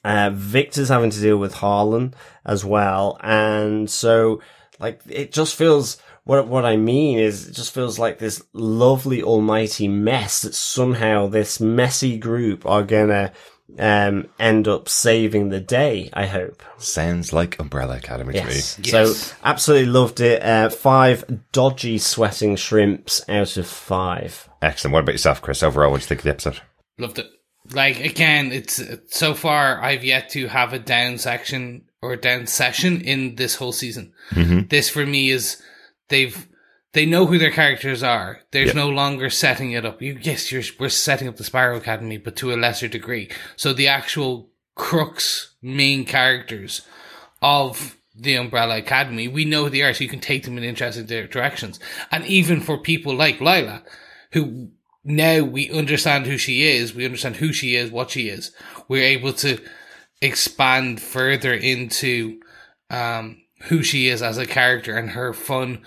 Uh, 0.03 0.31
Victor's 0.33 0.89
having 0.89 1.11
to 1.11 1.19
deal 1.21 1.37
with 1.37 1.53
Harlan 1.55 2.13
as 2.45 2.65
well. 2.65 3.19
And 3.21 3.89
so, 3.89 4.41
like, 4.79 5.01
it 5.07 5.31
just 5.31 5.55
feels, 5.55 5.97
what, 6.23 6.47
what 6.47 6.65
I 6.65 6.77
mean 6.77 7.19
is, 7.19 7.47
it 7.47 7.53
just 7.53 7.73
feels 7.73 7.99
like 7.99 8.17
this 8.17 8.41
lovely 8.53 9.21
almighty 9.21 9.87
mess 9.87 10.41
that 10.41 10.55
somehow 10.55 11.27
this 11.27 11.59
messy 11.59 12.17
group 12.17 12.65
are 12.65 12.83
gonna, 12.83 13.31
um, 13.77 14.27
end 14.39 14.67
up 14.67 14.89
saving 14.89 15.49
the 15.49 15.59
day, 15.59 16.09
I 16.13 16.25
hope. 16.25 16.63
Sounds 16.77 17.31
like 17.31 17.59
Umbrella 17.59 17.97
Academy 17.97 18.33
to 18.33 18.43
me. 18.45 18.53
Yes. 18.53 18.79
me. 18.79 18.85
So 18.85 19.13
absolutely 19.43 19.91
loved 19.91 20.19
it. 20.21 20.41
Uh, 20.41 20.69
five 20.69 21.23
dodgy 21.51 21.99
sweating 21.99 22.55
shrimps 22.55 23.21
out 23.29 23.57
of 23.57 23.67
five. 23.67 24.49
Excellent. 24.61 24.93
What 24.93 25.03
about 25.03 25.11
yourself, 25.13 25.41
Chris? 25.41 25.61
Overall, 25.61 25.91
what 25.91 25.97
do 25.97 26.03
you 26.03 26.07
think 26.07 26.21
of 26.21 26.23
the 26.23 26.31
episode? 26.31 26.61
Loved 26.97 27.19
it. 27.19 27.27
Like 27.71 27.99
again, 27.99 28.51
it's 28.51 28.81
so 29.09 29.35
far 29.35 29.79
I've 29.79 30.03
yet 30.03 30.29
to 30.29 30.47
have 30.47 30.73
a 30.73 30.79
down 30.79 31.19
section 31.19 31.83
or 32.01 32.13
a 32.13 32.17
down 32.17 32.47
session 32.47 33.01
in 33.01 33.35
this 33.35 33.55
whole 33.55 33.71
season. 33.71 34.13
Mm-hmm. 34.31 34.67
This 34.69 34.89
for 34.89 35.05
me 35.05 35.29
is 35.29 35.61
they've 36.09 36.47
they 36.93 37.05
know 37.05 37.25
who 37.27 37.37
their 37.37 37.51
characters 37.51 38.01
are. 38.01 38.39
There's 38.51 38.67
Yep. 38.67 38.75
no 38.75 38.89
longer 38.89 39.29
setting 39.29 39.71
it 39.71 39.85
up. 39.85 40.01
You 40.01 40.17
yes, 40.21 40.51
you're 40.51 40.63
we're 40.79 40.89
setting 40.89 41.27
up 41.27 41.37
the 41.37 41.43
Sparrow 41.43 41.77
Academy, 41.77 42.17
but 42.17 42.35
to 42.37 42.53
a 42.53 42.55
lesser 42.55 42.87
degree. 42.87 43.29
So 43.55 43.73
the 43.73 43.87
actual 43.87 44.49
crux 44.75 45.55
main 45.61 46.05
characters 46.05 46.81
of 47.41 47.97
the 48.15 48.35
Umbrella 48.35 48.77
Academy, 48.77 49.27
we 49.27 49.45
know 49.45 49.65
who 49.65 49.69
they 49.69 49.81
are, 49.81 49.93
so 49.93 50.03
you 50.03 50.09
can 50.09 50.19
take 50.19 50.43
them 50.43 50.57
in 50.57 50.63
interesting 50.63 51.05
directions. 51.05 51.79
And 52.11 52.25
even 52.25 52.59
for 52.59 52.77
people 52.77 53.15
like 53.15 53.39
Lila, 53.39 53.83
who 54.31 54.69
now 55.05 55.43
we 55.43 55.69
understand 55.71 56.25
who 56.25 56.37
she 56.37 56.63
is, 56.63 56.93
we 56.93 57.05
understand 57.05 57.37
who 57.37 57.53
she 57.53 57.75
is, 57.75 57.91
what 57.91 58.09
she 58.09 58.27
is, 58.29 58.51
we're 58.89 59.03
able 59.03 59.31
to 59.33 59.59
expand 60.21 61.01
further 61.01 61.53
into 61.53 62.39
um, 62.89 63.41
who 63.63 63.83
she 63.83 64.07
is 64.07 64.21
as 64.21 64.37
a 64.37 64.45
character 64.45 64.95
and 64.95 65.11
her 65.11 65.33
fun 65.33 65.83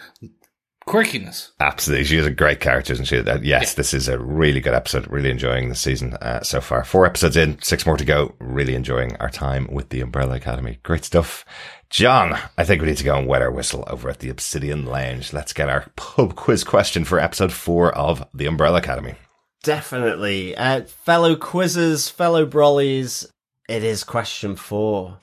quirkiness. 0.86 1.50
Absolutely. 1.60 2.04
She 2.04 2.16
is 2.16 2.26
a 2.26 2.30
great 2.30 2.60
character, 2.60 2.92
isn't 2.92 3.06
she? 3.06 3.18
Uh, 3.18 3.38
yes, 3.42 3.74
this 3.74 3.94
is 3.94 4.08
a 4.08 4.18
really 4.18 4.60
good 4.60 4.74
episode. 4.74 5.10
Really 5.10 5.30
enjoying 5.30 5.68
the 5.68 5.74
season 5.74 6.14
uh, 6.14 6.42
so 6.42 6.60
far. 6.60 6.84
Four 6.84 7.06
episodes 7.06 7.36
in, 7.36 7.60
six 7.62 7.86
more 7.86 7.96
to 7.96 8.04
go. 8.04 8.34
Really 8.40 8.74
enjoying 8.74 9.16
our 9.16 9.30
time 9.30 9.68
with 9.70 9.90
the 9.90 10.00
Umbrella 10.00 10.36
Academy. 10.36 10.78
Great 10.82 11.04
stuff. 11.04 11.44
John, 11.90 12.38
I 12.56 12.64
think 12.64 12.80
we 12.80 12.88
need 12.88 12.96
to 12.96 13.04
go 13.04 13.18
and 13.18 13.26
wet 13.26 13.42
our 13.42 13.50
whistle 13.50 13.84
over 13.86 14.08
at 14.08 14.20
the 14.20 14.30
Obsidian 14.30 14.86
Lounge. 14.86 15.32
Let's 15.32 15.52
get 15.52 15.68
our 15.68 15.86
pub 15.96 16.34
quiz 16.36 16.64
question 16.64 17.04
for 17.04 17.20
episode 17.20 17.52
four 17.52 17.94
of 17.94 18.26
the 18.32 18.46
Umbrella 18.46 18.78
Academy. 18.78 19.14
Definitely. 19.62 20.56
Uh, 20.56 20.82
fellow 20.82 21.36
quizzes, 21.36 22.08
fellow 22.08 22.46
brollies, 22.46 23.26
it 23.68 23.82
is 23.84 24.04
question 24.04 24.56
four. 24.56 25.18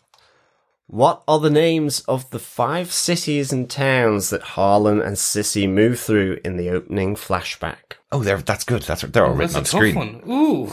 What 0.87 1.21
are 1.27 1.39
the 1.39 1.51
names 1.51 1.99
of 2.07 2.29
the 2.31 2.39
five 2.39 2.91
cities 2.91 3.53
and 3.53 3.69
towns 3.69 4.31
that 4.31 4.41
Harlan 4.41 4.99
and 5.01 5.15
Sissy 5.17 5.69
move 5.69 5.99
through 5.99 6.39
in 6.43 6.57
the 6.57 6.69
opening 6.71 7.15
flashback? 7.15 7.97
Oh, 8.11 8.23
they're, 8.23 8.37
that's 8.41 8.63
good. 8.63 8.81
That's 8.81 9.03
they're 9.03 9.25
all 9.27 9.35
That's 9.35 9.53
written 9.53 9.55
a 9.55 9.59
on 9.59 9.63
tough 9.65 9.69
screen, 9.69 9.95
one. 9.95 10.21
Ooh. 10.27 10.71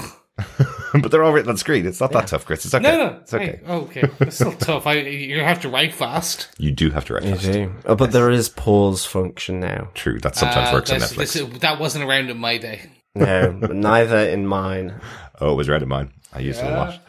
but 1.01 1.11
they're 1.11 1.23
all 1.23 1.33
written 1.33 1.51
on 1.51 1.57
screen. 1.59 1.87
It's 1.87 2.01
not 2.01 2.13
that 2.13 2.29
tough, 2.29 2.47
Chris. 2.47 2.65
It's 2.65 2.75
okay. 2.75 2.83
No, 2.83 2.97
no. 2.97 3.19
It's 3.21 3.33
okay. 3.35 3.45
Hey, 3.47 3.61
oh, 3.67 3.81
okay. 3.83 4.03
It's 4.21 4.37
still 4.37 4.53
tough. 4.53 4.87
I, 4.87 4.95
you 5.01 5.41
have 5.41 5.61
to 5.63 5.69
write 5.69 5.93
fast. 5.95 6.49
You 6.59 6.73
do 6.73 6.91
have 6.91 7.05
to 7.07 7.15
write 7.15 7.25
fast. 7.25 7.59
Oh, 7.85 7.95
but 7.95 8.13
there 8.13 8.31
is 8.31 8.49
pause 8.49 9.05
function 9.05 9.61
now. 9.61 9.89
True. 9.95 10.19
That 10.21 10.35
sometimes 10.37 10.71
Uh, 10.71 10.73
works 10.73 10.91
on 10.93 11.01
Netflix. 11.01 11.33
this- 11.53 11.61
that 11.61 11.79
wasn't 11.79 12.05
around 12.05 12.31
in 12.31 12.39
my 12.39 12.57
day. 12.59 12.91
No, 13.15 13.51
neither 13.53 14.19
in 14.29 14.47
mine. 14.47 15.01
Oh, 15.41 15.53
it 15.53 15.57
was 15.57 15.69
red 15.71 15.83
in 15.83 15.89
mine. 15.89 16.13
I 16.35 16.41
used 16.41 16.61
it 16.61 16.67
a 16.67 16.71
lot. 16.71 17.01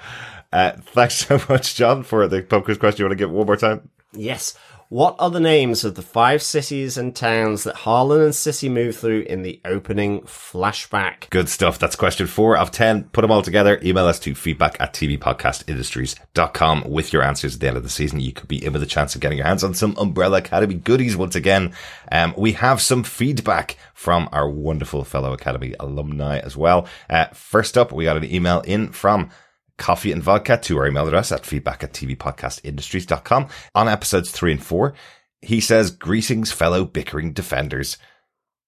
Uh, 0.52 0.72
thanks 0.78 1.16
so 1.28 1.40
much, 1.50 1.76
John, 1.76 2.04
for 2.04 2.28
the 2.28 2.42
pub 2.42 2.66
quiz 2.66 2.78
question. 2.78 3.04
You 3.04 3.06
want 3.06 3.18
to 3.18 3.24
give 3.24 3.30
it 3.30 3.34
one 3.34 3.46
more 3.46 3.58
time? 3.58 3.90
Yes. 4.14 4.58
What 4.90 5.18
are 5.20 5.30
the 5.30 5.42
names 5.42 5.84
of 5.84 5.96
the 5.96 6.02
five 6.02 6.42
cities 6.42 6.98
and 6.98 7.14
towns 7.14 7.66
that 7.66 7.76
Harlan 7.76 8.22
and 8.22 8.32
Sissy 8.32 8.72
move 8.72 8.96
through 8.96 9.24
in 9.24 9.42
the 9.42 9.60
opening 9.66 10.22
flashback? 10.22 11.30
Good 11.30 11.50
stuff. 11.50 11.78
That's 11.78 11.98
question 11.98 12.26
four 12.26 12.56
of 12.56 12.72
10. 12.72 13.10
Put 13.10 13.24
them 13.24 13.32
all 13.32 13.42
together. 13.42 13.82
Email 13.84 14.06
us 14.06 14.18
to 14.20 14.34
feedback 14.34 14.80
at 14.80 14.94
tvpodcastindustries.com 14.94 16.84
with 16.90 17.12
your 17.12 17.22
answers 17.22 17.56
at 17.56 17.60
the 17.60 17.68
end 17.68 17.76
of 17.76 17.84
the 17.84 17.90
season. 17.90 18.22
You 18.22 18.32
could 18.32 18.48
be 18.48 18.64
in 18.64 18.72
with 18.72 18.82
a 18.82 18.86
chance 18.86 19.14
of 19.14 19.20
getting 19.20 19.40
your 19.40 19.48
hands 19.48 19.66
on 19.66 19.74
some 19.74 19.94
Umbrella 19.98 20.38
Academy 20.38 20.76
goodies 20.76 21.18
once 21.18 21.36
again. 21.36 21.74
Um, 22.10 22.34
we 22.38 22.54
have 22.54 22.82
some 22.82 23.04
feedback 23.04 23.76
from 23.94 24.30
our 24.32 24.50
wonderful 24.50 25.04
fellow 25.04 25.34
Academy 25.34 25.76
alumni 25.82 26.40
as 26.40 26.56
well. 26.56 26.88
Uh, 27.10 27.26
first 27.34 27.78
up, 27.78 27.92
we 27.92 28.06
got 28.06 28.16
an 28.16 28.24
email 28.24 28.62
in 28.62 28.94
from 28.94 29.32
coffee 29.78 30.12
and 30.12 30.24
vodka 30.24 30.58
to 30.58 30.78
our 30.78 30.88
email 30.88 31.08
address 31.08 31.32
at 31.32 31.46
feedback 31.46 31.84
at 31.84 31.94
tvpodcastindustries.com 31.94 33.48
on 33.76 33.88
episodes 33.88 34.32
three 34.32 34.52
and 34.52 34.64
four. 34.64 34.94
He 35.42 35.62
says, 35.62 35.92
greetings, 35.92 36.52
fellow 36.52 36.84
bickering 36.84 37.34
defenders. 37.34 37.98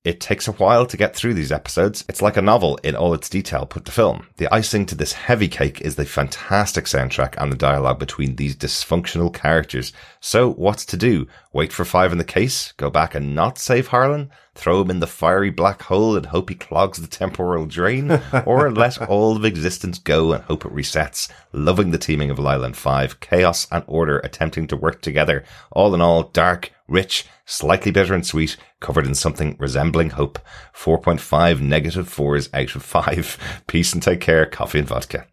It 0.06 0.22
takes 0.22 0.48
a 0.48 0.54
while 0.54 0.86
to 0.86 0.96
get 0.96 1.14
through 1.14 1.34
these 1.34 1.52
episodes. 1.52 2.06
It's 2.08 2.22
like 2.22 2.38
a 2.38 2.42
novel 2.42 2.80
in 2.84 2.96
all 2.96 3.14
its 3.14 3.28
detail 3.28 3.66
put 3.66 3.84
to 3.84 3.92
film. 3.92 4.28
The 4.38 4.52
icing 4.54 4.86
to 4.86 4.96
this 4.96 5.12
heavy 5.12 5.50
cake 5.50 5.82
is 5.82 5.98
the 5.98 6.06
fantastic 6.06 6.86
soundtrack 6.86 7.36
and 7.38 7.52
the 7.52 7.58
dialogue 7.58 8.00
between 8.00 8.38
these 8.38 8.56
dysfunctional 8.56 9.34
characters. 9.34 9.92
So 10.22 10.54
what's 10.54 10.86
to 10.86 10.98
do? 10.98 11.28
Wait 11.52 11.74
for 11.74 11.84
five 11.84 12.14
in 12.14 12.18
the 12.18 12.24
case? 12.24 12.72
Go 12.78 12.90
back 12.90 13.14
and 13.14 13.36
not 13.36 13.58
save 13.58 13.88
Harlan? 13.88 14.32
Throw 14.60 14.82
him 14.82 14.92
in 14.92 15.00
the 15.00 15.08
fiery 15.08 15.52
black 15.52 15.84
hole 15.84 16.18
and 16.18 16.26
hope 16.26 16.50
he 16.50 16.56
clogs 16.56 17.00
the 17.00 17.08
temporal 17.08 17.66
drain? 17.66 18.22
or 18.46 18.70
let 18.70 19.02
all 19.08 19.38
of 19.38 19.46
existence 19.46 20.00
go 20.00 20.34
and 20.34 20.44
hope 20.44 20.66
it 20.66 20.74
resets? 20.74 21.32
Loving 21.54 21.92
the 21.92 21.98
teaming 21.98 22.30
of 22.30 22.38
Lila 22.38 22.66
and 22.66 22.76
Five, 22.76 23.22
chaos 23.22 23.68
and 23.72 23.86
order 23.88 24.20
attempting 24.20 24.68
to 24.68 24.76
work 24.76 25.02
together. 25.02 25.46
All 25.72 25.96
in 25.96 26.02
all, 26.02 26.24
dark, 26.24 26.74
rich, 26.90 27.26
slightly 27.46 27.90
bitter 27.90 28.14
and 28.14 28.26
sweet, 28.26 28.58
covered 28.82 29.08
in 29.08 29.16
something 29.16 29.56
resembling 29.58 30.10
hope. 30.10 30.40
4.5 30.76 31.62
negative 31.62 32.10
fours 32.10 32.50
out 32.54 32.76
of 32.76 32.84
5. 32.84 33.64
Peace 33.68 33.94
and 33.94 34.04
take 34.04 34.20
care. 34.20 34.46
Coffee 34.46 34.80
and 34.80 34.88
vodka. 34.90 35.26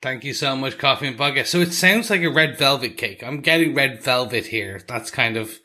Thank 0.00 0.22
you 0.22 0.32
so 0.32 0.54
much, 0.54 0.78
Coffee 0.78 1.08
and 1.08 1.16
Vodka. 1.16 1.44
So 1.44 1.58
it 1.58 1.72
sounds 1.72 2.08
like 2.08 2.22
a 2.22 2.30
red 2.30 2.56
velvet 2.56 2.96
cake. 2.96 3.22
I'm 3.24 3.40
getting 3.40 3.74
red 3.74 4.00
velvet 4.00 4.46
here. 4.46 4.80
That's 4.86 5.10
kind 5.10 5.36
of 5.36 5.58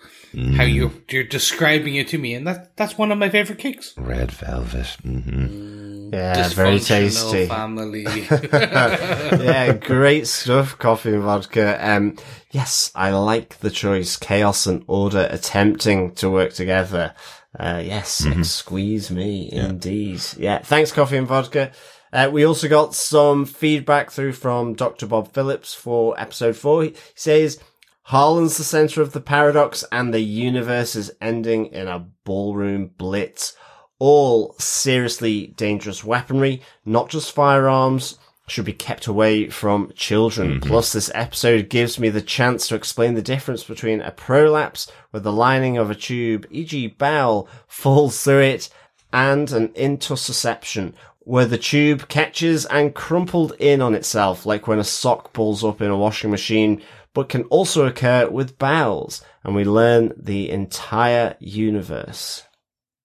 how 0.55 0.63
you're 0.63 0.91
you're 1.09 1.23
describing 1.23 1.95
it 1.95 2.07
to 2.07 2.17
me, 2.17 2.33
and 2.33 2.47
that 2.47 2.75
that's 2.75 2.97
one 2.97 3.11
of 3.11 3.19
my 3.19 3.29
favorite 3.29 3.59
cakes. 3.59 3.93
Red 3.95 4.31
velvet. 4.31 4.87
hmm 5.03 6.09
Yeah, 6.11 6.49
very 6.49 6.79
tasty. 6.79 7.45
Family. 7.45 8.03
yeah, 8.51 9.73
great 9.73 10.25
stuff, 10.25 10.79
coffee 10.79 11.13
and 11.13 11.21
vodka. 11.21 11.77
Um, 11.87 12.17
yes, 12.49 12.91
I 12.95 13.11
like 13.11 13.59
the 13.59 13.69
choice. 13.69 14.17
Chaos 14.17 14.65
and 14.65 14.83
order 14.87 15.27
attempting 15.29 16.15
to 16.15 16.31
work 16.31 16.53
together. 16.53 17.13
Uh, 17.59 17.83
yes, 17.85 18.25
squeeze 18.41 19.11
me 19.11 19.49
indeed. 19.51 20.21
Yeah, 20.37 20.57
thanks, 20.57 20.91
coffee 20.91 21.17
and 21.17 21.27
vodka. 21.27 21.71
Uh, 22.13 22.29
we 22.31 22.45
also 22.45 22.69
got 22.69 22.93
some 22.93 23.43
feedback 23.43 24.11
through 24.11 24.33
from 24.33 24.75
Dr. 24.75 25.07
Bob 25.07 25.33
Phillips 25.33 25.73
for 25.73 26.17
episode 26.19 26.55
four. 26.55 26.83
He 26.83 26.95
says, 27.15 27.59
Harlan's 28.03 28.57
the 28.57 28.63
center 28.63 29.01
of 29.01 29.13
the 29.13 29.19
paradox 29.19 29.83
and 29.91 30.13
the 30.13 30.21
universe 30.21 30.95
is 30.95 31.11
ending 31.19 31.67
in 31.67 31.87
a 31.87 32.05
ballroom 32.23 32.91
blitz. 32.97 33.55
All 33.97 34.53
seriously 34.59 35.47
dangerous 35.47 36.03
weaponry, 36.03 36.61
not 36.85 37.09
just 37.09 37.31
firearms, 37.31 38.19
should 38.47 38.65
be 38.65 38.73
kept 38.73 39.07
away 39.07 39.49
from 39.49 39.91
children. 39.95 40.59
Plus, 40.59 40.91
this 40.91 41.09
episode 41.15 41.69
gives 41.69 41.97
me 41.97 42.09
the 42.09 42.21
chance 42.21 42.67
to 42.67 42.75
explain 42.75 43.15
the 43.15 43.21
difference 43.21 43.63
between 43.63 44.01
a 44.01 44.11
prolapse, 44.11 44.91
where 45.11 45.21
the 45.21 45.31
lining 45.31 45.77
of 45.77 45.89
a 45.89 45.95
tube, 45.95 46.45
e.g. 46.51 46.87
bowel, 46.87 47.47
falls 47.67 48.21
through 48.21 48.41
it, 48.41 48.69
and 49.13 49.51
an 49.51 49.69
intussusception, 49.69 50.93
where 51.25 51.45
the 51.45 51.57
tube 51.57 52.07
catches 52.07 52.65
and 52.65 52.95
crumpled 52.95 53.53
in 53.59 53.81
on 53.81 53.95
itself, 53.95 54.45
like 54.45 54.67
when 54.67 54.79
a 54.79 54.83
sock 54.83 55.33
pulls 55.33 55.63
up 55.63 55.81
in 55.81 55.89
a 55.89 55.97
washing 55.97 56.31
machine, 56.31 56.81
but 57.13 57.29
can 57.29 57.43
also 57.43 57.85
occur 57.85 58.29
with 58.29 58.57
bowels, 58.57 59.23
and 59.43 59.55
we 59.55 59.63
learn 59.63 60.13
the 60.17 60.49
entire 60.49 61.35
universe. 61.39 62.43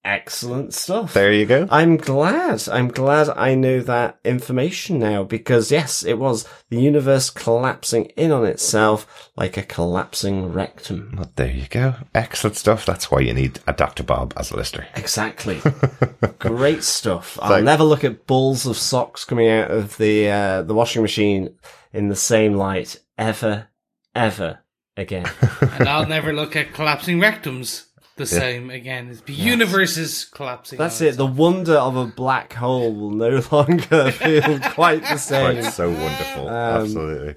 Excellent 0.08 0.72
stuff. 0.72 1.12
There 1.12 1.30
you 1.34 1.44
go. 1.44 1.68
I'm 1.70 1.98
glad. 1.98 2.66
I'm 2.70 2.88
glad 2.88 3.28
I 3.28 3.54
know 3.54 3.80
that 3.82 4.18
information 4.24 4.98
now 4.98 5.22
because 5.22 5.70
yes, 5.70 6.02
it 6.02 6.18
was 6.18 6.48
the 6.70 6.80
universe 6.80 7.28
collapsing 7.28 8.06
in 8.16 8.32
on 8.32 8.46
itself 8.46 9.30
like 9.36 9.58
a 9.58 9.62
collapsing 9.62 10.50
rectum. 10.50 11.12
Well, 11.14 11.30
there 11.36 11.50
you 11.50 11.66
go. 11.68 11.96
Excellent 12.14 12.56
stuff. 12.56 12.86
That's 12.86 13.10
why 13.10 13.20
you 13.20 13.34
need 13.34 13.60
a 13.66 13.74
Dr. 13.74 14.02
Bob 14.02 14.32
as 14.34 14.50
a 14.50 14.56
listener. 14.56 14.86
Exactly. 14.96 15.60
Great 16.38 16.84
stuff. 16.84 17.38
I'll 17.42 17.50
Thank- 17.50 17.66
never 17.66 17.84
look 17.84 18.02
at 18.02 18.26
balls 18.26 18.64
of 18.64 18.78
socks 18.78 19.26
coming 19.26 19.50
out 19.50 19.70
of 19.70 19.98
the 19.98 20.30
uh, 20.30 20.62
the 20.62 20.72
washing 20.72 21.02
machine 21.02 21.54
in 21.92 22.08
the 22.08 22.16
same 22.16 22.54
light 22.54 22.98
ever, 23.18 23.68
ever 24.14 24.60
again. 24.96 25.26
and 25.60 25.86
I'll 25.86 26.06
never 26.06 26.32
look 26.32 26.56
at 26.56 26.72
collapsing 26.72 27.18
rectums 27.20 27.87
the 28.18 28.26
same 28.26 28.70
again. 28.70 29.18
The 29.26 29.32
universe 29.32 29.96
is 29.96 30.26
collapsing. 30.26 30.78
That's 30.78 31.00
it. 31.00 31.16
The 31.16 31.26
wonder 31.26 31.74
of 31.74 31.96
a 31.96 32.06
black 32.06 32.52
hole 32.52 32.94
will 32.94 33.10
no 33.10 33.42
longer 33.52 34.12
feel 34.12 34.60
quite 34.60 35.02
the 35.02 35.16
same. 35.16 35.56
Right, 35.56 35.64
so 35.72 35.90
wonderful. 35.90 36.48
Um, 36.48 36.82
Absolutely. 36.82 37.34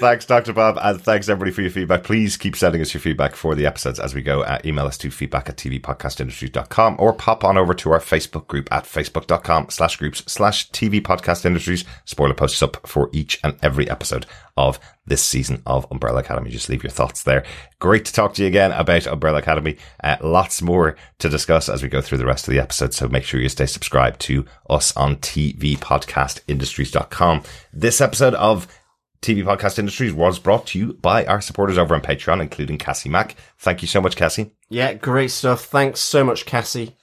Thanks, 0.00 0.24
Dr. 0.24 0.54
Bob, 0.54 0.78
and 0.80 0.98
thanks 0.98 1.28
everybody 1.28 1.50
for 1.50 1.60
your 1.60 1.70
feedback. 1.70 2.04
Please 2.04 2.38
keep 2.38 2.56
sending 2.56 2.80
us 2.80 2.94
your 2.94 3.02
feedback 3.02 3.36
for 3.36 3.54
the 3.54 3.66
episodes 3.66 4.00
as 4.00 4.14
we 4.14 4.22
go. 4.22 4.42
Email 4.64 4.86
us 4.86 4.96
to 4.96 5.10
feedback 5.10 5.50
at 5.50 5.58
tvpodcastindustries.com 5.58 6.96
or 6.98 7.12
pop 7.12 7.44
on 7.44 7.58
over 7.58 7.74
to 7.74 7.92
our 7.92 8.00
Facebook 8.00 8.46
group 8.46 8.66
at 8.72 8.84
facebook.com 8.84 9.68
slash 9.68 9.96
groups 9.96 10.24
slash 10.26 10.70
TV 10.70 11.02
Podcast 11.02 11.44
Industries. 11.44 11.84
Spoiler 12.06 12.32
posts 12.32 12.62
up 12.62 12.88
for 12.88 13.10
each 13.12 13.38
and 13.44 13.58
every 13.62 13.90
episode 13.90 14.24
of 14.56 14.80
this 15.04 15.22
season 15.22 15.60
of 15.66 15.86
Umbrella 15.90 16.20
Academy. 16.20 16.48
Just 16.48 16.70
leave 16.70 16.82
your 16.82 16.90
thoughts 16.90 17.24
there. 17.24 17.44
Great 17.78 18.06
to 18.06 18.12
talk 18.12 18.32
to 18.34 18.42
you 18.42 18.48
again 18.48 18.72
about 18.72 19.06
Umbrella 19.06 19.40
Academy. 19.40 19.76
Uh, 20.02 20.16
lots 20.22 20.62
more 20.62 20.96
to 21.18 21.28
discuss 21.28 21.68
as 21.68 21.82
we 21.82 21.90
go 21.90 22.00
through 22.00 22.16
the 22.16 22.24
rest 22.24 22.48
of 22.48 22.52
the 22.52 22.60
episode. 22.60 22.94
So 22.94 23.06
make 23.06 23.24
sure 23.24 23.38
you 23.38 23.50
stay 23.50 23.66
subscribed 23.66 24.18
to 24.22 24.46
us 24.70 24.96
on 24.96 25.16
tvpodcastindustries.com. 25.16 27.42
This 27.72 28.00
episode 28.00 28.34
of 28.34 28.66
TV 29.22 29.44
Podcast 29.44 29.78
Industries 29.78 30.14
was 30.14 30.38
brought 30.38 30.66
to 30.68 30.78
you 30.78 30.94
by 30.94 31.26
our 31.26 31.40
supporters 31.40 31.76
over 31.76 31.94
on 31.94 32.00
Patreon, 32.00 32.40
including 32.40 32.78
Cassie 32.78 33.10
Mack. 33.10 33.36
Thank 33.58 33.82
you 33.82 33.88
so 33.88 34.00
much, 34.00 34.16
Cassie. 34.16 34.52
Yeah, 34.70 34.94
great 34.94 35.30
stuff. 35.30 35.64
Thanks 35.64 36.00
so 36.00 36.24
much, 36.24 36.46
Cassie. 36.46 36.96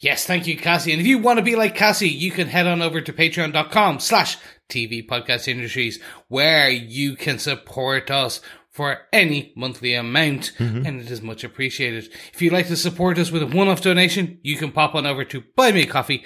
Yes, 0.00 0.26
thank 0.26 0.48
you, 0.48 0.56
Cassie. 0.56 0.90
And 0.90 1.00
if 1.00 1.06
you 1.06 1.18
want 1.18 1.38
to 1.38 1.44
be 1.44 1.54
like 1.54 1.76
Cassie, 1.76 2.08
you 2.08 2.32
can 2.32 2.48
head 2.48 2.66
on 2.66 2.82
over 2.82 3.00
to 3.00 3.12
patreon.com 3.12 4.00
slash 4.00 4.36
TV 4.68 5.06
Podcast 5.06 5.46
Industries, 5.46 6.00
where 6.26 6.68
you 6.68 7.14
can 7.14 7.38
support 7.38 8.10
us 8.10 8.40
for 8.70 9.02
any 9.12 9.52
monthly 9.54 9.94
amount, 9.94 10.52
mm-hmm. 10.58 10.84
and 10.84 11.00
it 11.00 11.10
is 11.10 11.22
much 11.22 11.44
appreciated. 11.44 12.08
If 12.32 12.42
you'd 12.42 12.54
like 12.54 12.66
to 12.68 12.76
support 12.76 13.18
us 13.18 13.30
with 13.30 13.42
a 13.42 13.46
one-off 13.46 13.82
donation, 13.82 14.40
you 14.42 14.56
can 14.56 14.72
pop 14.72 14.96
on 14.96 15.06
over 15.06 15.24
to 15.26 15.42
buymeacoffee.com 15.56 16.24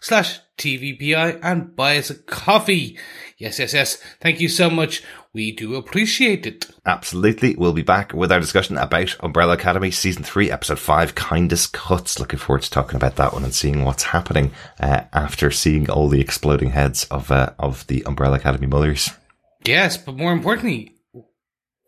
slash 0.00 0.40
TVPI 0.58 1.40
and 1.42 1.74
buy 1.74 1.98
us 1.98 2.10
a 2.10 2.14
coffee. 2.14 2.98
Yes, 3.38 3.58
yes, 3.58 3.74
yes. 3.74 3.96
Thank 4.20 4.40
you 4.40 4.48
so 4.48 4.70
much. 4.70 5.02
We 5.32 5.50
do 5.50 5.74
appreciate 5.74 6.46
it. 6.46 6.70
Absolutely. 6.86 7.56
We'll 7.56 7.72
be 7.72 7.82
back 7.82 8.12
with 8.12 8.30
our 8.30 8.38
discussion 8.38 8.76
about 8.76 9.16
Umbrella 9.20 9.54
Academy 9.54 9.90
Season 9.90 10.22
3, 10.22 10.50
Episode 10.52 10.78
5, 10.78 11.16
Kindest 11.16 11.72
Cuts. 11.72 12.20
Looking 12.20 12.38
forward 12.38 12.62
to 12.62 12.70
talking 12.70 12.96
about 12.96 13.16
that 13.16 13.32
one 13.32 13.42
and 13.42 13.54
seeing 13.54 13.84
what's 13.84 14.04
happening 14.04 14.52
uh, 14.78 15.02
after 15.12 15.50
seeing 15.50 15.90
all 15.90 16.08
the 16.08 16.20
exploding 16.20 16.70
heads 16.70 17.04
of 17.06 17.32
uh, 17.32 17.50
of 17.58 17.84
the 17.88 18.04
Umbrella 18.06 18.36
Academy 18.36 18.68
mothers. 18.68 19.10
Yes, 19.64 19.96
but 19.96 20.16
more 20.16 20.32
importantly, 20.32 20.94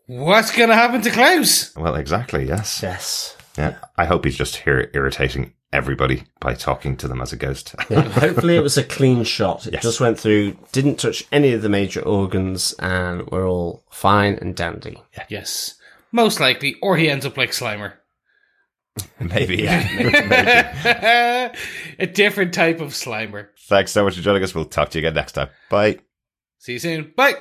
what's 0.07 0.51
going 0.51 0.69
to 0.69 0.75
happen 0.75 1.01
to 1.01 1.11
Klaus? 1.11 1.73
Well, 1.77 1.95
exactly, 1.95 2.45
yes. 2.45 2.81
Yes. 2.83 3.37
Yeah. 3.57 3.77
I 3.95 4.05
hope 4.05 4.25
he's 4.25 4.37
just 4.37 4.57
here 4.57 4.91
irritating 4.93 5.53
everybody 5.73 6.23
by 6.39 6.53
talking 6.53 6.95
to 6.97 7.07
them 7.07 7.21
as 7.21 7.33
a 7.33 7.37
ghost. 7.37 7.75
Yeah, 7.89 8.01
hopefully 8.03 8.55
it 8.55 8.61
was 8.63 8.77
a 8.77 8.83
clean 8.83 9.23
shot. 9.23 9.67
It 9.67 9.73
Yes. 9.73 9.83
just 9.83 9.99
went 9.99 10.19
through, 10.19 10.57
didn't 10.71 10.99
touch 10.99 11.25
any 11.31 11.53
of 11.53 11.61
the 11.61 11.69
major 11.69 12.01
organs, 12.01 12.73
and 12.79 13.27
we're 13.27 13.47
all 13.47 13.83
fine 13.91 14.35
and 14.41 14.55
dandy. 14.55 15.01
Yes, 15.29 15.75
most 16.11 16.39
likely, 16.39 16.75
or 16.81 16.97
he 16.97 17.09
ends 17.09 17.25
up 17.25 17.37
like 17.37 17.51
Slimer. 17.51 17.93
maybe, 19.19 19.57
yeah. 19.57 19.87
Maybe, 19.95 20.11
maybe. 20.27 21.57
a 21.99 22.07
different 22.07 22.53
type 22.53 22.79
of 22.81 22.89
Slimer. 22.93 23.49
Thanks 23.67 23.91
so 23.91 24.03
much 24.03 24.15
for 24.15 24.21
joining 24.21 24.43
us. 24.43 24.55
We'll 24.55 24.65
talk 24.65 24.89
to 24.89 24.99
you 24.99 25.05
again 25.07 25.15
next 25.15 25.33
time. 25.33 25.49
Bye. 25.69 25.99
See 26.59 26.73
you 26.73 26.79
soon. 26.79 27.13
Bye. 27.15 27.35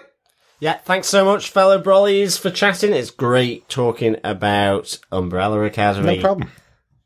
Yeah, 0.61 0.75
thanks 0.79 1.07
so 1.09 1.25
much, 1.25 1.51
fellow 1.51 1.81
brollies, 1.81 2.39
for 2.39 2.51
chatting. 2.51 2.93
It's 2.93 3.11
great 3.11 3.69
talking 3.69 4.17
about 4.25 4.99
Umbrella 5.13 5.63
Academy. 5.63 6.17
No 6.17 6.23
problem. 6.23 6.51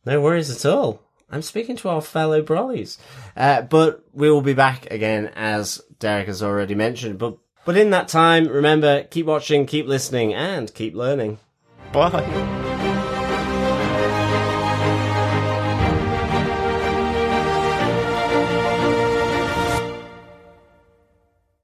No 0.07 0.21
worries 0.21 0.51
at 0.51 0.69
all. 0.71 1.03
I'm 1.31 1.43
speaking 1.43 1.77
to 1.77 1.89
our 1.89 2.01
fellow 2.01 2.43
brollies. 2.43 2.99
Uh, 3.37 3.63
but 3.63 4.05
we 4.13 4.31
will 4.31 4.43
be 4.43 4.55
back 4.55 4.91
again, 4.91 5.31
as 5.37 5.81
Derek 5.99 6.27
has 6.27 6.43
already 6.43 6.75
mentioned. 6.75 7.19
But, 7.19 7.37
but 7.65 7.77
in 7.77 7.91
that 7.91 8.09
time, 8.09 8.49
remember, 8.49 9.05
keep 9.05 9.27
watching, 9.27 9.67
keep 9.67 9.87
listening, 9.87 10.35
and 10.35 10.73
keep 10.75 10.95
learning. 10.95 11.39
Bye. 11.93 12.70